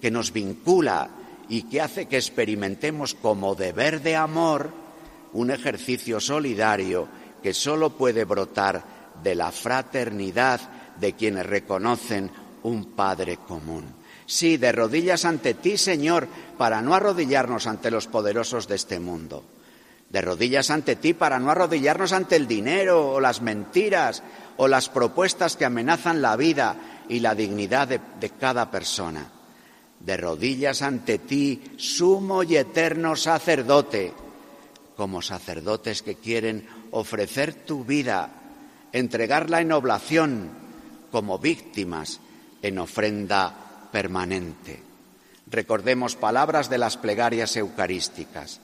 que 0.01 0.11
nos 0.11 0.31
vincula 0.31 1.09
y 1.47 1.63
que 1.63 1.81
hace 1.81 2.05
que 2.05 2.17
experimentemos 2.17 3.15
como 3.15 3.55
deber 3.55 4.01
de 4.01 4.15
amor 4.15 4.71
un 5.33 5.51
ejercicio 5.51 6.19
solidario 6.19 7.07
que 7.41 7.53
solo 7.53 7.91
puede 7.91 8.25
brotar 8.25 8.83
de 9.23 9.35
la 9.35 9.51
fraternidad 9.51 10.59
de 10.99 11.13
quienes 11.13 11.45
reconocen 11.45 12.29
un 12.63 12.91
Padre 12.91 13.37
común. 13.37 13.85
Sí, 14.25 14.57
de 14.57 14.71
rodillas 14.71 15.25
ante 15.25 15.53
ti, 15.53 15.77
Señor, 15.77 16.27
para 16.57 16.81
no 16.81 16.93
arrodillarnos 16.93 17.67
ante 17.67 17.89
los 17.89 18.07
poderosos 18.07 18.67
de 18.67 18.75
este 18.75 18.99
mundo. 18.99 19.43
De 20.09 20.21
rodillas 20.21 20.69
ante 20.69 20.95
ti 20.95 21.13
para 21.13 21.39
no 21.39 21.49
arrodillarnos 21.49 22.13
ante 22.13 22.35
el 22.35 22.47
dinero 22.47 23.11
o 23.11 23.19
las 23.19 23.41
mentiras 23.41 24.23
o 24.61 24.67
las 24.67 24.89
propuestas 24.89 25.55
que 25.55 25.63
amenazan 25.63 26.21
la 26.21 26.35
vida 26.35 27.05
y 27.07 27.21
la 27.21 27.33
dignidad 27.33 27.87
de, 27.87 28.29
cada 28.31 28.69
persona. 28.69 29.25
De 30.01 30.17
rodillas 30.17 30.81
ante 30.81 31.17
ti, 31.17 31.61
sumo 31.77 32.43
y 32.43 32.57
eterno 32.57 33.15
sacerdote, 33.15 34.11
como 34.97 35.21
sacerdotes 35.21 36.01
que 36.01 36.15
quieren 36.15 36.67
ofrecer 36.91 37.53
tu 37.53 37.85
vida, 37.85 38.31
entregarla 38.91 39.61
en 39.61 39.71
oblación, 39.71 40.49
como 41.09 41.39
víctimas 41.39 42.19
en 42.61 42.79
ofrenda 42.79 43.87
permanente. 43.93 44.83
Recordemos 45.49 46.17
palabras 46.17 46.69
de 46.69 46.79
las 46.79 46.97
plegarias 46.97 47.55
eucarísticas. 47.55 48.59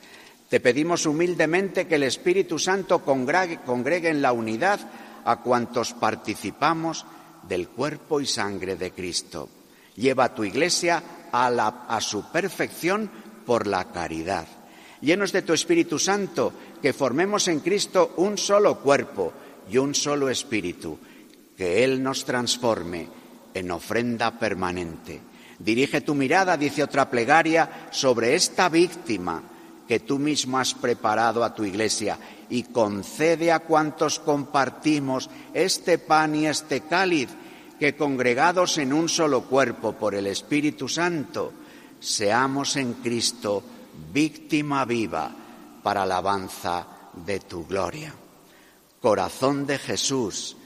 Te 0.49 0.59
pedimos 0.59 1.05
humildemente 1.05 1.87
que 1.87 1.95
el 1.95 2.03
Espíritu 2.03 2.59
Santo 2.59 2.99
congregue 3.05 4.09
en 4.09 4.21
la 4.21 4.33
unidad 4.33 4.81
a 5.25 5.37
cuantos 5.41 5.93
participamos 5.93 7.05
del 7.47 7.67
cuerpo 7.69 8.21
y 8.21 8.25
sangre 8.25 8.75
de 8.75 8.91
Cristo. 8.91 9.49
Lleva 9.95 10.25
a 10.25 10.35
tu 10.35 10.43
Iglesia 10.43 11.03
a, 11.31 11.47
a 11.87 12.01
su 12.01 12.31
perfección 12.31 13.09
por 13.45 13.67
la 13.67 13.85
caridad. 13.91 14.47
Llenos 15.01 15.31
de 15.31 15.41
tu 15.41 15.53
Espíritu 15.53 15.99
Santo, 15.99 16.53
que 16.81 16.93
formemos 16.93 17.47
en 17.47 17.59
Cristo 17.59 18.13
un 18.17 18.37
solo 18.37 18.79
cuerpo 18.79 19.33
y 19.69 19.77
un 19.77 19.93
solo 19.93 20.29
espíritu, 20.29 20.97
que 21.57 21.83
Él 21.83 22.01
nos 22.01 22.25
transforme 22.25 23.07
en 23.53 23.71
ofrenda 23.71 24.39
permanente. 24.39 25.21
Dirige 25.59 26.01
tu 26.01 26.15
mirada, 26.15 26.57
dice 26.57 26.83
otra 26.83 27.09
plegaria, 27.09 27.87
sobre 27.91 28.35
esta 28.35 28.69
víctima 28.69 29.54
que 29.87 29.99
tú 29.99 30.19
mismo 30.19 30.57
has 30.57 30.73
preparado 30.73 31.43
a 31.43 31.53
tu 31.53 31.63
iglesia 31.63 32.17
y 32.49 32.63
concede 32.63 33.51
a 33.51 33.59
cuantos 33.59 34.19
compartimos 34.19 35.29
este 35.53 35.97
pan 35.97 36.35
y 36.35 36.47
este 36.47 36.81
cáliz, 36.81 37.29
que 37.79 37.95
congregados 37.95 38.77
en 38.77 38.93
un 38.93 39.09
solo 39.09 39.43
cuerpo 39.43 39.93
por 39.93 40.15
el 40.15 40.27
Espíritu 40.27 40.87
Santo, 40.87 41.51
seamos 41.99 42.77
en 42.77 42.93
Cristo 42.95 43.63
víctima 44.13 44.85
viva 44.85 45.31
para 45.83 46.03
alabanza 46.03 46.87
de 47.13 47.39
tu 47.41 47.65
gloria. 47.65 48.13
Corazón 49.01 49.67
de 49.67 49.77
Jesús, 49.77 50.57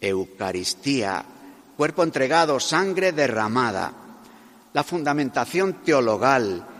Eucaristía, 0.00 1.24
cuerpo 1.76 2.02
entregado, 2.02 2.60
sangre 2.60 3.12
derramada, 3.12 3.92
la 4.72 4.84
fundamentación 4.84 5.82
teologal 5.82 6.77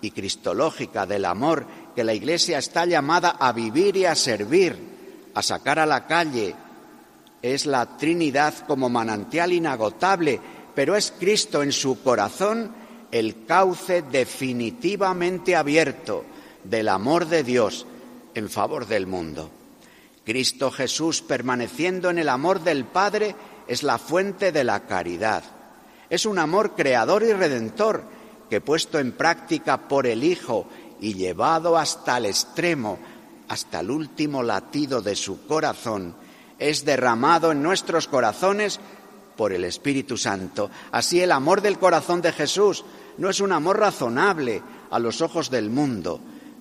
y 0.00 0.10
cristológica 0.10 1.06
del 1.06 1.24
amor 1.24 1.66
que 1.94 2.04
la 2.04 2.14
Iglesia 2.14 2.58
está 2.58 2.86
llamada 2.86 3.30
a 3.30 3.52
vivir 3.52 3.96
y 3.96 4.04
a 4.04 4.14
servir, 4.14 4.76
a 5.34 5.42
sacar 5.42 5.78
a 5.78 5.86
la 5.86 6.06
calle, 6.06 6.54
es 7.42 7.66
la 7.66 7.96
Trinidad 7.96 8.54
como 8.66 8.88
manantial 8.88 9.52
inagotable, 9.52 10.40
pero 10.74 10.96
es 10.96 11.12
Cristo 11.18 11.62
en 11.62 11.72
su 11.72 12.02
corazón 12.02 12.72
el 13.10 13.46
cauce 13.46 14.02
definitivamente 14.02 15.56
abierto 15.56 16.24
del 16.64 16.88
amor 16.88 17.26
de 17.26 17.42
Dios 17.42 17.86
en 18.34 18.48
favor 18.48 18.86
del 18.86 19.06
mundo. 19.06 19.50
Cristo 20.24 20.70
Jesús, 20.70 21.22
permaneciendo 21.22 22.10
en 22.10 22.18
el 22.18 22.28
amor 22.28 22.62
del 22.62 22.84
Padre, 22.84 23.34
es 23.66 23.82
la 23.82 23.98
fuente 23.98 24.52
de 24.52 24.64
la 24.64 24.80
caridad. 24.80 25.42
Es 26.10 26.26
un 26.26 26.38
amor 26.38 26.74
creador 26.74 27.22
y 27.22 27.32
redentor 27.32 28.02
que 28.48 28.60
puesto 28.60 28.98
en 28.98 29.12
práctica 29.12 29.88
por 29.88 30.06
el 30.06 30.24
Hijo 30.24 30.66
y 31.00 31.14
llevado 31.14 31.76
hasta 31.76 32.18
el 32.18 32.26
extremo, 32.26 32.98
hasta 33.48 33.80
el 33.80 33.90
último 33.90 34.42
latido 34.42 35.00
de 35.00 35.16
su 35.16 35.46
corazón, 35.46 36.14
es 36.58 36.84
derramado 36.84 37.52
en 37.52 37.62
nuestros 37.62 38.08
corazones 38.08 38.80
por 39.36 39.52
el 39.52 39.64
Espíritu 39.64 40.16
Santo. 40.16 40.70
Así 40.90 41.20
el 41.20 41.32
amor 41.32 41.62
del 41.62 41.78
corazón 41.78 42.20
de 42.20 42.32
Jesús 42.32 42.84
no 43.18 43.30
es 43.30 43.40
un 43.40 43.52
amor 43.52 43.78
razonable 43.78 44.62
a 44.90 44.98
los 44.98 45.20
ojos 45.20 45.50
del 45.50 45.70
mundo, 45.70 46.20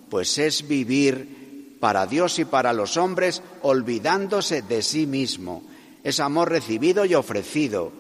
pues 0.10 0.38
es 0.38 0.68
vivir 0.68 1.78
para 1.80 2.06
Dios 2.06 2.40
y 2.40 2.46
para 2.46 2.74
los 2.74 2.98
hombres, 2.98 3.42
olvidándose 3.62 4.62
de 4.62 4.82
sí 4.82 5.08
mismo. 5.08 5.64
Es 6.04 6.20
amor 6.20 6.50
recibido 6.50 7.06
y 7.06 7.16
ofrecido. 7.16 7.92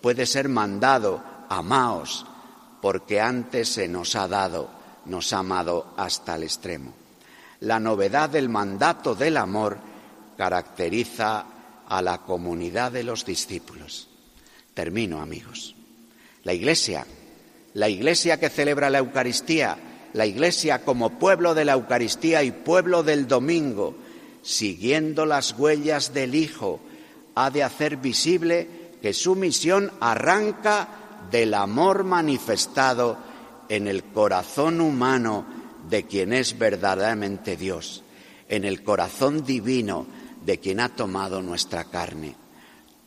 Puede 0.00 0.26
ser 0.26 0.48
mandado, 0.48 1.22
amaos, 1.48 2.26
porque 2.80 3.20
antes 3.20 3.68
se 3.68 3.88
nos 3.88 4.16
ha 4.16 4.28
dado, 4.28 4.70
nos 5.06 5.32
ha 5.32 5.38
amado 5.38 5.94
hasta 5.96 6.36
el 6.36 6.42
extremo. 6.42 6.92
La 7.60 7.80
novedad 7.80 8.30
del 8.30 8.48
mandato 8.48 9.14
del 9.14 9.36
amor 9.36 9.78
caracteriza 10.36 11.46
a 11.88 12.02
la 12.02 12.18
comunidad 12.18 12.92
de 12.92 13.02
los 13.02 13.24
discípulos. 13.24 14.08
Termino, 14.74 15.22
amigos. 15.22 15.74
La 16.44 16.52
Iglesia, 16.52 17.06
la 17.74 17.88
Iglesia 17.88 18.38
que 18.38 18.50
celebra 18.50 18.90
la 18.90 18.98
Eucaristía, 18.98 19.78
la 20.12 20.26
Iglesia 20.26 20.84
como 20.84 21.18
pueblo 21.18 21.54
de 21.54 21.64
la 21.64 21.72
Eucaristía 21.72 22.42
y 22.42 22.50
pueblo 22.50 23.02
del 23.02 23.26
domingo, 23.26 23.96
siguiendo 24.42 25.26
las 25.26 25.52
huellas 25.58 26.12
del 26.12 26.34
Hijo, 26.34 26.80
ha 27.34 27.50
de 27.50 27.62
hacer 27.62 27.96
visible 27.96 28.68
que 29.02 29.12
su 29.12 29.34
misión 29.34 29.92
arranca 30.00 30.88
del 31.30 31.54
amor 31.54 32.04
manifestado 32.04 33.16
en 33.68 33.88
el 33.88 34.04
corazón 34.04 34.80
humano 34.80 35.44
de 35.88 36.04
quien 36.04 36.32
es 36.32 36.58
verdaderamente 36.58 37.56
Dios, 37.56 38.02
en 38.48 38.64
el 38.64 38.82
corazón 38.82 39.44
divino 39.44 40.06
de 40.44 40.58
quien 40.58 40.80
ha 40.80 40.88
tomado 40.88 41.42
nuestra 41.42 41.84
carne. 41.84 42.36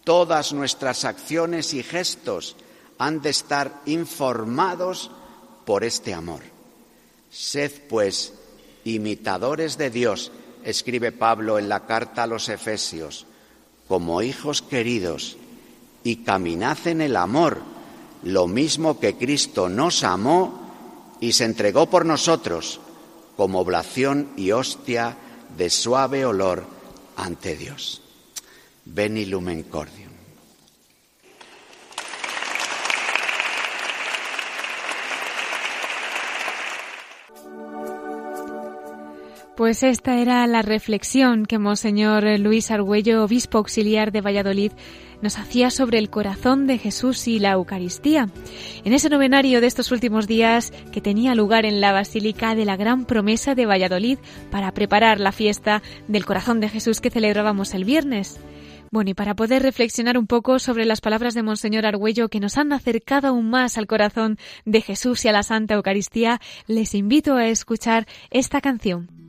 Todas 0.04 0.54
nuestras 0.54 1.06
acciones 1.06 1.74
y 1.74 1.84
gestos 1.84 2.56
han 2.98 3.22
de 3.22 3.30
estar 3.30 3.82
informados 3.86 5.12
por 5.66 5.84
este 5.84 6.14
amor. 6.14 6.42
Sed, 7.30 7.72
pues, 7.88 8.34
imitadores 8.84 9.78
de 9.78 9.90
Dios, 9.90 10.32
escribe 10.64 11.12
Pablo 11.12 11.60
en 11.60 11.70
la 11.70 11.86
carta 11.86 12.24
a 12.24 12.28
los 12.28 12.50
Efesios, 12.50 13.26
como 13.88 14.22
hijos 14.22 14.62
queridos, 14.62 15.38
y 16.04 16.18
caminad 16.18 16.88
en 16.88 17.02
el 17.02 17.16
amor, 17.16 17.62
lo 18.24 18.48
mismo 18.48 19.00
que 19.00 19.16
Cristo 19.16 19.70
nos 19.70 20.04
amó 20.04 21.18
y 21.20 21.34
se 21.34 21.46
entregó 21.46 21.88
por 21.88 22.06
nosotros, 22.06 22.80
como 23.36 23.60
oblación 23.60 24.30
y 24.36 24.52
hostia 24.52 25.18
de 25.58 25.70
suave 25.70 26.26
olor 26.26 26.66
ante 27.16 27.56
Dios. 27.56 28.02
Ven 28.86 29.30
lumen 29.30 29.64
cordium. 29.64 30.10
Pues 39.60 39.84
esta 39.84 40.18
era 40.22 40.48
la 40.48 40.62
reflexión 40.62 41.46
que 41.46 41.60
Monseñor 41.60 42.24
Luis 42.40 42.72
Argüello, 42.72 43.26
obispo 43.26 43.58
auxiliar 43.58 44.14
de 44.14 44.22
Valladolid, 44.22 44.72
nos 45.22 45.38
hacía 45.38 45.70
sobre 45.70 46.00
el 46.00 46.10
corazón 46.10 46.68
de 46.68 46.78
Jesús 46.78 47.28
y 47.28 47.40
la 47.40 47.52
Eucaristía. 47.52 48.30
En 48.84 48.94
ese 48.94 49.10
novenario 49.10 49.62
de 49.62 49.68
estos 49.68 49.92
últimos 49.92 50.28
días 50.28 50.72
que 50.92 51.02
tenía 51.02 51.36
lugar 51.36 51.66
en 51.66 51.82
la 51.82 51.92
Basílica 51.92 52.56
de 52.56 52.66
la 52.66 52.78
Gran 52.78 53.06
Promesa 53.06 53.56
de 53.56 53.66
Valladolid 53.66 54.20
para 54.52 54.74
preparar 54.74 55.20
la 55.20 55.32
fiesta 55.32 55.82
del 56.08 56.26
corazón 56.26 56.60
de 56.60 56.70
Jesús 56.70 57.02
que 57.02 57.12
celebrábamos 57.12 57.74
el 57.74 57.86
viernes. 57.86 58.40
Bueno, 58.92 59.12
y 59.12 59.14
para 59.14 59.36
poder 59.36 59.62
reflexionar 59.62 60.18
un 60.18 60.26
poco 60.26 60.58
sobre 60.58 60.86
las 60.86 61.00
palabras 61.00 61.36
de 61.36 61.44
Monseñor 61.44 61.86
Argüello 61.86 62.30
que 62.30 62.40
nos 62.40 62.58
han 62.58 62.74
acercado 62.74 63.28
aún 63.28 63.50
más 63.50 63.78
al 63.78 63.86
corazón 63.86 64.38
de 64.66 64.82
Jesús 64.82 65.26
y 65.26 65.28
a 65.28 65.32
la 65.32 65.44
Santa 65.44 65.76
Eucaristía, 65.76 66.42
les 66.66 66.96
invito 66.96 67.36
a 67.36 67.48
escuchar 67.48 68.08
esta 68.32 68.62
canción. 68.62 69.29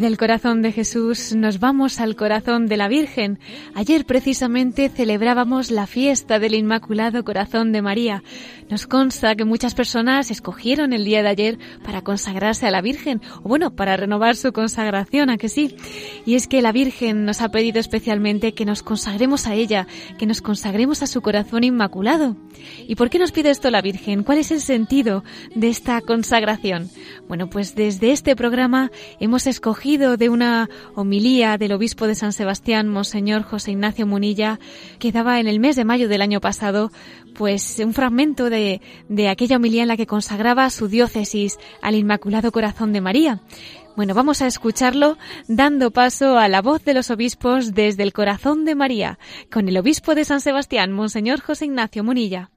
Del 0.00 0.16
corazón 0.16 0.62
de 0.62 0.72
Jesús 0.72 1.34
nos 1.34 1.60
vamos 1.60 2.00
al 2.00 2.16
corazón 2.16 2.66
de 2.66 2.76
la 2.78 2.88
Virgen. 2.88 3.38
Ayer 3.74 4.06
precisamente 4.06 4.88
celebrábamos 4.88 5.70
la 5.70 5.86
fiesta 5.86 6.38
del 6.38 6.54
Inmaculado 6.54 7.22
Corazón 7.22 7.70
de 7.72 7.82
María. 7.82 8.22
Nos 8.70 8.86
consta 8.86 9.34
que 9.34 9.44
muchas 9.44 9.74
personas 9.74 10.30
escogieron 10.30 10.92
el 10.92 11.04
día 11.04 11.24
de 11.24 11.28
ayer 11.28 11.58
para 11.84 12.02
consagrarse 12.02 12.68
a 12.68 12.70
la 12.70 12.80
Virgen, 12.80 13.20
o 13.42 13.48
bueno, 13.48 13.74
para 13.74 13.96
renovar 13.96 14.36
su 14.36 14.52
consagración, 14.52 15.28
a 15.28 15.38
que 15.38 15.48
sí. 15.48 15.74
Y 16.24 16.36
es 16.36 16.46
que 16.46 16.62
la 16.62 16.70
Virgen 16.70 17.24
nos 17.24 17.40
ha 17.40 17.50
pedido 17.50 17.80
especialmente 17.80 18.54
que 18.54 18.64
nos 18.64 18.84
consagremos 18.84 19.48
a 19.48 19.54
ella, 19.54 19.88
que 20.18 20.26
nos 20.26 20.40
consagremos 20.40 21.02
a 21.02 21.08
su 21.08 21.20
corazón 21.20 21.64
inmaculado. 21.64 22.36
¿Y 22.86 22.94
por 22.94 23.10
qué 23.10 23.18
nos 23.18 23.32
pide 23.32 23.50
esto 23.50 23.70
la 23.70 23.82
Virgen? 23.82 24.22
¿Cuál 24.22 24.38
es 24.38 24.52
el 24.52 24.60
sentido 24.60 25.24
de 25.56 25.68
esta 25.68 26.00
consagración? 26.00 26.90
Bueno, 27.26 27.50
pues 27.50 27.74
desde 27.74 28.12
este 28.12 28.36
programa 28.36 28.92
hemos 29.18 29.48
escogido 29.48 30.16
de 30.16 30.28
una 30.28 30.68
homilía 30.94 31.58
del 31.58 31.72
obispo 31.72 32.06
de 32.06 32.14
San 32.14 32.32
Sebastián, 32.32 32.86
Monseñor 32.86 33.42
José 33.42 33.72
Ignacio 33.72 34.06
Munilla, 34.06 34.60
que 35.00 35.10
daba 35.10 35.40
en 35.40 35.48
el 35.48 35.58
mes 35.58 35.74
de 35.74 35.84
mayo 35.84 36.08
del 36.08 36.22
año 36.22 36.40
pasado, 36.40 36.92
pues 37.34 37.78
un 37.78 37.94
fragmento 37.94 38.50
de, 38.50 38.80
de 39.08 39.28
aquella 39.28 39.56
homilía 39.56 39.82
en 39.82 39.88
la 39.88 39.96
que 39.96 40.06
consagraba 40.06 40.68
su 40.70 40.88
diócesis 40.88 41.58
al 41.82 41.94
Inmaculado 41.94 42.52
Corazón 42.52 42.92
de 42.92 43.00
María. 43.00 43.40
Bueno, 43.96 44.14
vamos 44.14 44.40
a 44.40 44.46
escucharlo 44.46 45.18
dando 45.48 45.90
paso 45.90 46.38
a 46.38 46.48
la 46.48 46.62
voz 46.62 46.84
de 46.84 46.94
los 46.94 47.10
obispos 47.10 47.74
desde 47.74 48.02
el 48.02 48.12
corazón 48.12 48.64
de 48.64 48.74
María, 48.74 49.18
con 49.50 49.68
el 49.68 49.76
obispo 49.76 50.14
de 50.14 50.24
San 50.24 50.40
Sebastián, 50.40 50.92
Monseñor 50.92 51.40
José 51.40 51.66
Ignacio 51.66 52.04
Munilla. 52.04 52.50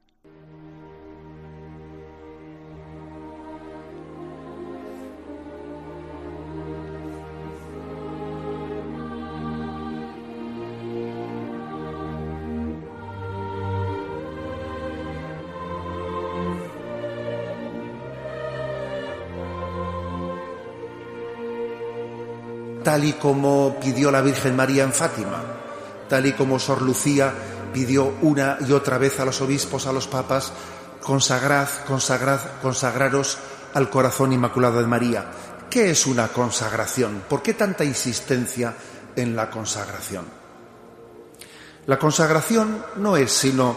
Tal 22.84 23.04
y 23.04 23.14
como 23.14 23.80
pidió 23.80 24.12
la 24.12 24.20
Virgen 24.20 24.54
María 24.54 24.84
en 24.84 24.92
Fátima, 24.92 25.42
tal 26.08 26.26
y 26.26 26.34
como 26.34 26.58
Sor 26.60 26.82
Lucía 26.82 27.32
pidió 27.72 28.14
una 28.22 28.58
y 28.60 28.72
otra 28.72 28.98
vez 28.98 29.18
a 29.18 29.24
los 29.24 29.40
obispos, 29.40 29.86
a 29.86 29.92
los 29.92 30.06
papas, 30.06 30.52
consagrad, 31.02 31.68
consagrad, 31.88 32.40
consagraros 32.62 33.38
al 33.72 33.90
corazón 33.90 34.32
inmaculado 34.32 34.80
de 34.80 34.86
María. 34.86 35.24
¿Qué 35.68 35.90
es 35.90 36.06
una 36.06 36.28
consagración? 36.28 37.24
¿Por 37.28 37.42
qué 37.42 37.54
tanta 37.54 37.84
insistencia 37.84 38.74
en 39.16 39.34
la 39.34 39.50
consagración? 39.50 40.26
La 41.86 41.98
consagración 41.98 42.84
no 42.96 43.16
es 43.16 43.32
sino 43.32 43.76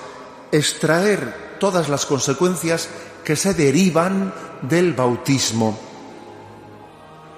extraer 0.51 1.57
todas 1.59 1.89
las 1.89 2.05
consecuencias 2.05 2.87
que 3.23 3.35
se 3.35 3.53
derivan 3.53 4.33
del 4.61 4.93
bautismo. 4.93 5.77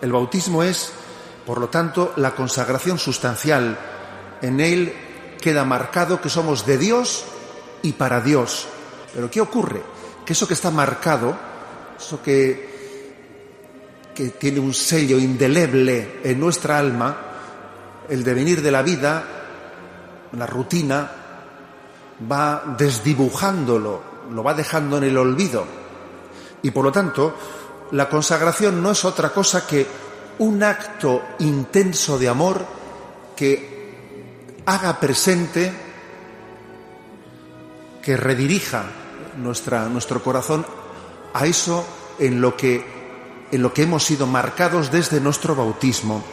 El 0.01 0.11
bautismo 0.11 0.61
es 0.63 0.91
por 1.49 1.59
lo 1.59 1.69
tanto, 1.69 2.13
la 2.17 2.35
consagración 2.35 2.99
sustancial, 2.99 3.75
en 4.39 4.59
él 4.59 4.93
queda 5.41 5.65
marcado 5.65 6.21
que 6.21 6.29
somos 6.29 6.63
de 6.63 6.77
Dios 6.77 7.25
y 7.81 7.93
para 7.93 8.21
Dios. 8.21 8.67
Pero 9.15 9.31
¿qué 9.31 9.41
ocurre? 9.41 9.81
Que 10.23 10.33
eso 10.33 10.47
que 10.47 10.53
está 10.53 10.69
marcado, 10.69 11.35
eso 11.97 12.21
que, 12.21 14.13
que 14.13 14.29
tiene 14.29 14.59
un 14.59 14.75
sello 14.75 15.17
indeleble 15.17 16.19
en 16.23 16.39
nuestra 16.39 16.77
alma, 16.77 17.17
el 18.07 18.23
devenir 18.23 18.61
de 18.61 18.71
la 18.71 18.83
vida, 18.83 19.23
la 20.33 20.45
rutina, 20.45 21.09
va 22.31 22.75
desdibujándolo, 22.77 24.03
lo 24.29 24.43
va 24.43 24.53
dejando 24.53 24.99
en 24.99 25.05
el 25.05 25.17
olvido. 25.17 25.65
Y 26.61 26.69
por 26.69 26.83
lo 26.83 26.91
tanto, 26.91 27.35
la 27.93 28.07
consagración 28.07 28.83
no 28.83 28.91
es 28.91 29.03
otra 29.03 29.29
cosa 29.29 29.65
que 29.65 30.08
un 30.39 30.63
acto 30.63 31.21
intenso 31.39 32.17
de 32.17 32.27
amor 32.27 32.65
que 33.35 34.63
haga 34.65 34.99
presente 34.99 35.71
que 38.01 38.17
redirija 38.17 38.83
nuestra, 39.37 39.87
nuestro 39.87 40.23
corazón 40.23 40.65
a 41.33 41.45
eso 41.45 41.85
en 42.19 42.41
lo, 42.41 42.55
que, 42.55 42.83
en 43.51 43.61
lo 43.61 43.73
que 43.73 43.83
hemos 43.83 44.03
sido 44.03 44.27
marcados 44.27 44.91
desde 44.91 45.19
nuestro 45.19 45.55
bautismo. 45.55 46.23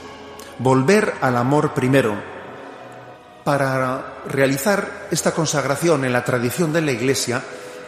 Volver 0.59 1.15
al 1.21 1.37
amor 1.37 1.75
primero. 1.75 2.37
Para 3.45 4.23
realizar 4.27 5.09
esta 5.11 5.33
consagración 5.33 6.05
en 6.05 6.13
la 6.13 6.25
tradición 6.25 6.73
de 6.73 6.81
la 6.81 6.93
Iglesia, 6.93 7.43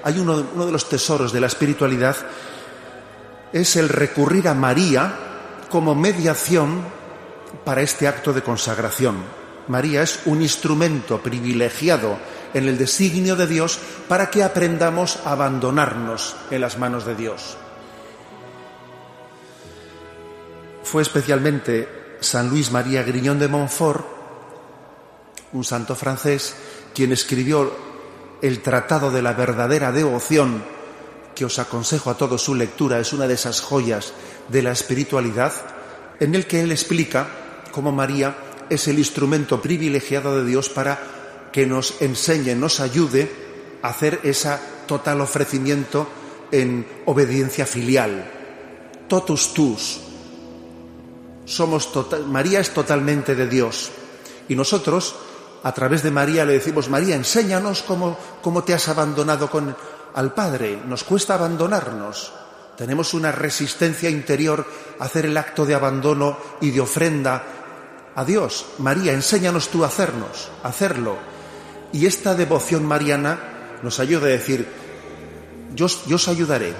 hay 0.05 0.19
uno, 0.19 0.47
uno 0.55 0.67
de 0.67 0.73
los 0.73 0.89
tesoros 0.89 1.33
de 1.33 1.41
la 1.41 1.49
espiritualidad, 1.49 2.17
es 3.53 3.77
el 3.77 3.89
recurrir 3.89 4.47
a 4.47 4.55
María 4.55 5.28
como 5.71 5.95
mediación 5.95 6.83
para 7.65 7.83
este 7.83 8.09
acto 8.09 8.33
de 8.33 8.43
consagración. 8.43 9.17
María 9.69 10.03
es 10.03 10.21
un 10.25 10.43
instrumento 10.43 11.23
privilegiado 11.23 12.19
en 12.55 12.67
el 12.67 12.79
designio 12.79 13.37
de 13.37 13.47
Dios 13.47 13.79
para 14.09 14.31
que 14.31 14.43
aprendamos 14.43 15.21
a 15.25 15.33
abandonarnos 15.33 16.37
en 16.51 16.61
las 16.61 16.79
manos 16.79 17.05
de 17.05 17.15
Dios. 17.15 17.57
Fue 20.83 21.03
especialmente 21.03 22.17
San 22.21 22.49
Luis 22.49 22.73
María 22.73 23.03
Griñón 23.03 23.39
de 23.39 23.49
Montfort, 23.49 24.07
un 25.53 25.65
santo 25.65 25.95
francés, 25.95 26.57
quien 26.95 27.13
escribió 27.13 27.71
el 28.41 28.63
Tratado 28.63 29.11
de 29.11 29.23
la 29.23 29.35
verdadera 29.35 29.93
devoción, 29.93 30.65
que 31.39 31.47
os 31.47 31.63
aconsejo 31.63 32.11
a 32.11 32.19
todos 32.19 32.43
su 32.43 32.59
lectura, 32.59 32.99
es 32.99 33.13
una 33.13 33.29
de 33.29 33.35
esas 33.35 33.61
joyas 33.61 34.13
de 34.49 34.61
la 34.61 34.73
espiritualidad, 34.73 35.53
en 36.19 36.35
el 36.35 36.49
que 36.49 36.61
él 36.61 36.73
explica 36.73 37.29
cómo 37.71 37.93
María 37.93 38.67
es 38.69 38.89
el 38.89 38.99
instrumento 38.99 39.63
privilegiado 39.63 40.37
de 40.37 40.45
Dios 40.45 40.69
para 40.69 40.99
que 41.53 41.65
nos 41.65 42.03
enseñe, 42.03 42.57
nos 42.57 42.81
ayude 42.81 43.31
a 43.83 43.91
hacer 43.91 44.19
ese 44.25 44.59
total 44.89 45.21
ofrecimiento 45.21 46.09
en 46.51 46.85
obediencia 47.07 47.67
filial. 47.67 48.29
Totus 49.07 49.55
tus. 49.55 50.01
Somos 51.45 51.93
total, 51.93 52.27
María 52.27 52.59
es 52.59 52.75
totalmente 52.75 53.37
de 53.37 53.47
Dios. 53.47 53.93
Y 54.49 54.57
nosotros, 54.57 55.15
a 55.63 55.73
través 55.73 56.03
de 56.03 56.11
María, 56.11 56.45
le 56.45 56.55
decimos, 56.55 56.91
María, 56.91 57.15
enséñanos 57.15 57.83
cómo, 57.83 58.19
cómo 58.43 58.65
te 58.65 58.75
has 58.75 58.89
abandonado 58.89 59.49
con, 59.49 59.77
al 60.19 60.35
Padre. 60.35 60.81
Nos 60.85 61.05
cuesta 61.05 61.35
abandonarnos. 61.35 62.33
Tenemos 62.77 63.15
una 63.15 63.31
resistencia 63.31 64.11
interior 64.11 64.67
a 64.99 65.05
hacer 65.05 65.27
el 65.27 65.37
acto 65.37 65.65
de 65.65 65.77
abandono 65.77 66.37
y 66.61 66.73
de 66.73 66.81
ofrenda 66.81 67.45
a 68.17 68.25
Dios. 68.25 68.67
María, 68.79 69.13
enséñanos 69.13 69.69
tú 69.69 69.85
a 69.85 69.87
hacernos, 69.87 70.51
a 70.65 70.69
hacerlo. 70.69 71.17
Y 71.93 72.07
esta 72.07 72.35
devoción 72.35 72.85
mariana 72.85 73.79
nos 73.85 74.01
ayuda 74.01 74.27
a 74.27 74.31
decir, 74.31 74.67
yo, 75.77 75.87
yo 76.09 76.17
os 76.17 76.27
ayudaré, 76.27 76.75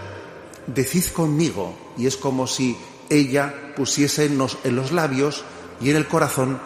decid 0.67 1.07
conmigo. 1.13 1.95
Y 1.97 2.09
es 2.09 2.17
como 2.17 2.49
si 2.49 2.77
ella 3.09 3.73
pusiese 3.77 4.25
en 4.25 4.37
los, 4.37 4.59
en 4.65 4.75
los 4.75 4.91
labios 4.91 5.45
y 5.81 5.91
en 5.91 5.97
el 5.97 6.09
corazón 6.09 6.59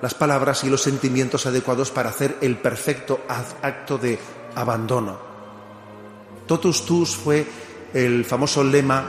las 0.00 0.14
palabras 0.14 0.62
y 0.62 0.70
los 0.70 0.82
sentimientos 0.82 1.46
adecuados 1.46 1.90
para 1.90 2.10
hacer 2.10 2.36
el 2.40 2.56
perfecto 2.56 3.20
acto 3.28 3.98
de 3.98 4.20
abandono. 4.54 5.29
Totus 6.50 6.84
tus 6.84 7.14
fue 7.14 7.46
el 7.94 8.24
famoso 8.24 8.64
lema 8.64 9.04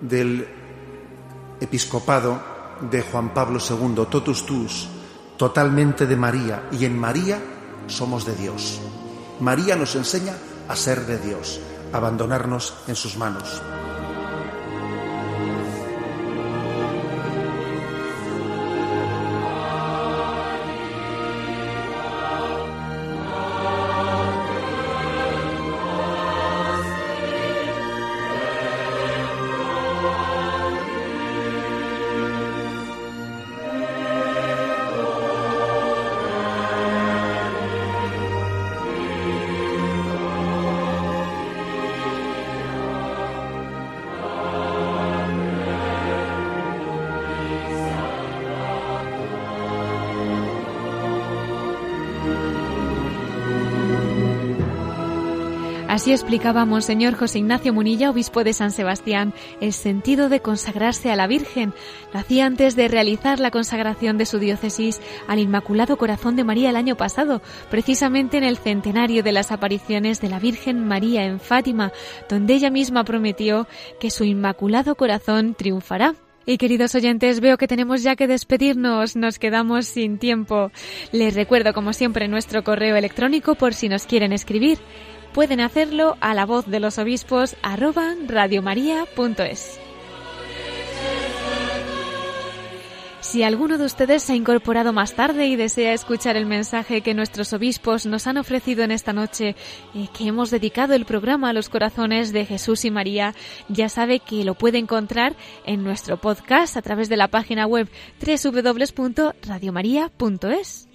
del 0.00 0.48
episcopado 1.60 2.42
de 2.90 3.02
Juan 3.02 3.32
Pablo 3.32 3.60
II, 3.60 4.04
totus 4.10 4.44
tus, 4.44 4.88
totalmente 5.36 6.08
de 6.08 6.16
María, 6.16 6.64
y 6.72 6.86
en 6.86 6.98
María 6.98 7.38
somos 7.86 8.26
de 8.26 8.34
Dios. 8.34 8.80
María 9.38 9.76
nos 9.76 9.94
enseña 9.94 10.34
a 10.66 10.74
ser 10.74 11.06
de 11.06 11.18
Dios, 11.18 11.60
abandonarnos 11.92 12.74
en 12.88 12.96
sus 12.96 13.16
manos. 13.16 13.62
Así 55.98 56.12
explicaba 56.12 56.64
Monseñor 56.64 57.16
José 57.16 57.40
Ignacio 57.40 57.74
Munilla, 57.74 58.10
obispo 58.10 58.44
de 58.44 58.52
San 58.52 58.70
Sebastián, 58.70 59.34
el 59.60 59.72
sentido 59.72 60.28
de 60.28 60.38
consagrarse 60.38 61.10
a 61.10 61.16
la 61.16 61.26
Virgen. 61.26 61.74
Lo 62.12 62.20
hacía 62.20 62.46
antes 62.46 62.76
de 62.76 62.86
realizar 62.86 63.40
la 63.40 63.50
consagración 63.50 64.16
de 64.16 64.24
su 64.24 64.38
diócesis 64.38 65.00
al 65.26 65.40
Inmaculado 65.40 65.96
Corazón 65.98 66.36
de 66.36 66.44
María 66.44 66.70
el 66.70 66.76
año 66.76 66.96
pasado, 66.96 67.42
precisamente 67.68 68.36
en 68.36 68.44
el 68.44 68.58
centenario 68.58 69.24
de 69.24 69.32
las 69.32 69.50
apariciones 69.50 70.20
de 70.20 70.28
la 70.28 70.38
Virgen 70.38 70.86
María 70.86 71.24
en 71.24 71.40
Fátima, 71.40 71.90
donde 72.28 72.54
ella 72.54 72.70
misma 72.70 73.02
prometió 73.02 73.66
que 73.98 74.12
su 74.12 74.22
Inmaculado 74.22 74.94
Corazón 74.94 75.54
triunfará. 75.54 76.14
Y 76.46 76.58
queridos 76.58 76.94
oyentes, 76.94 77.40
veo 77.40 77.58
que 77.58 77.66
tenemos 77.66 78.04
ya 78.04 78.14
que 78.14 78.28
despedirnos, 78.28 79.16
nos 79.16 79.40
quedamos 79.40 79.86
sin 79.86 80.18
tiempo. 80.18 80.70
Les 81.10 81.34
recuerdo, 81.34 81.74
como 81.74 81.92
siempre, 81.92 82.28
nuestro 82.28 82.62
correo 82.62 82.94
electrónico 82.94 83.56
por 83.56 83.74
si 83.74 83.88
nos 83.88 84.06
quieren 84.06 84.32
escribir 84.32 84.78
pueden 85.38 85.60
hacerlo 85.60 86.16
a 86.20 86.34
la 86.34 86.44
voz 86.46 86.66
de 86.66 86.80
los 86.80 86.98
obispos 86.98 87.54
radiomaria.es. 87.62 89.78
Si 93.20 93.44
alguno 93.44 93.78
de 93.78 93.84
ustedes 93.84 94.24
se 94.24 94.32
ha 94.32 94.34
incorporado 94.34 94.92
más 94.92 95.14
tarde 95.14 95.46
y 95.46 95.54
desea 95.54 95.92
escuchar 95.92 96.36
el 96.36 96.44
mensaje 96.44 97.02
que 97.02 97.14
nuestros 97.14 97.52
obispos 97.52 98.04
nos 98.04 98.26
han 98.26 98.36
ofrecido 98.36 98.82
en 98.82 98.90
esta 98.90 99.12
noche, 99.12 99.54
y 99.94 100.08
que 100.08 100.26
hemos 100.26 100.50
dedicado 100.50 100.94
el 100.94 101.04
programa 101.04 101.50
a 101.50 101.52
los 101.52 101.68
corazones 101.68 102.32
de 102.32 102.44
Jesús 102.44 102.84
y 102.84 102.90
María, 102.90 103.32
ya 103.68 103.88
sabe 103.88 104.18
que 104.18 104.42
lo 104.42 104.54
puede 104.54 104.78
encontrar 104.78 105.36
en 105.64 105.84
nuestro 105.84 106.16
podcast 106.16 106.76
a 106.76 106.82
través 106.82 107.08
de 107.08 107.16
la 107.16 107.28
página 107.28 107.64
web 107.64 107.88
www.radiomaria.es. 108.20 110.88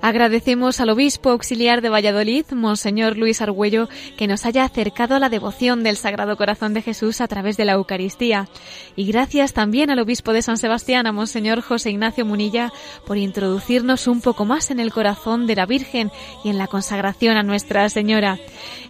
Agradecemos 0.00 0.80
al 0.80 0.90
obispo 0.90 1.30
auxiliar 1.30 1.80
de 1.80 1.88
Valladolid, 1.88 2.44
Monseñor 2.52 3.16
Luis 3.16 3.42
Argüello, 3.42 3.88
que 4.16 4.26
nos 4.26 4.46
haya 4.46 4.64
acercado 4.64 5.16
a 5.16 5.18
la 5.18 5.28
devoción 5.28 5.82
del 5.82 5.96
Sagrado 5.96 6.36
Corazón 6.36 6.74
de 6.74 6.82
Jesús 6.82 7.20
a 7.20 7.28
través 7.28 7.56
de 7.56 7.64
la 7.64 7.72
Eucaristía. 7.72 8.48
Y 8.96 9.06
gracias 9.06 9.52
también 9.52 9.90
al 9.90 9.98
obispo 9.98 10.32
de 10.32 10.42
San 10.42 10.56
Sebastián, 10.56 11.06
a 11.06 11.12
Monseñor 11.12 11.60
José 11.60 11.90
Ignacio 11.90 12.24
Munilla, 12.24 12.72
por 13.06 13.16
introducirnos 13.16 14.06
un 14.06 14.20
poco 14.20 14.44
más 14.44 14.70
en 14.70 14.80
el 14.80 14.92
corazón 14.92 15.46
de 15.46 15.56
la 15.56 15.66
Virgen 15.66 16.10
y 16.44 16.50
en 16.50 16.58
la 16.58 16.68
consagración 16.68 17.36
a 17.36 17.42
Nuestra 17.42 17.88
Señora. 17.88 18.38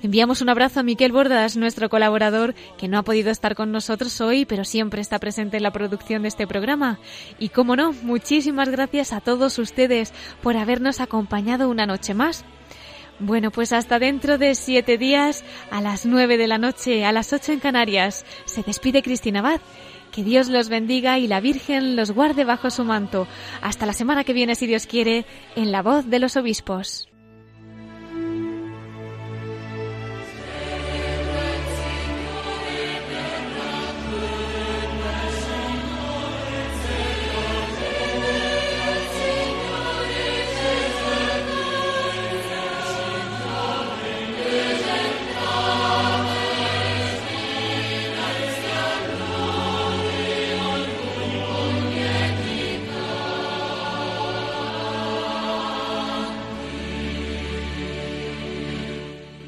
Enviamos 0.02 0.42
un 0.42 0.48
abrazo 0.48 0.80
a 0.80 0.82
Miquel 0.82 1.12
Bordas, 1.12 1.56
nuestro 1.56 1.88
colaborador, 1.88 2.54
que 2.76 2.86
no 2.88 2.98
ha 2.98 3.02
podido 3.02 3.30
estar 3.30 3.54
con 3.54 3.72
nosotros 3.72 4.20
hoy, 4.20 4.44
pero 4.44 4.64
siempre 4.64 5.00
está 5.00 5.18
presente 5.18 5.56
en 5.56 5.62
la 5.62 5.72
producción 5.72 6.22
de 6.22 6.28
este 6.28 6.46
programa. 6.46 6.98
Y 7.38 7.48
como 7.48 7.76
no, 7.76 7.92
muchísimas 8.02 8.68
gracias 8.68 9.12
a 9.12 9.20
todos 9.20 9.58
ustedes 9.58 10.12
por 10.42 10.56
habernos 10.56 10.97
acompañado 11.00 11.68
una 11.68 11.86
noche 11.86 12.14
más. 12.14 12.44
Bueno, 13.20 13.50
pues 13.50 13.72
hasta 13.72 13.98
dentro 13.98 14.38
de 14.38 14.54
siete 14.54 14.96
días, 14.96 15.44
a 15.70 15.80
las 15.80 16.06
nueve 16.06 16.36
de 16.36 16.46
la 16.46 16.58
noche, 16.58 17.04
a 17.04 17.12
las 17.12 17.32
ocho 17.32 17.52
en 17.52 17.58
Canarias, 17.58 18.24
se 18.44 18.62
despide 18.62 19.02
Cristina 19.02 19.40
Abad. 19.40 19.60
Que 20.12 20.22
Dios 20.22 20.48
los 20.48 20.68
bendiga 20.68 21.18
y 21.18 21.26
la 21.26 21.40
Virgen 21.40 21.96
los 21.96 22.12
guarde 22.12 22.44
bajo 22.44 22.70
su 22.70 22.84
manto. 22.84 23.26
Hasta 23.60 23.86
la 23.86 23.92
semana 23.92 24.24
que 24.24 24.32
viene, 24.32 24.54
si 24.54 24.66
Dios 24.66 24.86
quiere, 24.86 25.26
en 25.56 25.72
la 25.72 25.82
voz 25.82 26.08
de 26.08 26.18
los 26.18 26.36
obispos. 26.36 27.07